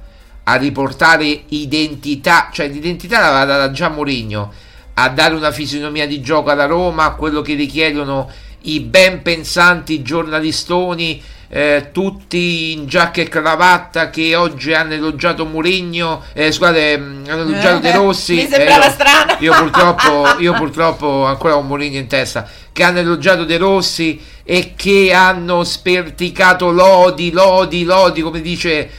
A 0.43 0.55
riportare 0.55 1.43
identità, 1.49 2.49
cioè 2.51 2.67
l'identità 2.67 3.19
l'aveva 3.19 3.45
data 3.45 3.71
già 3.71 3.89
Mourinho, 3.89 4.51
a 4.95 5.09
dare 5.09 5.35
una 5.35 5.51
fisionomia 5.51 6.07
di 6.07 6.19
gioco 6.19 6.49
alla 6.49 6.65
Roma, 6.65 7.11
quello 7.11 7.41
che 7.41 7.53
richiedono 7.53 8.27
i 8.61 8.79
ben 8.79 9.21
pensanti 9.21 10.01
giornalistoni, 10.01 11.21
eh, 11.53 11.89
tutti 11.91 12.71
in 12.71 12.87
giacca 12.87 13.19
e 13.19 13.27
cravatta 13.27 14.09
che 14.09 14.35
oggi 14.35 14.71
hanno 14.73 14.93
elogiato 14.93 15.45
Mourinho, 15.45 16.23
eh, 16.31 16.49
scusate, 16.49 16.97
mh, 16.97 17.23
hanno 17.27 17.41
elogiato 17.41 17.79
De 17.79 17.91
Rossi. 17.91 18.35
Mi 18.35 18.47
sembrava 18.47 18.83
eh, 18.83 18.87
io- 18.87 18.91
strano. 18.93 19.35
Io 19.39 19.53
purtroppo, 19.53 20.27
io 20.39 20.53
purtroppo 20.53 21.25
ancora 21.25 21.57
ho 21.57 21.61
Mourinho 21.61 21.97
in 21.97 22.07
testa, 22.07 22.47
che 22.71 22.83
hanno 22.83 22.99
elogiato 22.99 23.43
De 23.43 23.57
Rossi 23.57 24.17
e 24.45 24.73
che 24.77 25.11
hanno 25.13 25.65
sperticato 25.65 26.71
lodi, 26.71 27.31
lodi, 27.31 27.83
lodi, 27.83 28.21
come 28.21 28.39
dice 28.39 28.89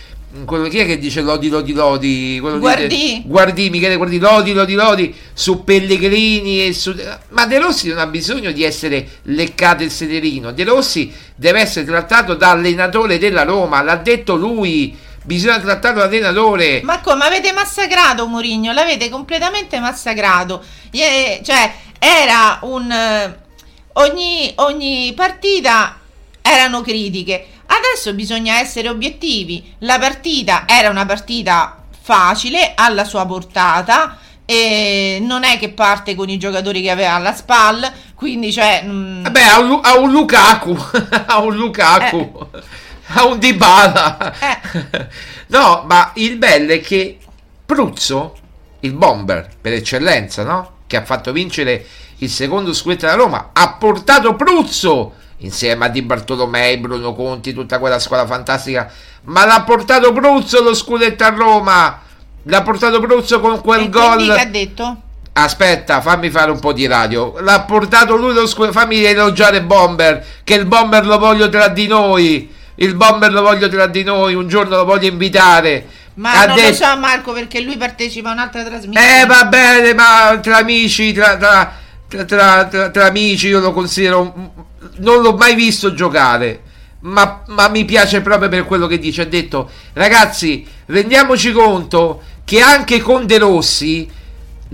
quello 0.46 0.68
chi 0.68 0.78
è 0.78 0.86
che 0.86 0.98
dice 0.98 1.20
lodi, 1.20 1.48
lodi, 1.48 1.72
lodi? 1.72 2.38
Quello 2.40 2.58
Guardì. 2.58 2.86
Di, 2.86 3.22
guardi, 3.26 3.68
Michele, 3.70 3.96
guardi, 3.96 4.18
lodi, 4.18 4.52
lodi, 4.52 4.74
lodi 4.74 5.14
su 5.32 5.62
Pellegrini 5.62 6.66
e 6.66 6.72
su... 6.72 6.94
Ma 7.30 7.46
De 7.46 7.58
Rossi 7.58 7.88
non 7.88 7.98
ha 7.98 8.06
bisogno 8.06 8.50
di 8.50 8.64
essere 8.64 9.06
leccato 9.24 9.82
il 9.82 9.90
sederino, 9.90 10.52
De 10.52 10.64
Rossi 10.64 11.12
deve 11.34 11.60
essere 11.60 11.84
trattato 11.84 12.34
da 12.34 12.50
allenatore 12.50 13.18
della 13.18 13.42
Roma, 13.42 13.82
l'ha 13.82 13.96
detto 13.96 14.34
lui, 14.34 14.96
bisogna 15.24 15.60
trattarlo 15.60 16.00
da 16.00 16.06
allenatore. 16.06 16.80
Ma 16.82 17.00
come 17.00 17.24
avete 17.24 17.52
massacrato 17.52 18.26
Mourinho? 18.26 18.72
L'avete 18.72 19.10
completamente 19.10 19.78
massacrato. 19.80 20.64
Cioè, 20.90 21.74
era 21.98 22.58
un 22.62 22.90
eh, 22.90 23.38
ogni, 23.94 24.50
ogni 24.56 25.12
partita 25.14 25.98
erano 26.40 26.80
critiche. 26.80 27.46
Adesso 27.74 28.14
bisogna 28.14 28.58
essere 28.58 28.88
obiettivi. 28.88 29.74
La 29.78 29.98
partita 29.98 30.64
era 30.66 30.90
una 30.90 31.06
partita 31.06 31.82
facile, 32.00 32.72
alla 32.74 33.04
sua 33.04 33.24
portata. 33.26 34.18
E 34.44 35.18
non 35.22 35.44
è 35.44 35.58
che 35.58 35.70
parte 35.70 36.14
con 36.14 36.28
i 36.28 36.36
giocatori 36.36 36.82
che 36.82 36.90
aveva 36.90 37.14
alla 37.14 37.32
spalla, 37.32 37.90
quindi 38.14 38.52
cioè. 38.52 38.82
mm, 38.84 39.22
Vabbè, 39.22 39.42
ha 39.42 39.58
un, 39.60 39.80
ha 39.82 39.98
un 39.98 40.10
Lukaku, 40.10 40.76
ha 41.26 41.38
un 41.40 41.54
Lukaku. 41.54 42.48
a 43.14 43.24
un 43.24 43.38
Dybala. 43.38 44.34
Eh. 44.38 45.08
no, 45.48 45.84
ma 45.86 46.12
il 46.16 46.36
bello 46.36 46.72
è 46.72 46.80
che 46.80 47.18
Pruzzo, 47.64 48.36
il 48.80 48.92
bomber 48.92 49.48
per 49.60 49.72
eccellenza, 49.72 50.44
no? 50.44 50.72
Che 50.86 50.96
ha 50.96 51.04
fatto 51.04 51.32
vincere 51.32 51.86
il 52.18 52.30
secondo 52.30 52.72
scudetto 52.72 53.06
della 53.06 53.16
Roma, 53.16 53.50
ha 53.52 53.72
portato 53.74 54.36
Pruzzo 54.36 55.14
insieme 55.42 55.84
a 55.84 55.88
Di 55.88 56.02
Bartolomei, 56.02 56.78
Bruno 56.78 57.14
Conti, 57.14 57.52
tutta 57.52 57.78
quella 57.78 57.98
squadra 57.98 58.26
fantastica, 58.26 58.90
ma 59.24 59.44
l'ha 59.46 59.62
portato 59.62 60.12
Pruzzo 60.12 60.62
lo 60.62 60.74
scudetto 60.74 61.24
a 61.24 61.28
Roma. 61.30 62.00
L'ha 62.44 62.62
portato 62.62 62.98
Pruzzo 63.00 63.38
con 63.40 63.60
quel 63.60 63.82
E 63.82 63.88
gol. 63.88 64.32
che 64.34 64.40
ha 64.40 64.46
detto? 64.46 64.96
Aspetta, 65.34 66.00
fammi 66.00 66.28
fare 66.28 66.50
un 66.50 66.58
po' 66.58 66.72
di 66.72 66.86
radio. 66.86 67.34
L'ha 67.40 67.60
portato 67.62 68.16
lui 68.16 68.34
lo 68.34 68.46
scu- 68.46 68.70
fammi 68.72 69.02
elogiare 69.04 69.62
Bomber, 69.62 70.24
che 70.44 70.54
il 70.54 70.66
Bomber 70.66 71.06
lo 71.06 71.18
voglio 71.18 71.48
tra 71.48 71.68
di 71.68 71.86
noi. 71.86 72.52
Il 72.76 72.94
Bomber 72.96 73.32
lo 73.32 73.42
voglio 73.42 73.68
tra 73.68 73.86
di 73.86 74.02
noi, 74.02 74.34
un 74.34 74.48
giorno 74.48 74.76
lo 74.76 74.84
voglio 74.84 75.06
invitare. 75.08 75.86
Ma 76.14 76.32
Ha 76.32 76.46
non 76.46 76.56
lo 76.56 76.62
detto- 76.62 76.84
so 76.84 76.96
Marco 76.98 77.32
perché 77.32 77.60
lui 77.60 77.76
partecipa 77.78 78.28
a 78.30 78.32
un'altra 78.32 78.62
trasmissione. 78.64 79.22
Eh 79.22 79.26
va 79.26 79.44
bene, 79.44 79.94
ma 79.94 80.38
tra 80.42 80.58
amici, 80.58 81.12
tra- 81.12 81.36
tra- 81.38 81.72
tra- 82.26 82.90
tra 82.90 83.06
amici 83.06 83.48
io 83.48 83.60
lo 83.60 83.72
considero... 83.72 84.70
Non 84.96 85.22
l'ho 85.22 85.34
mai 85.34 85.54
visto 85.54 85.94
giocare. 85.94 86.62
Ma, 87.00 87.42
ma 87.48 87.68
mi 87.68 87.84
piace 87.84 88.20
proprio 88.20 88.48
per 88.48 88.64
quello 88.64 88.86
che 88.86 88.98
dice. 88.98 89.22
Ha 89.22 89.26
detto, 89.26 89.70
ragazzi, 89.94 90.66
rendiamoci 90.86 91.52
conto 91.52 92.22
che 92.44 92.60
anche 92.60 93.00
con 93.00 93.26
De 93.26 93.38
Rossi 93.38 94.10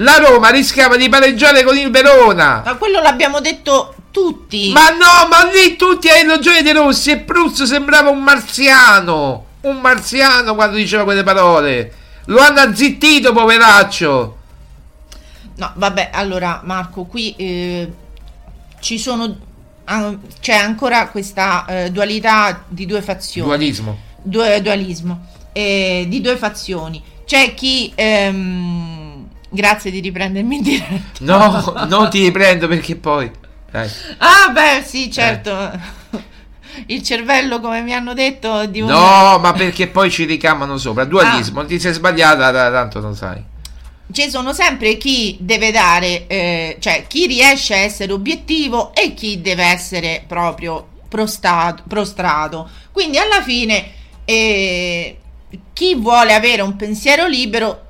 la 0.01 0.17
Roma 0.19 0.51
rischiava 0.51 0.97
di 0.97 1.09
pareggiare 1.09 1.65
con 1.65 1.77
il 1.77 1.91
Verona. 1.91 2.63
Ma 2.65 2.77
quello 2.77 3.01
l'abbiamo 3.01 3.41
detto 3.41 3.95
tutti. 4.11 4.71
Ma 4.73 4.91
no, 4.91 5.29
ma 5.29 5.51
lì 5.51 5.77
tutti 5.77 6.09
hai 6.09 6.27
ragione 6.27 6.63
De 6.63 6.73
Rossi 6.73 7.11
e 7.11 7.19
Pruzzo 7.19 7.67
sembrava 7.67 8.11
un 8.11 8.23
marziano. 8.23 9.47
Un 9.63 9.81
marziano 9.81 10.55
quando 10.55 10.77
diceva 10.77 11.05
quelle 11.05 11.25
parole. 11.25 11.93
Lo 12.27 12.39
hanno 12.41 12.61
azzittito, 12.61 13.33
poveraccio. 13.33 14.37
No, 15.57 15.73
vabbè, 15.75 16.11
allora 16.13 16.61
Marco, 16.63 17.05
qui 17.05 17.35
eh, 17.37 17.93
ci 18.79 18.99
sono 18.99 19.37
ah, 19.89 20.17
c'è 20.41 20.55
ancora 20.55 21.09
questa 21.09 21.65
eh, 21.67 21.91
dualità 21.91 22.65
di 22.69 22.87
due 22.87 23.03
fazioni. 23.03 23.49
Dualismo. 23.49 23.99
Due- 24.23 24.61
dualismo 24.61 25.27
eh, 25.53 26.05
di 26.09 26.21
due 26.21 26.37
fazioni. 26.37 27.03
C'è 27.25 27.55
chi 27.55 27.93
ehm, 27.95 29.27
grazie 29.51 29.91
di 29.91 30.01
riprendermi 30.01 30.57
in 30.57 30.63
diretta. 30.63 31.19
No, 31.21 31.87
non 31.89 32.09
ti 32.11 32.23
riprendo 32.23 32.69
perché 32.69 32.97
poi. 32.97 33.31
Dai. 33.71 33.89
Ah, 34.19 34.51
beh, 34.53 34.83
sì, 34.85 35.11
certo. 35.11 35.97
Il 36.87 37.03
cervello, 37.03 37.61
come 37.61 37.81
mi 37.83 37.93
hanno 37.93 38.15
detto, 38.15 38.67
di 38.67 38.81
un 38.81 38.89
No, 38.89 39.39
ma 39.39 39.53
perché 39.53 39.89
poi 39.89 40.11
ci 40.11 40.25
ricamano 40.25 40.79
sopra. 40.79 41.05
Dualismo, 41.05 41.65
ti 41.67 41.81
sei 41.81 41.93
sbagliata, 41.93 42.53
ta- 42.53 42.71
tanto 42.71 43.01
non 43.01 43.15
sai. 43.17 43.43
Ci 44.13 44.31
sono 44.31 44.53
sempre 44.53 44.97
chi 44.97 45.37
deve 45.41 45.71
dare, 45.71 46.27
eh, 46.27 46.77
cioè 46.81 47.05
chi 47.07 47.27
riesce 47.27 47.75
a 47.75 47.79
essere 47.79 48.13
obiettivo 48.13 48.95
e 48.95 49.15
chi 49.15 49.41
deve 49.41 49.65
essere 49.65 50.25
proprio 50.27 50.87
prostato, 51.09 51.83
prostrato. 51.87 52.69
Quindi 52.93 53.19
alla 53.19 53.43
fine 53.43 53.93
eh, 54.25 55.19
chi 55.73 55.95
vuole 55.95 56.35
avere 56.35 56.63
un 56.63 56.77
pensiero 56.77 57.27
libero 57.27 57.87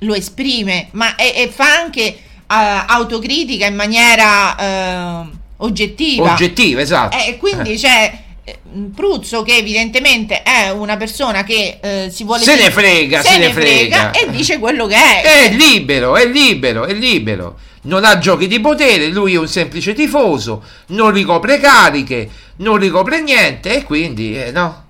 lo 0.00 0.14
esprime, 0.14 0.88
ma 0.92 1.16
e, 1.16 1.32
e 1.36 1.48
fa 1.48 1.74
anche 1.74 2.02
eh, 2.02 2.16
autocritica 2.46 3.66
in 3.66 3.74
maniera 3.74 4.56
eh, 4.56 5.30
oggettiva. 5.58 6.32
Oggettiva, 6.32 6.80
esatto. 6.80 7.16
Eh, 7.16 7.38
quindi 7.38 7.76
c'è 7.76 8.12
eh, 8.12 8.25
Pruzzo 8.94 9.42
che 9.42 9.56
evidentemente 9.56 10.42
è 10.42 10.70
una 10.70 10.96
persona 10.96 11.42
che 11.42 11.78
eh, 11.80 12.10
si 12.12 12.22
vuole 12.22 12.44
Se 12.44 12.52
ne 12.52 12.56
dire- 12.58 12.70
frega, 12.70 13.22
se 13.22 13.38
ne 13.38 13.52
frega. 13.52 14.10
e 14.12 14.30
dice 14.30 14.58
quello 14.58 14.86
che 14.86 14.94
è. 14.94 15.22
È 15.22 15.52
libero, 15.52 16.16
è 16.16 16.26
libero, 16.26 16.84
è 16.84 16.92
libero. 16.94 17.58
Non 17.82 18.04
ha 18.04 18.18
giochi 18.18 18.46
di 18.46 18.60
potere, 18.60 19.08
lui 19.08 19.34
è 19.34 19.38
un 19.38 19.48
semplice 19.48 19.94
tifoso, 19.94 20.62
non 20.88 21.10
ricopre 21.10 21.58
cariche, 21.58 22.28
non 22.58 22.76
ricopre 22.76 23.20
niente 23.20 23.76
e 23.76 23.82
quindi, 23.84 24.36
eh, 24.40 24.50
no. 24.52 24.84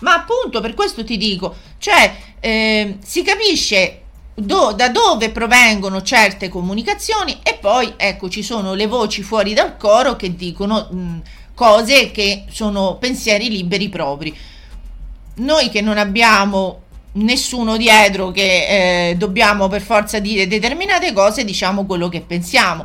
Ma 0.00 0.14
appunto 0.14 0.60
per 0.60 0.72
questo 0.74 1.04
ti 1.04 1.16
dico, 1.18 1.54
cioè 1.78 2.14
eh, 2.40 2.96
si 3.04 3.22
capisce 3.22 4.00
do- 4.34 4.72
da 4.72 4.88
dove 4.88 5.30
provengono 5.30 6.02
certe 6.02 6.48
comunicazioni 6.48 7.38
e 7.42 7.58
poi 7.60 7.92
ecco 7.96 8.28
ci 8.30 8.42
sono 8.42 8.72
le 8.74 8.86
voci 8.86 9.22
fuori 9.22 9.52
dal 9.54 9.76
coro 9.76 10.16
che 10.16 10.34
dicono 10.34 10.88
mh, 10.90 11.22
cose 11.54 12.10
che 12.10 12.44
sono 12.50 12.96
pensieri 12.98 13.48
liberi 13.48 13.88
propri. 13.88 14.34
Noi 15.34 15.70
che 15.70 15.80
non 15.80 15.98
abbiamo 15.98 16.80
nessuno 17.14 17.76
dietro 17.76 18.30
che 18.30 19.10
eh, 19.10 19.16
dobbiamo 19.16 19.68
per 19.68 19.82
forza 19.82 20.18
dire 20.18 20.46
determinate 20.46 21.12
cose, 21.12 21.44
diciamo 21.44 21.84
quello 21.84 22.08
che 22.08 22.20
pensiamo. 22.20 22.84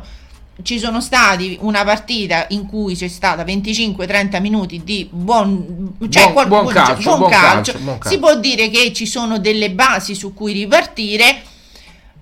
Ci 0.60 0.80
sono 0.80 1.00
stati 1.00 1.56
una 1.60 1.84
partita 1.84 2.46
in 2.48 2.66
cui 2.66 2.96
c'è 2.96 3.06
stata 3.06 3.44
25-30 3.44 4.40
minuti 4.40 4.82
di 4.82 5.08
buon, 5.08 5.94
cioè 6.08 6.32
Buon- 6.32 6.48
buon 6.48 6.66
calcio, 6.66 7.16
buon 7.16 7.30
calcio, 7.30 7.78
buon 7.78 7.98
calcio. 7.98 8.08
Si 8.08 8.18
può 8.18 8.34
dire 8.40 8.68
che 8.68 8.92
ci 8.92 9.06
sono 9.06 9.38
delle 9.38 9.70
basi 9.70 10.16
su 10.16 10.34
cui 10.34 10.52
ripartire, 10.52 11.42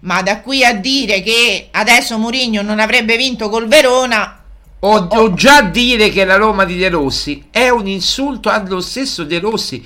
ma 0.01 0.20
da 0.20 0.42
qui 0.42 0.62
a 0.64 0.74
dire 0.74 1.22
che 1.22 1.68
adesso 1.70 2.18
Mourinho 2.18 2.61
non 2.61 2.78
avrebbe 2.78 3.16
vinto 3.16 3.49
col 3.49 3.68
Verona, 3.68 4.36
O, 4.87 5.09
o 5.11 5.34
già 5.34 5.62
dire 5.62 6.11
che 6.11 6.24
la 6.24 6.37
Roma 6.37 6.64
di 6.64 6.76
De 6.76 6.89
Rossi 6.89 7.47
è 7.51 7.68
un 7.70 7.89
insulto 7.89 8.49
allo 8.51 8.80
stesso 8.80 9.24
De 9.24 9.41
Rossi. 9.41 9.84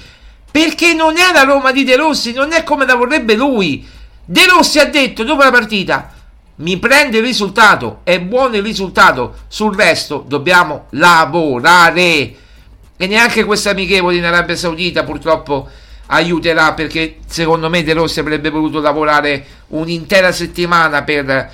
Perché 0.51 0.93
non 0.93 1.17
è 1.17 1.33
la 1.33 1.45
Roma 1.45 1.73
di 1.73 1.85
De 1.85 1.97
Rossi, 1.97 2.35
non 2.35 2.53
è 2.53 2.65
come 2.65 2.85
la 2.85 2.97
vorrebbe 2.97 3.35
lui. 3.35 3.87
De 4.23 4.47
Rossi 4.47 4.79
ha 4.79 4.85
detto 4.85 5.25
dopo 5.25 5.43
la 5.43 5.51
partita: 5.51 6.13
Mi 6.57 6.77
prende 6.77 7.17
il 7.17 7.25
risultato, 7.25 8.01
è 8.05 8.21
buono 8.21 8.57
il 8.57 8.63
risultato. 8.63 9.37
Sul 9.49 9.75
resto 9.75 10.23
dobbiamo 10.29 10.89
lavorare. 10.91 12.35
E 12.99 13.07
neanche 13.07 13.45
questa 13.45 13.71
amichevole 13.71 14.17
in 14.17 14.25
Arabia 14.27 14.55
Saudita 14.55 15.05
purtroppo 15.05 15.67
aiuterà 16.09 16.75
perché 16.75 17.21
secondo 17.27 17.71
me 17.71 17.83
De 17.83 17.95
Rossi 17.95 18.21
avrebbe 18.21 18.51
voluto 18.51 18.81
lavorare 18.81 19.47
un'intera 19.69 20.31
settimana 20.31 21.03
per, 21.05 21.51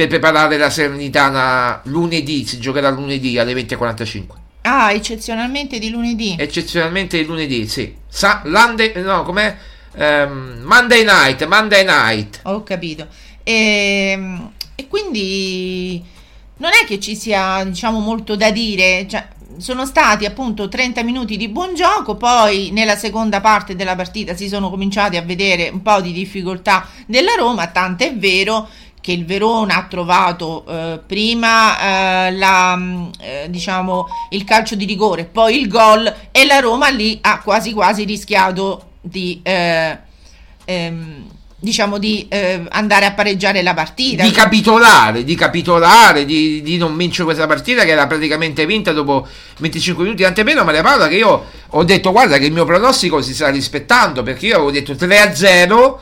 per 0.00 0.08
preparare 0.08 0.56
la 0.56 0.70
Serenitana 0.70 1.80
lunedì, 1.84 2.46
si 2.46 2.58
giocherà 2.58 2.88
lunedì 2.88 3.38
alle 3.38 3.52
20.45. 3.52 4.24
ah, 4.62 4.92
eccezionalmente 4.92 5.78
di 5.78 5.90
lunedì. 5.90 6.36
Eccezionalmente 6.38 7.18
il 7.18 7.26
lunedì, 7.26 7.66
sì. 7.68 7.94
Sa- 8.08 8.40
Lande- 8.44 8.94
no, 8.96 9.22
com'è? 9.24 9.54
Ehm, 9.96 10.62
Monday 10.64 11.04
night, 11.04 11.44
Monday 11.46 11.84
night. 11.84 12.40
Ho 12.44 12.62
capito. 12.62 13.08
E, 13.42 14.38
e 14.74 14.88
quindi 14.88 16.02
non 16.58 16.70
è 16.70 16.86
che 16.86 16.98
ci 16.98 17.14
sia, 17.14 17.62
diciamo, 17.64 17.98
molto 17.98 18.36
da 18.36 18.50
dire. 18.50 19.06
Cioè, 19.06 19.28
sono 19.58 19.84
stati 19.84 20.24
appunto 20.24 20.68
30 20.68 21.02
minuti 21.02 21.36
di 21.36 21.48
buon 21.48 21.74
gioco, 21.74 22.16
poi 22.16 22.70
nella 22.72 22.96
seconda 22.96 23.42
parte 23.42 23.76
della 23.76 23.96
partita 23.96 24.34
si 24.34 24.48
sono 24.48 24.70
cominciati 24.70 25.16
a 25.18 25.22
vedere 25.22 25.68
un 25.68 25.82
po' 25.82 26.00
di 26.00 26.12
difficoltà 26.12 26.86
della 27.06 27.34
Roma, 27.36 27.66
tanto 27.66 28.04
è 28.04 28.14
vero 28.14 28.68
che 29.10 29.16
il 29.16 29.26
Verona 29.26 29.76
ha 29.76 29.86
trovato 29.88 30.64
eh, 30.68 31.00
prima 31.04 32.28
eh, 32.28 32.32
la, 32.32 32.76
mh, 32.76 33.10
eh, 33.20 33.46
diciamo, 33.50 34.06
il 34.30 34.44
calcio 34.44 34.76
di 34.76 34.84
rigore, 34.84 35.24
poi 35.24 35.60
il 35.60 35.66
gol 35.66 36.14
e 36.30 36.46
la 36.46 36.60
Roma 36.60 36.88
lì 36.88 37.18
ha 37.20 37.40
quasi 37.40 37.72
quasi 37.72 38.04
rischiato 38.04 38.90
di 39.00 39.40
eh, 39.42 39.98
ehm, 40.64 41.28
diciamo 41.58 41.98
di 41.98 42.26
eh, 42.28 42.62
andare 42.68 43.06
a 43.06 43.12
pareggiare 43.12 43.62
la 43.62 43.74
partita. 43.74 44.22
Di 44.22 44.30
capitolare, 44.30 45.24
di 45.24 45.34
capitolare, 45.34 46.24
di, 46.24 46.62
di 46.62 46.76
non 46.76 46.96
vincere 46.96 47.24
questa 47.24 47.48
partita 47.48 47.82
che 47.84 47.90
era 47.90 48.06
praticamente 48.06 48.64
vinta 48.64 48.92
dopo 48.92 49.26
25 49.58 50.04
minuti. 50.04 50.22
Tant'è 50.22 50.44
vero, 50.44 50.62
Maria 50.62 50.82
Paola, 50.82 51.08
che 51.08 51.16
io 51.16 51.44
ho 51.68 51.84
detto: 51.84 52.12
guarda, 52.12 52.38
che 52.38 52.46
il 52.46 52.52
mio 52.52 52.64
pronostico 52.64 53.20
si 53.20 53.34
sta 53.34 53.48
rispettando 53.48 54.22
perché 54.22 54.46
io 54.46 54.54
avevo 54.54 54.70
detto 54.70 54.92
3-0, 54.92 55.94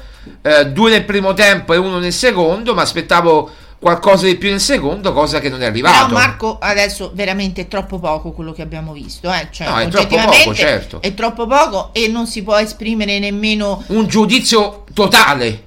eh, 0.43 0.67
due 0.67 0.91
nel 0.91 1.05
primo 1.05 1.35
tempo 1.35 1.73
e 1.73 1.77
uno 1.77 1.99
nel 1.99 2.13
secondo, 2.13 2.75
ma 2.75 2.83
aspettavo 2.83 3.51
qualcosa 3.79 4.27
di 4.27 4.37
più 4.37 4.51
nel 4.51 4.61
secondo, 4.61 5.13
cosa 5.13 5.41
che 5.41 5.49
non 5.49 5.63
è 5.63 5.67
arrivato. 5.67 6.07
Però 6.07 6.19
Marco 6.19 6.59
adesso 6.61 7.13
veramente 7.15 7.63
è 7.63 7.69
troppo 7.69 7.99
poco 7.99 8.33
quello 8.33 8.53
che 8.53 8.63
abbiamo 8.63 8.93
visto, 8.93 9.33
eh? 9.33 9.49
cioè, 9.51 9.69
No, 9.69 9.79
è 9.79 9.89
troppo 9.89 10.17
poco, 10.17 10.55
certo. 10.55 11.01
È 11.01 11.15
troppo 11.15 11.47
poco 11.47 11.91
e 11.93 12.09
non 12.09 12.27
si 12.27 12.43
può 12.43 12.57
esprimere 12.57 13.19
nemmeno 13.19 13.83
Un 13.89 14.07
giudizio 14.07 14.85
totale. 14.93 15.67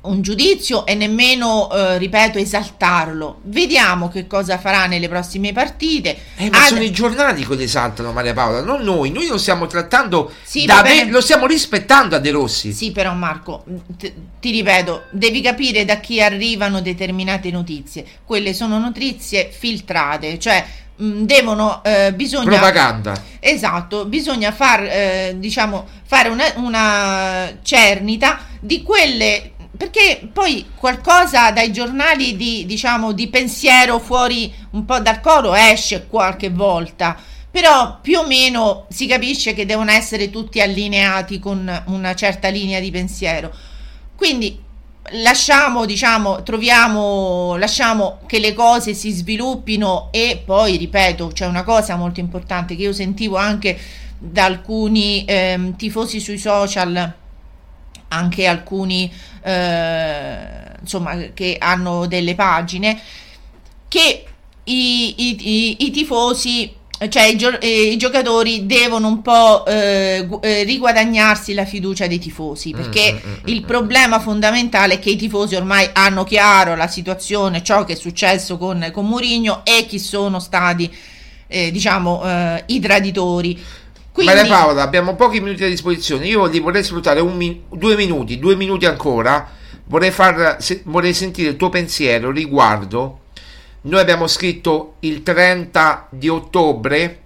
Un 0.00 0.22
giudizio 0.22 0.86
e 0.86 0.94
nemmeno, 0.94 1.70
eh, 1.72 1.98
ripeto, 1.98 2.38
esaltarlo. 2.38 3.40
Vediamo 3.42 4.08
che 4.08 4.26
cosa 4.26 4.56
farà 4.56 4.86
nelle 4.86 5.08
prossime 5.08 5.52
partite. 5.52 6.16
Eh, 6.36 6.48
ma 6.50 6.58
Ad- 6.62 6.66
sono 6.68 6.82
i 6.82 6.90
giornali 6.92 7.44
che 7.46 7.54
lo 7.54 7.60
esaltano 7.60 8.12
Maria 8.12 8.32
Paola, 8.32 8.62
non 8.62 8.82
noi. 8.82 9.10
Noi 9.10 9.26
lo 9.26 9.36
stiamo 9.38 9.66
trattando 9.66 10.32
Sì, 10.44 10.64
bene. 10.64 11.10
lo 11.10 11.20
stiamo 11.20 11.46
rispettando 11.46 12.14
a 12.16 12.20
De 12.20 12.30
Rossi. 12.30 12.72
Sì, 12.72 12.92
però 12.92 13.12
Marco, 13.12 13.64
t- 13.98 14.12
ti 14.40 14.50
ripeto, 14.52 15.04
devi 15.10 15.40
capire 15.40 15.84
da 15.84 15.96
chi 15.96 16.22
arrivano 16.22 16.80
determinate 16.80 17.50
notizie. 17.50 18.04
Quelle 18.24 18.54
sono 18.54 18.78
notizie 18.78 19.50
filtrate, 19.52 20.38
cioè 20.38 20.64
mh, 20.96 21.22
devono 21.22 21.82
eh, 21.84 22.12
bisogna 22.14 22.48
Propaganda. 22.50 23.20
Esatto, 23.40 24.04
bisogna 24.06 24.52
far, 24.52 24.84
eh, 24.84 25.34
diciamo, 25.36 25.86
fare 26.06 26.28
una, 26.28 26.44
una 26.56 27.52
cernita 27.62 28.40
di 28.60 28.82
quelle 28.82 29.52
perché 29.78 30.28
poi 30.32 30.66
qualcosa 30.74 31.52
dai 31.52 31.72
giornali 31.72 32.36
di, 32.36 32.66
diciamo, 32.66 33.12
di 33.12 33.28
pensiero 33.28 34.00
fuori 34.00 34.52
un 34.70 34.84
po' 34.84 34.98
dal 34.98 35.20
coro 35.20 35.54
esce 35.54 36.08
qualche 36.08 36.50
volta, 36.50 37.16
però 37.48 38.00
più 38.02 38.18
o 38.18 38.26
meno 38.26 38.86
si 38.90 39.06
capisce 39.06 39.54
che 39.54 39.66
devono 39.66 39.92
essere 39.92 40.30
tutti 40.30 40.60
allineati 40.60 41.38
con 41.38 41.82
una 41.86 42.14
certa 42.16 42.48
linea 42.48 42.80
di 42.80 42.90
pensiero. 42.90 43.54
Quindi 44.16 44.60
lasciamo, 45.12 45.86
diciamo, 45.86 46.42
troviamo, 46.42 47.54
lasciamo 47.56 48.18
che 48.26 48.40
le 48.40 48.54
cose 48.54 48.94
si 48.94 49.12
sviluppino 49.12 50.08
e 50.10 50.42
poi, 50.44 50.76
ripeto, 50.76 51.28
c'è 51.28 51.46
una 51.46 51.62
cosa 51.62 51.94
molto 51.94 52.18
importante 52.18 52.74
che 52.74 52.82
io 52.82 52.92
sentivo 52.92 53.36
anche 53.36 53.78
da 54.18 54.44
alcuni 54.44 55.24
ehm, 55.24 55.76
tifosi 55.76 56.18
sui 56.18 56.38
social, 56.38 57.14
anche 58.08 58.46
alcuni, 58.46 59.12
eh, 59.42 60.36
insomma, 60.80 61.16
che 61.34 61.56
hanno 61.58 62.06
delle 62.06 62.34
pagine, 62.34 63.00
che 63.88 64.24
i, 64.64 65.14
i, 65.16 65.36
i, 65.40 65.76
i 65.86 65.90
tifosi 65.90 66.76
cioè 67.08 67.26
i, 67.26 67.36
gio- 67.36 67.58
i, 67.60 67.96
giocatori 67.96 68.66
devono 68.66 69.06
un 69.06 69.22
po' 69.22 69.64
eh, 69.66 70.24
gu- 70.26 70.44
eh, 70.44 70.64
riguadagnarsi 70.64 71.54
la 71.54 71.64
fiducia 71.64 72.08
dei 72.08 72.18
tifosi 72.18 72.72
perché 72.72 73.12
mm, 73.12 73.16
mm, 73.16 73.32
mm, 73.34 73.36
il 73.44 73.62
problema 73.62 74.18
fondamentale 74.18 74.94
è 74.94 74.98
che 74.98 75.10
i 75.10 75.16
tifosi 75.16 75.54
ormai 75.54 75.88
hanno 75.92 76.24
chiaro 76.24 76.74
la 76.74 76.88
situazione, 76.88 77.62
ciò 77.62 77.84
che 77.84 77.92
è 77.92 77.96
successo 77.96 78.58
con, 78.58 78.90
con 78.92 79.06
Mourinho 79.06 79.64
e 79.64 79.86
chi 79.86 80.00
sono 80.00 80.40
stati 80.40 80.92
eh, 81.46 81.70
diciamo 81.70 82.22
eh, 82.24 82.64
i 82.66 82.80
traditori. 82.80 83.58
Quindi... 84.18 84.34
Maria 84.34 84.50
Paola, 84.50 84.82
abbiamo 84.82 85.14
pochi 85.14 85.40
minuti 85.40 85.62
a 85.62 85.68
disposizione. 85.68 86.26
Io 86.26 86.46
li 86.46 86.60
vorrei 86.60 86.82
sfruttare 86.82 87.22
min- 87.22 87.62
due 87.70 87.94
minuti, 87.94 88.38
due 88.38 88.56
minuti 88.56 88.86
ancora. 88.86 89.48
Vorrei, 89.84 90.10
far, 90.10 90.56
se- 90.60 90.82
vorrei 90.84 91.14
sentire 91.14 91.50
il 91.50 91.56
tuo 91.56 91.68
pensiero 91.68 92.30
riguardo 92.30 93.20
noi 93.80 94.00
abbiamo 94.00 94.26
scritto 94.26 94.94
il 95.00 95.22
30 95.22 96.08
di 96.10 96.28
ottobre 96.28 97.20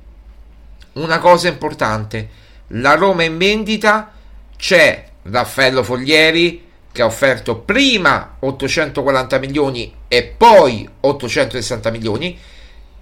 una 0.92 1.18
cosa 1.18 1.48
importante. 1.48 2.28
La 2.68 2.94
Roma 2.94 3.22
in 3.22 3.38
vendita 3.38 4.12
c'è 4.56 5.08
Raffaello 5.22 5.82
Foglieri 5.82 6.68
che 6.92 7.00
ha 7.00 7.06
offerto 7.06 7.56
prima 7.56 8.36
840 8.38 9.38
milioni 9.38 9.94
e 10.08 10.24
poi 10.24 10.86
860 11.00 11.90
milioni. 11.90 12.38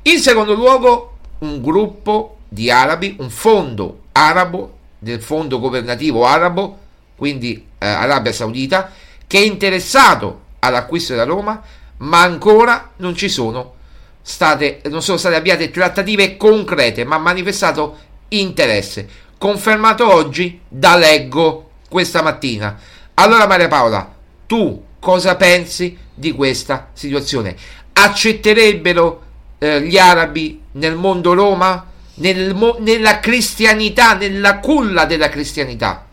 In 0.03 0.19
secondo 0.21 0.55
luogo 0.55 1.17
un 1.41 1.61
gruppo 1.61 2.37
di 2.53 2.71
arabi, 2.71 3.17
un 3.21 3.31
fondo 3.31 4.01
arabo 4.13 4.79
del 4.99 5.23
fondo 5.23 5.59
governativo 5.61 6.27
arabo, 6.27 6.79
quindi 7.17 7.67
eh, 7.79 7.87
Arabia 7.87 8.33
Saudita, 8.33 8.91
che 9.27 9.39
è 9.39 9.43
interessato 9.43 10.41
all'acquisto 10.59 11.13
della 11.13 11.25
Roma 11.25 11.63
ma 12.01 12.23
ancora 12.23 12.93
non 12.97 13.15
ci 13.15 13.29
sono 13.29 13.75
state, 14.23 14.83
non 14.89 15.03
sono 15.03 15.19
state 15.19 15.37
avviate 15.37 15.71
trattative 15.71 16.37
concrete, 16.37 17.05
ma 17.05 17.17
ha 17.17 17.19
manifestato 17.21 17.99
interesse, 18.29 19.09
confermato 19.39 20.13
oggi 20.13 20.61
da 20.69 20.97
Leggo 20.97 21.71
questa 21.89 22.23
mattina. 22.23 22.79
Allora 23.15 23.47
Maria 23.47 23.69
Paola, 23.69 24.15
tu 24.47 24.85
cosa 24.99 25.37
pensi 25.37 25.97
di 26.15 26.33
questa 26.33 26.91
situazione? 26.93 27.57
Accetterebbero 27.93 29.23
eh, 29.59 29.83
gli 29.83 29.99
arabi 29.99 30.63
nel 30.73 30.95
mondo 30.95 31.35
Roma? 31.35 31.87
Nel 32.21 32.55
nella 32.81 33.21
cristianità, 33.21 34.15
nella 34.15 34.59
culla 34.59 35.05
della 35.05 35.29
cristianità? 35.29 36.07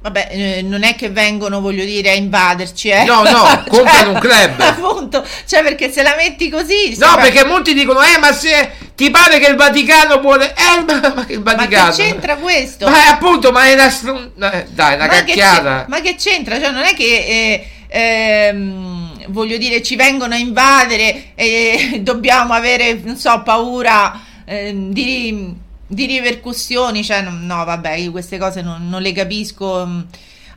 Vabbè, 0.00 0.28
eh, 0.30 0.62
non 0.62 0.84
è 0.84 0.94
che 0.94 1.10
vengono, 1.10 1.60
voglio 1.60 1.84
dire, 1.84 2.10
a 2.10 2.14
invaderci, 2.14 2.88
eh. 2.88 3.04
No, 3.04 3.22
no, 3.22 3.64
comprano 3.68 3.98
cioè, 3.98 4.06
un 4.06 4.20
club. 4.20 4.60
Appunto, 4.62 5.26
cioè 5.44 5.62
perché 5.64 5.90
se 5.90 6.02
la 6.02 6.14
metti 6.16 6.48
così... 6.48 6.90
No, 6.90 7.06
sembra... 7.06 7.22
perché 7.22 7.44
molti 7.44 7.74
dicono, 7.74 8.00
eh, 8.02 8.16
ma 8.18 8.32
se 8.32 8.70
ti 8.94 9.10
pare 9.10 9.40
che 9.40 9.48
il 9.48 9.56
Vaticano 9.56 10.20
vuole... 10.20 10.54
Eh, 10.54 10.84
ma, 10.86 11.12
ma 11.14 11.24
che 11.26 11.32
il 11.32 11.42
Vaticano... 11.42 11.86
Ma 11.86 11.90
che 11.90 12.02
c'entra 12.02 12.36
questo? 12.36 12.88
Ma 12.88 13.08
appunto, 13.08 13.50
ma 13.50 13.64
è 13.64 13.72
una... 13.72 13.90
Str... 13.90 14.30
Dai, 14.34 14.94
una 14.94 15.06
ma 15.06 15.08
cacchiata. 15.08 15.84
Che 15.84 15.90
ma 15.90 16.00
che 16.00 16.14
c'entra? 16.14 16.60
Cioè, 16.60 16.70
non 16.70 16.84
è 16.84 16.94
che... 16.94 17.24
Eh, 17.26 17.66
ehm, 17.88 19.26
voglio 19.28 19.56
dire, 19.56 19.82
ci 19.82 19.96
vengono 19.96 20.34
a 20.34 20.38
invadere 20.38 21.32
e 21.34 21.98
dobbiamo 22.02 22.52
avere, 22.54 23.00
non 23.02 23.16
so, 23.16 23.42
paura 23.42 24.26
eh, 24.48 24.74
di 24.88 25.66
di 25.88 26.04
ripercussioni, 26.04 27.02
cioè 27.02 27.22
no, 27.22 27.30
no 27.32 27.64
vabbè, 27.64 27.94
io 27.94 28.10
queste 28.10 28.38
cose 28.38 28.60
non, 28.60 28.88
non 28.88 29.00
le 29.00 29.12
capisco. 29.12 30.04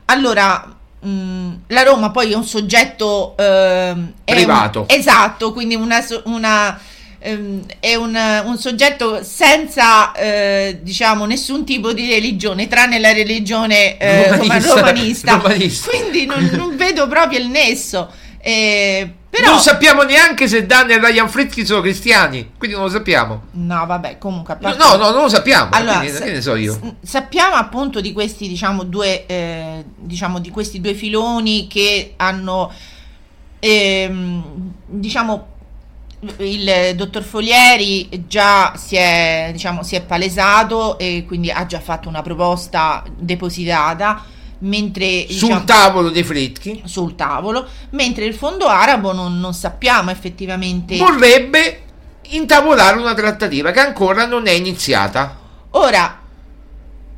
Allora, 0.04 0.76
mm, 1.04 1.52
la 1.68 1.82
Roma 1.82 2.10
poi 2.10 2.32
è 2.32 2.36
un 2.36 2.44
soggetto 2.44 3.34
eh, 3.36 3.94
privato. 4.24 4.80
Un, 4.80 4.86
esatto, 4.88 5.52
quindi 5.52 5.74
una, 5.74 6.04
una 6.24 6.78
ehm, 7.18 7.64
è 7.80 7.94
un, 7.94 8.14
un, 8.44 8.58
soggetto 8.58 9.24
senza 9.24 10.12
eh, 10.12 10.80
diciamo 10.82 11.24
nessun 11.24 11.64
tipo 11.64 11.94
di 11.94 12.10
religione 12.10 12.68
tranne 12.68 12.98
la 12.98 13.12
religione 13.12 13.96
eh, 13.96 14.36
romanista, 14.36 14.74
romanista. 14.74 15.32
romanista. 15.40 15.90
quindi 15.90 16.26
non, 16.26 16.44
non, 16.52 16.76
vedo 16.76 17.08
proprio 17.08 17.38
il 17.38 17.48
nesso 17.48 18.12
eh, 18.38 19.14
però... 19.32 19.52
Non 19.52 19.60
sappiamo 19.60 20.02
neanche 20.02 20.46
se 20.46 20.66
Dan 20.66 20.90
e 20.90 20.98
Ryan 20.98 21.26
Fritkin 21.26 21.64
sono 21.64 21.80
cristiani, 21.80 22.52
quindi 22.58 22.76
non 22.76 22.84
lo 22.84 22.90
sappiamo. 22.90 23.44
No, 23.52 23.86
vabbè, 23.86 24.18
comunque. 24.18 24.56
Parte... 24.56 24.76
No, 24.76 24.96
no, 24.96 25.10
non 25.10 25.22
lo 25.22 25.28
sappiamo. 25.30 25.70
Allora, 25.72 26.00
quindi, 26.00 26.14
sa- 26.14 26.24
che 26.24 26.32
ne 26.32 26.40
so 26.42 26.54
io. 26.54 26.96
Sappiamo 27.02 27.54
appunto 27.54 28.02
di 28.02 28.12
questi, 28.12 28.46
diciamo, 28.46 28.82
due, 28.82 29.24
eh, 29.24 29.84
diciamo, 29.96 30.38
di 30.38 30.50
questi 30.50 30.82
due 30.82 30.92
filoni 30.92 31.66
che 31.66 32.12
hanno, 32.18 32.70
ehm, 33.58 34.72
diciamo, 34.84 35.46
il 36.36 36.92
dottor 36.94 37.22
Folieri 37.22 38.26
già 38.28 38.74
si 38.76 38.96
è, 38.96 39.48
diciamo, 39.50 39.82
si 39.82 39.96
è 39.96 40.02
palesato 40.02 40.98
e 40.98 41.24
quindi 41.26 41.50
ha 41.50 41.64
già 41.64 41.80
fatto 41.80 42.06
una 42.06 42.20
proposta 42.20 43.02
depositata 43.16 44.22
mentre 44.62 45.26
sul 45.28 45.48
diciamo, 45.48 45.64
tavolo 45.64 46.10
dei 46.10 46.22
Fritchi 46.22 46.82
sul 46.84 47.14
tavolo 47.14 47.66
mentre 47.90 48.24
il 48.24 48.34
fondo 48.34 48.66
arabo 48.66 49.12
non, 49.12 49.40
non, 49.40 49.54
sappiamo 49.54 50.10
effettivamente 50.10 50.96
vorrebbe 50.96 51.82
intavolare 52.30 52.98
una 52.98 53.14
trattativa 53.14 53.72
che 53.72 53.80
ancora 53.80 54.26
non 54.26 54.46
è 54.46 54.52
iniziata. 54.52 55.38
Ora 55.70 56.20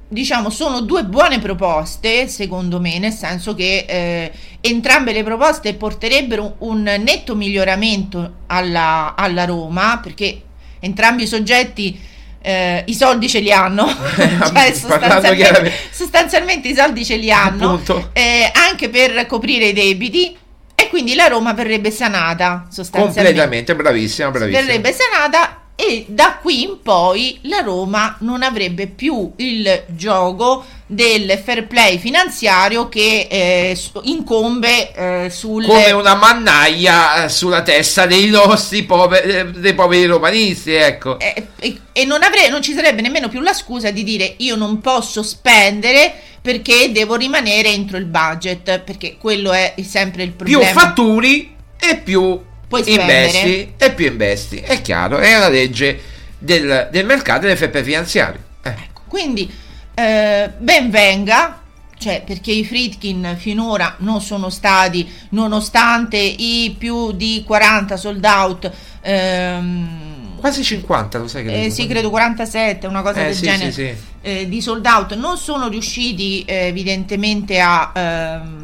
diciamo 0.06 0.50
sono 0.50 0.80
due 0.80 1.04
buone 1.04 1.38
proposte 1.38 2.28
secondo 2.28 2.78
me 2.78 2.98
nel 2.98 3.12
senso 3.12 3.54
che 3.54 3.84
eh, 3.88 4.32
entrambe 4.60 5.12
le 5.12 5.24
proposte 5.24 5.74
porterebbero 5.74 6.56
un 6.58 6.82
netto 6.82 7.34
miglioramento 7.34 8.34
alla, 8.46 9.14
alla 9.16 9.44
Roma 9.44 9.98
perché 10.02 10.42
entrambi 10.78 11.24
i 11.24 11.26
soggetti 11.26 11.98
eh, 12.46 12.82
i 12.86 12.94
soldi 12.94 13.26
ce 13.26 13.38
li 13.38 13.50
hanno, 13.50 13.86
cioè 13.88 14.72
sostanzialmente, 14.74 15.72
sostanzialmente, 15.90 16.68
i 16.68 16.74
soldi 16.74 17.02
ce 17.02 17.16
li 17.16 17.32
hanno, 17.32 17.80
eh, 18.12 18.50
anche 18.52 18.90
per 18.90 19.24
coprire 19.26 19.68
i 19.68 19.72
debiti 19.72 20.36
e 20.74 20.88
quindi 20.88 21.14
la 21.14 21.26
Roma 21.28 21.54
verrebbe 21.54 21.90
sanata 21.90 22.66
sostanzialmente. 22.70 23.22
Completamente, 23.22 23.74
bravissima, 23.74 24.30
bravissima. 24.30 24.62
Verrebbe 24.62 24.92
sanata 24.92 25.63
e 25.76 26.06
da 26.08 26.38
qui 26.40 26.62
in 26.62 26.82
poi 26.82 27.38
la 27.42 27.60
Roma 27.60 28.16
non 28.20 28.42
avrebbe 28.42 28.86
più 28.86 29.32
il 29.36 29.84
gioco 29.88 30.64
del 30.86 31.40
fair 31.42 31.66
play 31.66 31.98
finanziario 31.98 32.88
che 32.88 33.26
eh, 33.28 33.78
incombe 34.02 34.92
eh, 34.92 35.30
sul 35.30 35.66
come 35.66 35.90
una 35.90 36.14
mannaia 36.14 37.24
eh, 37.24 37.28
sulla 37.28 37.62
testa 37.62 38.06
dei 38.06 38.28
nostri 38.28 38.84
poveri, 38.84 39.30
eh, 39.30 39.46
dei 39.46 39.74
poveri 39.74 40.06
romanisti 40.06 40.72
ecco. 40.72 41.18
E, 41.18 41.48
e, 41.58 41.80
e 41.92 42.04
non, 42.04 42.22
avrei, 42.22 42.50
non 42.50 42.62
ci 42.62 42.72
sarebbe 42.72 43.00
nemmeno 43.00 43.28
più 43.28 43.40
la 43.40 43.54
scusa 43.54 43.90
di 43.90 44.04
dire 44.04 44.34
io 44.38 44.54
non 44.54 44.80
posso 44.80 45.24
spendere 45.24 46.14
perché 46.40 46.92
devo 46.92 47.16
rimanere 47.16 47.70
entro 47.70 47.96
il 47.96 48.04
budget 48.04 48.80
perché 48.80 49.16
quello 49.18 49.52
è 49.52 49.74
sempre 49.82 50.22
il 50.22 50.32
problema. 50.32 50.60
più 50.60 50.72
fatturi 50.72 51.56
e 51.80 51.96
più 51.96 52.52
puoi 52.82 52.94
investi 52.94 53.72
e 53.76 53.92
più 53.92 54.06
investi. 54.06 54.56
È 54.58 54.80
chiaro, 54.82 55.18
è 55.18 55.36
una 55.36 55.48
legge 55.48 56.00
del, 56.38 56.88
del 56.90 57.06
mercato 57.06 57.42
delle 57.42 57.56
FP 57.56 57.82
finanziarie. 57.82 58.40
Eh. 58.62 58.68
Ecco, 58.68 59.02
quindi 59.08 59.50
eh, 59.94 60.50
ben 60.58 60.90
venga, 60.90 61.60
cioè 61.98 62.22
perché 62.24 62.52
i 62.52 62.64
Fritkin 62.64 63.36
finora 63.38 63.94
non 63.98 64.20
sono 64.20 64.50
stati, 64.50 65.08
nonostante 65.30 66.16
i 66.16 66.74
più 66.76 67.12
di 67.12 67.44
40 67.46 67.96
sold 67.96 68.24
out, 68.24 68.70
ehm, 69.00 70.38
quasi 70.38 70.62
50, 70.62 71.18
lo 71.18 71.28
sai 71.28 71.44
che 71.44 71.64
eh, 71.64 71.70
sì, 71.70 71.86
credo 71.86 72.10
47, 72.10 72.86
una 72.86 73.02
cosa 73.02 73.20
eh, 73.20 73.24
del 73.26 73.34
sì, 73.34 73.42
genere, 73.42 73.72
sì, 73.72 73.82
sì. 73.82 73.94
Eh, 74.20 74.48
di 74.48 74.60
sold 74.60 74.84
out, 74.84 75.14
non 75.14 75.38
sono 75.38 75.68
riusciti 75.68 76.42
eh, 76.44 76.66
evidentemente 76.66 77.60
a... 77.60 77.92
Ehm, 77.94 78.63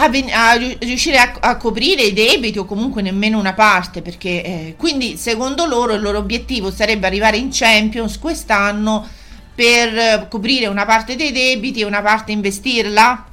a, 0.00 0.08
ven- 0.08 0.30
a 0.32 0.52
riuscire 0.52 1.18
a, 1.18 1.34
a, 1.40 1.56
coprire 1.56 2.02
i 2.02 2.12
debiti 2.12 2.58
o 2.58 2.64
comunque 2.64 3.02
nemmeno 3.02 3.38
una 3.38 3.54
parte 3.54 4.00
perché 4.00 4.44
eh, 4.44 4.74
quindi 4.76 5.16
secondo 5.16 5.66
loro 5.66 5.94
il 5.94 6.00
loro 6.00 6.18
obiettivo 6.18 6.70
sarebbe 6.70 7.06
arrivare 7.06 7.36
in 7.36 7.48
Champions 7.50 8.18
quest'anno 8.18 9.06
per 9.54 10.28
coprire 10.28 10.66
una 10.66 10.84
parte 10.84 11.16
dei 11.16 11.32
debiti 11.32 11.80
e 11.80 11.84
una 11.84 12.00
parte 12.00 12.30
investirla? 12.30 13.26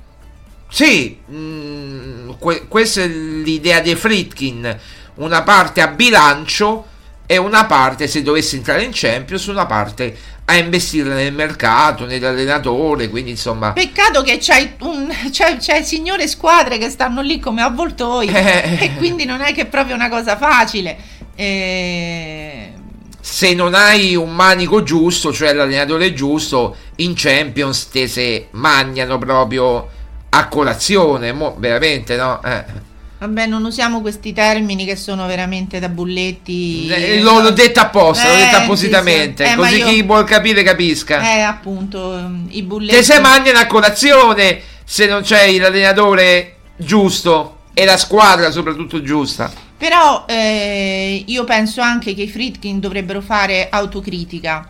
Sì 0.67 1.15
mh, 1.25 1.35
mm, 1.35 2.29
que- 2.39 2.67
questa 2.67 3.03
è 3.03 3.07
l'idea 3.07 3.79
di 3.79 3.95
Fritkin 3.95 4.79
una 5.15 5.43
parte 5.43 5.81
a 5.81 5.87
bilancio 5.87 6.93
e 7.25 7.37
una 7.37 7.65
parte 7.65 8.07
se 8.07 8.21
dovesse 8.21 8.55
entrare 8.55 8.83
in 8.83 8.91
Champions 8.93 9.45
una 9.47 9.65
parte 9.65 10.15
a 10.45 10.57
investire 10.57 11.09
nel 11.13 11.33
mercato, 11.33 12.05
nell'allenatore, 12.05 13.09
quindi 13.09 13.31
insomma... 13.31 13.73
Peccato 13.73 14.21
che 14.21 14.37
c'hai, 14.39 14.73
un, 14.81 15.11
c'hai, 15.31 15.57
c'hai 15.59 15.83
signore 15.83 16.27
squadre 16.27 16.77
che 16.77 16.89
stanno 16.89 17.21
lì 17.21 17.39
come 17.39 17.63
avvoltoi 17.63 18.27
eh. 18.27 18.77
e 18.79 18.95
quindi 18.95 19.25
non 19.25 19.41
è 19.41 19.53
che 19.53 19.61
è 19.61 19.65
proprio 19.65 19.95
una 19.95 20.07
cosa 20.09 20.37
facile. 20.37 20.97
Eh... 21.35 22.73
Se 23.19 23.55
non 23.55 23.73
hai 23.73 24.15
un 24.15 24.35
manico 24.35 24.83
giusto, 24.83 25.33
cioè 25.33 25.51
l'allenatore 25.51 26.13
giusto, 26.13 26.75
in 26.97 27.13
Champions 27.15 27.89
te 27.89 28.07
se 28.07 28.49
mangiano 28.51 29.17
proprio 29.17 29.89
a 30.29 30.47
colazione, 30.47 31.31
mo, 31.31 31.55
veramente 31.57 32.15
no? 32.17 32.39
Eh. 32.43 32.93
Vabbè, 33.25 33.47
non 33.47 33.65
usiamo 33.65 34.01
questi 34.01 34.33
termini 34.33 34.85
che 34.85 34.95
sono 34.95 35.25
veramente 35.25 35.79
da 35.79 35.89
bulletti. 35.89 36.87
Eh, 36.87 37.21
l'ho, 37.21 37.41
l'ho 37.41 37.49
detto 37.49 37.79
apposta, 37.79 38.23
eh, 38.23 38.29
l'ho 38.29 38.43
detto 38.45 38.57
appositamente, 38.57 39.43
sì, 39.43 39.49
sì. 39.49 39.55
Eh, 39.55 39.57
così 39.57 39.77
io... 39.77 39.85
chi 39.87 40.01
vuol 40.03 40.25
capire 40.25 40.61
capisca. 40.61 41.35
Eh, 41.35 41.41
appunto, 41.41 42.29
i 42.49 42.61
bulletti. 42.61 42.97
Che 42.97 43.03
se 43.03 43.19
mangiano 43.19 43.57
a 43.57 43.65
colazione 43.65 44.61
se 44.83 45.07
non 45.07 45.23
c'è 45.23 45.51
l'allenatore 45.57 46.57
giusto 46.77 47.61
e 47.73 47.83
la 47.83 47.97
squadra 47.97 48.51
soprattutto 48.51 49.01
giusta. 49.01 49.51
Però 49.75 50.25
eh, 50.27 51.23
io 51.25 51.43
penso 51.45 51.81
anche 51.81 52.13
che 52.13 52.21
i 52.21 52.29
Fritkin 52.29 52.79
dovrebbero 52.79 53.21
fare 53.21 53.69
autocritica 53.69 54.69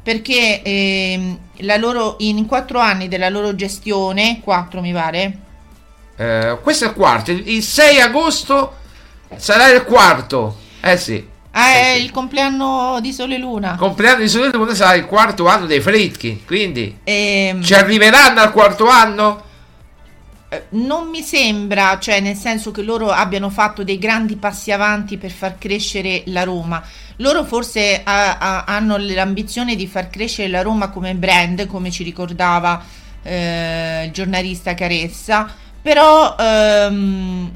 perché 0.00 0.62
eh, 0.62 1.36
loro, 1.76 2.14
in 2.20 2.46
quattro 2.46 2.78
anni 2.78 3.08
della 3.08 3.28
loro 3.28 3.54
gestione, 3.54 4.40
quattro 4.40 4.80
mi 4.80 4.92
pare, 4.92 5.38
eh, 6.18 6.58
questo 6.60 6.84
è 6.84 6.88
il 6.88 6.94
quarto. 6.94 7.30
Il 7.30 7.62
6 7.62 8.00
agosto 8.00 8.76
sarà 9.36 9.68
il 9.68 9.84
quarto. 9.84 10.56
Eh 10.80 10.96
sì. 10.96 11.24
Ah, 11.52 11.70
è 11.70 11.92
eh 11.92 12.02
il 12.02 12.10
compleanno 12.10 12.98
di 13.00 13.12
Sole 13.12 13.38
Luna. 13.38 13.76
Compleanno 13.76 14.20
di 14.20 14.28
Sole 14.28 14.50
Luna 14.52 14.74
sarà 14.74 14.94
il 14.94 15.06
quarto 15.06 15.46
anno 15.46 15.66
dei 15.66 15.80
Fritkin. 15.80 16.44
Quindi 16.44 16.98
ehm... 17.04 17.62
ci 17.62 17.74
arriveranno 17.74 18.40
al 18.40 18.52
quarto 18.52 18.88
anno? 18.88 19.46
Eh, 20.48 20.64
non 20.70 21.08
mi 21.08 21.22
sembra, 21.22 21.98
cioè 22.00 22.20
nel 22.20 22.36
senso 22.36 22.72
che 22.72 22.82
loro 22.82 23.10
abbiano 23.10 23.48
fatto 23.48 23.84
dei 23.84 23.98
grandi 23.98 24.36
passi 24.36 24.72
avanti 24.72 25.18
per 25.18 25.30
far 25.30 25.56
crescere 25.56 26.24
la 26.26 26.42
Roma. 26.42 26.82
Loro 27.16 27.44
forse 27.44 28.00
a, 28.02 28.38
a, 28.38 28.64
hanno 28.64 28.96
l'ambizione 28.96 29.76
di 29.76 29.86
far 29.86 30.10
crescere 30.10 30.48
la 30.48 30.62
Roma 30.62 30.88
come 30.88 31.14
brand, 31.14 31.66
come 31.66 31.92
ci 31.92 32.02
ricordava 32.02 32.82
eh, 33.22 34.04
il 34.06 34.10
giornalista 34.10 34.74
Caressa 34.74 35.66
però 35.80 36.36
ehm, 36.38 37.52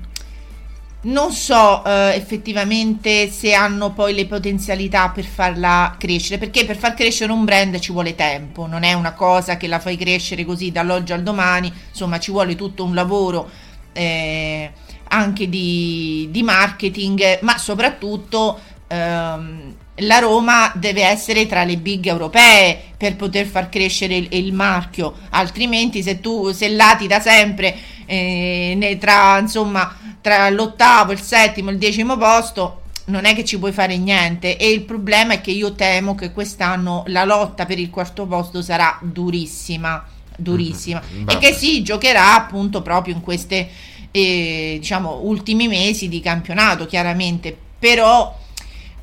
non 1.02 1.32
so 1.32 1.84
eh, 1.84 2.14
effettivamente 2.14 3.28
se 3.28 3.54
hanno 3.54 3.92
poi 3.92 4.14
le 4.14 4.26
potenzialità 4.26 5.08
per 5.08 5.24
farla 5.24 5.96
crescere, 5.98 6.38
perché 6.38 6.64
per 6.64 6.76
far 6.76 6.94
crescere 6.94 7.32
un 7.32 7.44
brand 7.44 7.78
ci 7.80 7.92
vuole 7.92 8.14
tempo, 8.14 8.66
non 8.66 8.84
è 8.84 8.92
una 8.92 9.12
cosa 9.12 9.56
che 9.56 9.66
la 9.66 9.80
fai 9.80 9.96
crescere 9.96 10.44
così 10.44 10.70
dall'oggi 10.70 11.12
al 11.12 11.22
domani, 11.22 11.72
insomma 11.90 12.20
ci 12.20 12.30
vuole 12.30 12.54
tutto 12.54 12.84
un 12.84 12.94
lavoro 12.94 13.50
eh, 13.92 14.70
anche 15.08 15.48
di, 15.48 16.28
di, 16.30 16.42
marketing, 16.42 17.40
ma 17.40 17.58
soprattutto 17.58 18.60
ehm, 18.86 19.74
la 19.96 20.18
Roma 20.18 20.72
deve 20.76 21.02
essere 21.02 21.46
tra 21.46 21.64
le 21.64 21.76
big 21.78 22.06
europee 22.06 22.80
per 22.96 23.16
poter 23.16 23.46
far 23.46 23.68
crescere 23.68 24.16
il, 24.16 24.28
il 24.30 24.52
marchio, 24.52 25.14
altrimenti 25.30 26.02
se 26.02 26.20
tu 26.20 26.52
se 26.52 26.68
lati 26.68 27.08
da 27.08 27.18
sempre 27.18 27.76
eh, 28.06 28.96
tra, 29.00 29.38
insomma, 29.38 29.96
tra 30.20 30.48
l'ottavo, 30.50 31.12
il 31.12 31.20
settimo 31.20 31.70
il 31.70 31.78
decimo 31.78 32.16
posto 32.16 32.80
non 33.04 33.24
è 33.24 33.34
che 33.34 33.44
ci 33.44 33.58
puoi 33.58 33.72
fare 33.72 33.96
niente. 33.96 34.56
E 34.56 34.70
il 34.70 34.82
problema 34.82 35.34
è 35.34 35.40
che 35.40 35.50
io 35.50 35.72
temo 35.72 36.14
che 36.14 36.32
quest'anno 36.32 37.04
la 37.08 37.24
lotta 37.24 37.66
per 37.66 37.78
il 37.78 37.90
quarto 37.90 38.26
posto 38.26 38.62
sarà 38.62 38.98
durissima 39.02 40.04
durissima. 40.36 41.00
Mm-hmm. 41.12 41.28
e 41.28 41.38
che 41.38 41.52
si 41.52 41.82
giocherà 41.82 42.34
appunto 42.34 42.82
proprio 42.82 43.14
in 43.14 43.20
questi 43.20 43.66
eh, 44.10 44.76
diciamo 44.78 45.20
ultimi 45.22 45.68
mesi 45.68 46.08
di 46.08 46.20
campionato 46.20 46.86
chiaramente. 46.86 47.56
Però 47.78 48.38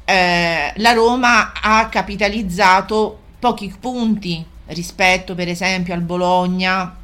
eh, 0.05 0.73
la 0.75 0.93
Roma 0.93 1.51
ha 1.53 1.87
capitalizzato 1.89 3.19
pochi 3.39 3.73
punti 3.79 4.45
rispetto 4.67 5.33
per 5.35 5.47
esempio 5.47 5.93
al 5.93 6.01
Bologna 6.01 6.95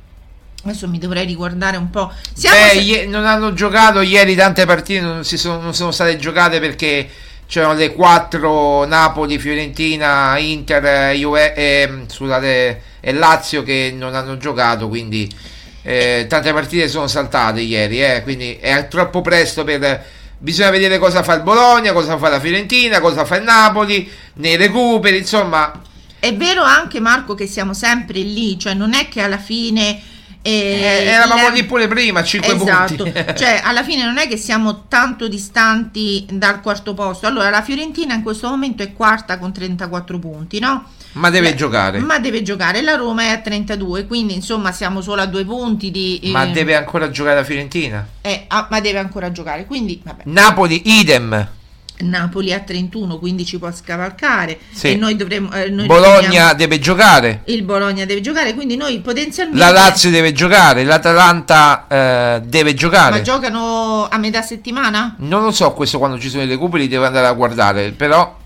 Adesso 0.65 0.87
mi 0.87 0.97
dovrei 0.97 1.27
riguardare 1.27 1.77
un 1.77 1.91
po'. 1.91 2.11
Siamo 2.33 2.57
Beh, 2.73 2.81
se... 2.81 3.05
non 3.05 3.23
hanno 3.23 3.53
giocato 3.53 4.01
ieri 4.01 4.33
tante 4.33 4.65
partite, 4.65 4.99
non, 4.99 5.23
sono, 5.23 5.61
non 5.61 5.75
sono 5.75 5.91
state 5.91 6.17
giocate 6.17 6.59
perché 6.59 7.07
c'erano 7.45 7.75
le 7.75 7.93
quattro 7.93 8.83
Napoli, 8.85 9.37
Fiorentina, 9.37 10.35
Inter 10.39 11.13
Juve, 11.13 11.53
eh, 11.53 12.05
scusate, 12.07 12.81
e 12.99 13.13
Lazio 13.13 13.61
che 13.61 13.93
non 13.95 14.15
hanno 14.15 14.37
giocato, 14.37 14.87
quindi 14.87 15.31
eh, 15.83 16.25
tante 16.27 16.51
partite 16.51 16.87
sono 16.87 17.05
saltate 17.05 17.61
ieri, 17.61 18.03
eh, 18.03 18.23
quindi 18.23 18.57
è 18.59 18.87
troppo 18.87 19.21
presto 19.21 19.63
per... 19.63 20.13
Bisogna 20.37 20.71
vedere 20.71 20.97
cosa 20.97 21.21
fa 21.21 21.33
il 21.33 21.43
Bologna, 21.43 21.93
cosa 21.93 22.17
fa 22.17 22.27
la 22.27 22.39
Fiorentina, 22.39 22.99
cosa 22.99 23.23
fa 23.23 23.37
il 23.37 23.43
Napoli, 23.43 24.09
nei 24.35 24.57
recuperi, 24.57 25.17
insomma... 25.17 25.79
È 26.17 26.35
vero 26.35 26.63
anche 26.63 26.99
Marco 26.99 27.35
che 27.35 27.45
siamo 27.45 27.73
sempre 27.73 28.19
lì, 28.19 28.57
cioè 28.57 28.73
non 28.73 28.95
è 28.95 29.07
che 29.07 29.21
alla 29.21 29.37
fine 29.37 30.01
eh, 30.47 31.05
eravamo 31.07 31.49
lì 31.49 31.63
pure 31.63 31.87
prima, 31.87 32.23
5 32.23 32.53
esatto. 32.53 33.03
punti. 33.03 33.25
cioè, 33.35 33.61
alla 33.63 33.83
fine 33.83 34.05
non 34.05 34.19
è 34.19 34.27
che 34.27 34.37
siamo 34.37 34.85
tanto 34.87 35.27
distanti 35.27 36.23
dal 36.29 36.61
quarto 36.61 36.93
posto. 36.93 37.25
Allora, 37.25 37.49
la 37.49 37.63
Fiorentina 37.63 38.13
in 38.13 38.21
questo 38.21 38.47
momento 38.47 38.83
è 38.83 38.93
quarta 38.93 39.39
con 39.39 39.51
34 39.51 40.19
punti, 40.19 40.59
no? 40.59 40.85
Ma 41.13 41.31
deve 41.31 41.51
Beh, 41.51 41.55
giocare. 41.55 41.99
Ma 41.99 42.19
deve 42.19 42.43
giocare. 42.43 42.83
La 42.83 42.95
Roma 42.95 43.23
è 43.23 43.29
a 43.29 43.39
32, 43.39 44.05
quindi 44.05 44.35
insomma 44.35 44.71
siamo 44.71 45.01
solo 45.01 45.21
a 45.21 45.25
due 45.25 45.45
punti 45.45 45.89
di... 45.89 46.19
Eh, 46.21 46.29
ma 46.29 46.45
deve 46.45 46.75
ancora 46.75 47.09
giocare 47.09 47.37
la 47.37 47.43
Fiorentina? 47.43 48.07
Eh, 48.21 48.45
ah, 48.47 48.67
ma 48.69 48.79
deve 48.79 48.99
ancora 48.99 49.31
giocare, 49.31 49.65
quindi... 49.65 49.99
Vabbè. 50.03 50.23
Napoli, 50.25 50.79
idem. 50.99 51.47
Napoli 51.99 52.53
a 52.53 52.59
31, 52.59 53.17
quindi 53.17 53.45
ci 53.45 53.57
può 53.57 53.71
scavalcare. 53.71 54.59
Sì. 54.71 54.91
E 54.91 54.95
noi 54.95 55.15
dovremo. 55.15 55.51
Eh, 55.51 55.69
noi 55.69 55.87
Bologna 55.87 56.21
dobbiamo... 56.21 56.53
deve 56.53 56.79
giocare. 56.79 57.41
Il 57.45 57.63
Bologna 57.63 58.05
deve 58.05 58.21
giocare, 58.21 58.53
quindi 58.53 58.75
noi 58.75 58.99
potenzialmente. 58.99 59.59
La 59.59 59.71
Lazio 59.71 60.09
deve 60.09 60.33
giocare, 60.33 60.83
l'Atalanta 60.83 61.85
eh, 61.87 62.41
deve 62.45 62.73
giocare. 62.73 63.11
Ma 63.11 63.21
giocano 63.21 64.07
a 64.09 64.17
metà 64.17 64.41
settimana? 64.41 65.15
Non 65.19 65.43
lo 65.43 65.51
so, 65.51 65.71
questo 65.73 65.97
quando 65.97 66.19
ci 66.19 66.29
sono 66.29 66.43
i 66.43 66.47
recuperi 66.47 66.87
devo 66.87 67.05
andare 67.05 67.27
a 67.27 67.33
guardare, 67.33 67.91
però. 67.91 68.43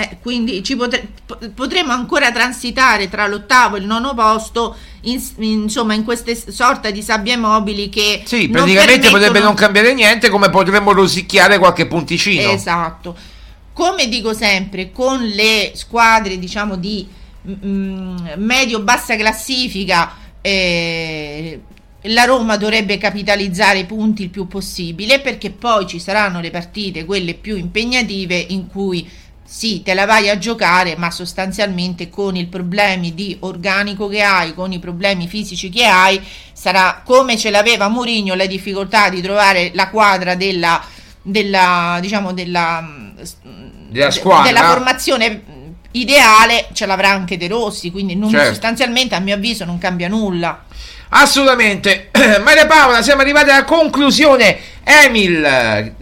Eh, 0.00 0.16
quindi 0.22 0.62
potre, 0.76 1.08
potremmo 1.54 1.92
ancora 1.92 2.32
transitare 2.32 3.10
tra 3.10 3.26
l'ottavo 3.26 3.76
e 3.76 3.80
il 3.80 3.86
nono 3.86 4.14
posto, 4.14 4.74
in, 5.02 5.22
insomma, 5.38 5.92
in 5.92 6.04
queste 6.04 6.34
sorta 6.34 6.90
di 6.90 7.02
sabbie 7.02 7.36
mobili 7.36 7.90
che. 7.90 8.22
Sì, 8.24 8.48
praticamente 8.48 8.92
permettono... 8.92 9.18
potrebbe 9.18 9.40
non 9.40 9.54
cambiare 9.54 9.92
niente, 9.92 10.30
come 10.30 10.48
potremmo 10.48 10.92
rosicchiare 10.92 11.58
qualche 11.58 11.86
punticino. 11.86 12.50
Esatto. 12.50 13.14
Come 13.74 14.08
dico 14.08 14.32
sempre, 14.32 14.90
con 14.90 15.22
le 15.22 15.72
squadre, 15.74 16.38
diciamo, 16.38 16.76
di 16.76 17.06
mm, 17.46 18.16
medio-bassa 18.36 19.16
classifica. 19.16 20.14
Eh, 20.40 21.60
la 22.04 22.24
Roma 22.24 22.56
dovrebbe 22.56 22.96
capitalizzare 22.96 23.80
i 23.80 23.84
punti 23.84 24.22
il 24.22 24.30
più 24.30 24.46
possibile 24.46 25.20
perché 25.20 25.50
poi 25.50 25.86
ci 25.86 25.98
saranno 25.98 26.40
le 26.40 26.50
partite, 26.50 27.04
quelle 27.04 27.34
più 27.34 27.56
impegnative, 27.56 28.36
in 28.48 28.68
cui 28.68 29.06
sì, 29.52 29.82
te 29.82 29.94
la 29.94 30.06
vai 30.06 30.28
a 30.28 30.38
giocare, 30.38 30.94
ma 30.96 31.10
sostanzialmente 31.10 32.08
con 32.08 32.36
i 32.36 32.46
problemi 32.46 33.16
di 33.16 33.36
organico 33.40 34.06
che 34.06 34.22
hai, 34.22 34.54
con 34.54 34.70
i 34.70 34.78
problemi 34.78 35.26
fisici 35.26 35.70
che 35.70 35.84
hai, 35.86 36.24
sarà 36.52 37.02
come 37.04 37.36
ce 37.36 37.50
l'aveva 37.50 37.88
Mourinho 37.88 38.36
la 38.36 38.46
difficoltà 38.46 39.08
di 39.08 39.20
trovare 39.20 39.72
la 39.74 39.88
quadra 39.88 40.36
della, 40.36 40.80
della 41.20 41.98
diciamo 42.00 42.32
della, 42.32 43.12
della, 43.88 44.10
squadra. 44.12 44.44
della 44.44 44.68
formazione 44.68 45.42
ideale, 45.90 46.68
ce 46.72 46.86
l'avrà 46.86 47.10
anche 47.10 47.36
De 47.36 47.48
Rossi, 47.48 47.90
quindi 47.90 48.14
non, 48.14 48.30
certo. 48.30 48.50
sostanzialmente 48.50 49.16
a 49.16 49.18
mio 49.18 49.34
avviso 49.34 49.64
non 49.64 49.78
cambia 49.78 50.06
nulla. 50.06 50.64
Assolutamente. 51.08 52.10
Maria 52.40 52.68
Paola, 52.68 53.02
siamo 53.02 53.22
arrivati 53.22 53.50
alla 53.50 53.64
conclusione. 53.64 54.56
Emil, 54.84 55.44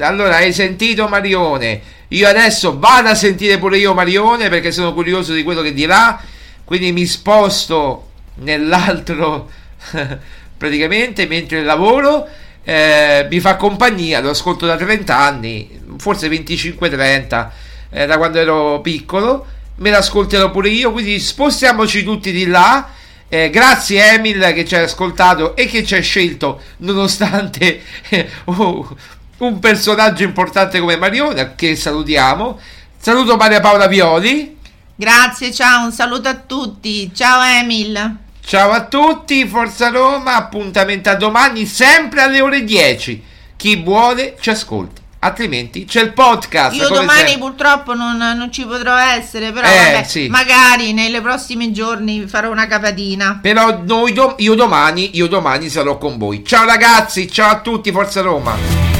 allora 0.00 0.36
hai 0.36 0.52
sentito 0.52 1.08
Marione? 1.08 1.96
Io 2.08 2.26
adesso 2.26 2.78
vado 2.78 3.08
a 3.08 3.14
sentire 3.14 3.58
pure 3.58 3.78
io 3.78 3.94
Marione 3.94 4.48
perché 4.48 4.72
sono 4.72 4.94
curioso 4.94 5.34
di 5.34 5.42
quello 5.42 5.62
che 5.62 5.74
dirà. 5.74 6.20
Quindi 6.64 6.92
mi 6.92 7.06
sposto 7.06 8.10
nell'altro 8.36 9.50
praticamente 10.56 11.26
mentre 11.26 11.62
lavoro. 11.62 12.26
eh, 12.64 13.26
mi 13.30 13.40
fa 13.40 13.56
compagnia, 13.56 14.20
lo 14.20 14.30
ascolto 14.30 14.66
da 14.66 14.76
30 14.76 15.16
anni, 15.16 15.80
forse 15.96 16.28
25-30, 16.28 17.48
eh, 17.88 18.04
da 18.04 18.18
quando 18.18 18.38
ero 18.38 18.80
piccolo, 18.82 19.46
me 19.76 19.88
l'ascolterò 19.88 20.50
pure 20.50 20.68
io, 20.68 20.92
quindi 20.92 21.18
spostiamoci 21.18 22.02
tutti 22.02 22.30
di 22.30 22.46
là. 22.46 22.90
Eh, 23.30 23.50
grazie 23.50 24.12
Emil 24.12 24.40
che 24.54 24.64
ci 24.64 24.74
ha 24.74 24.82
ascoltato 24.82 25.54
e 25.54 25.66
che 25.66 25.84
ci 25.84 25.94
ha 25.94 26.00
scelto 26.00 26.62
nonostante 26.78 27.82
oh, 28.44 28.96
un 29.38 29.58
personaggio 29.60 30.22
importante 30.24 30.80
come 30.80 30.96
Mariona 30.96 31.54
che 31.54 31.76
salutiamo. 31.76 32.58
Saluto 32.98 33.36
Maria 33.36 33.60
Paola 33.60 33.86
Violi. 33.86 34.56
Grazie, 34.96 35.52
ciao, 35.52 35.84
un 35.84 35.92
saluto 35.92 36.28
a 36.28 36.34
tutti. 36.34 37.10
Ciao 37.14 37.42
Emil. 37.42 38.16
Ciao 38.44 38.70
a 38.70 38.84
tutti, 38.86 39.46
Forza 39.46 39.90
Roma, 39.90 40.34
appuntamento 40.36 41.10
a 41.10 41.14
domani 41.14 41.66
sempre 41.66 42.22
alle 42.22 42.40
ore 42.40 42.64
10. 42.64 43.22
Chi 43.56 43.76
vuole 43.82 44.36
ci 44.40 44.50
ascolti, 44.50 45.00
altrimenti 45.20 45.84
c'è 45.84 46.00
il 46.02 46.12
podcast. 46.14 46.74
Io 46.74 46.88
domani 46.88 47.28
sempre. 47.28 47.38
purtroppo 47.38 47.94
non, 47.94 48.16
non 48.16 48.50
ci 48.50 48.64
potrò 48.64 48.96
essere, 48.96 49.52
però 49.52 49.68
Eh, 49.68 49.92
vabbè, 49.92 50.04
sì. 50.04 50.28
magari 50.28 50.92
nei 50.94 51.20
prossimi 51.20 51.72
giorni 51.72 52.26
farò 52.26 52.50
una 52.50 52.66
capatina. 52.66 53.38
Però 53.42 53.82
noi 53.84 54.12
dom- 54.14 54.34
io, 54.38 54.54
domani, 54.54 55.10
io 55.16 55.26
domani 55.28 55.68
sarò 55.68 55.98
con 55.98 56.16
voi. 56.16 56.42
Ciao 56.44 56.64
ragazzi, 56.64 57.30
ciao 57.30 57.50
a 57.50 57.60
tutti, 57.60 57.92
Forza 57.92 58.20
Roma. 58.22 58.97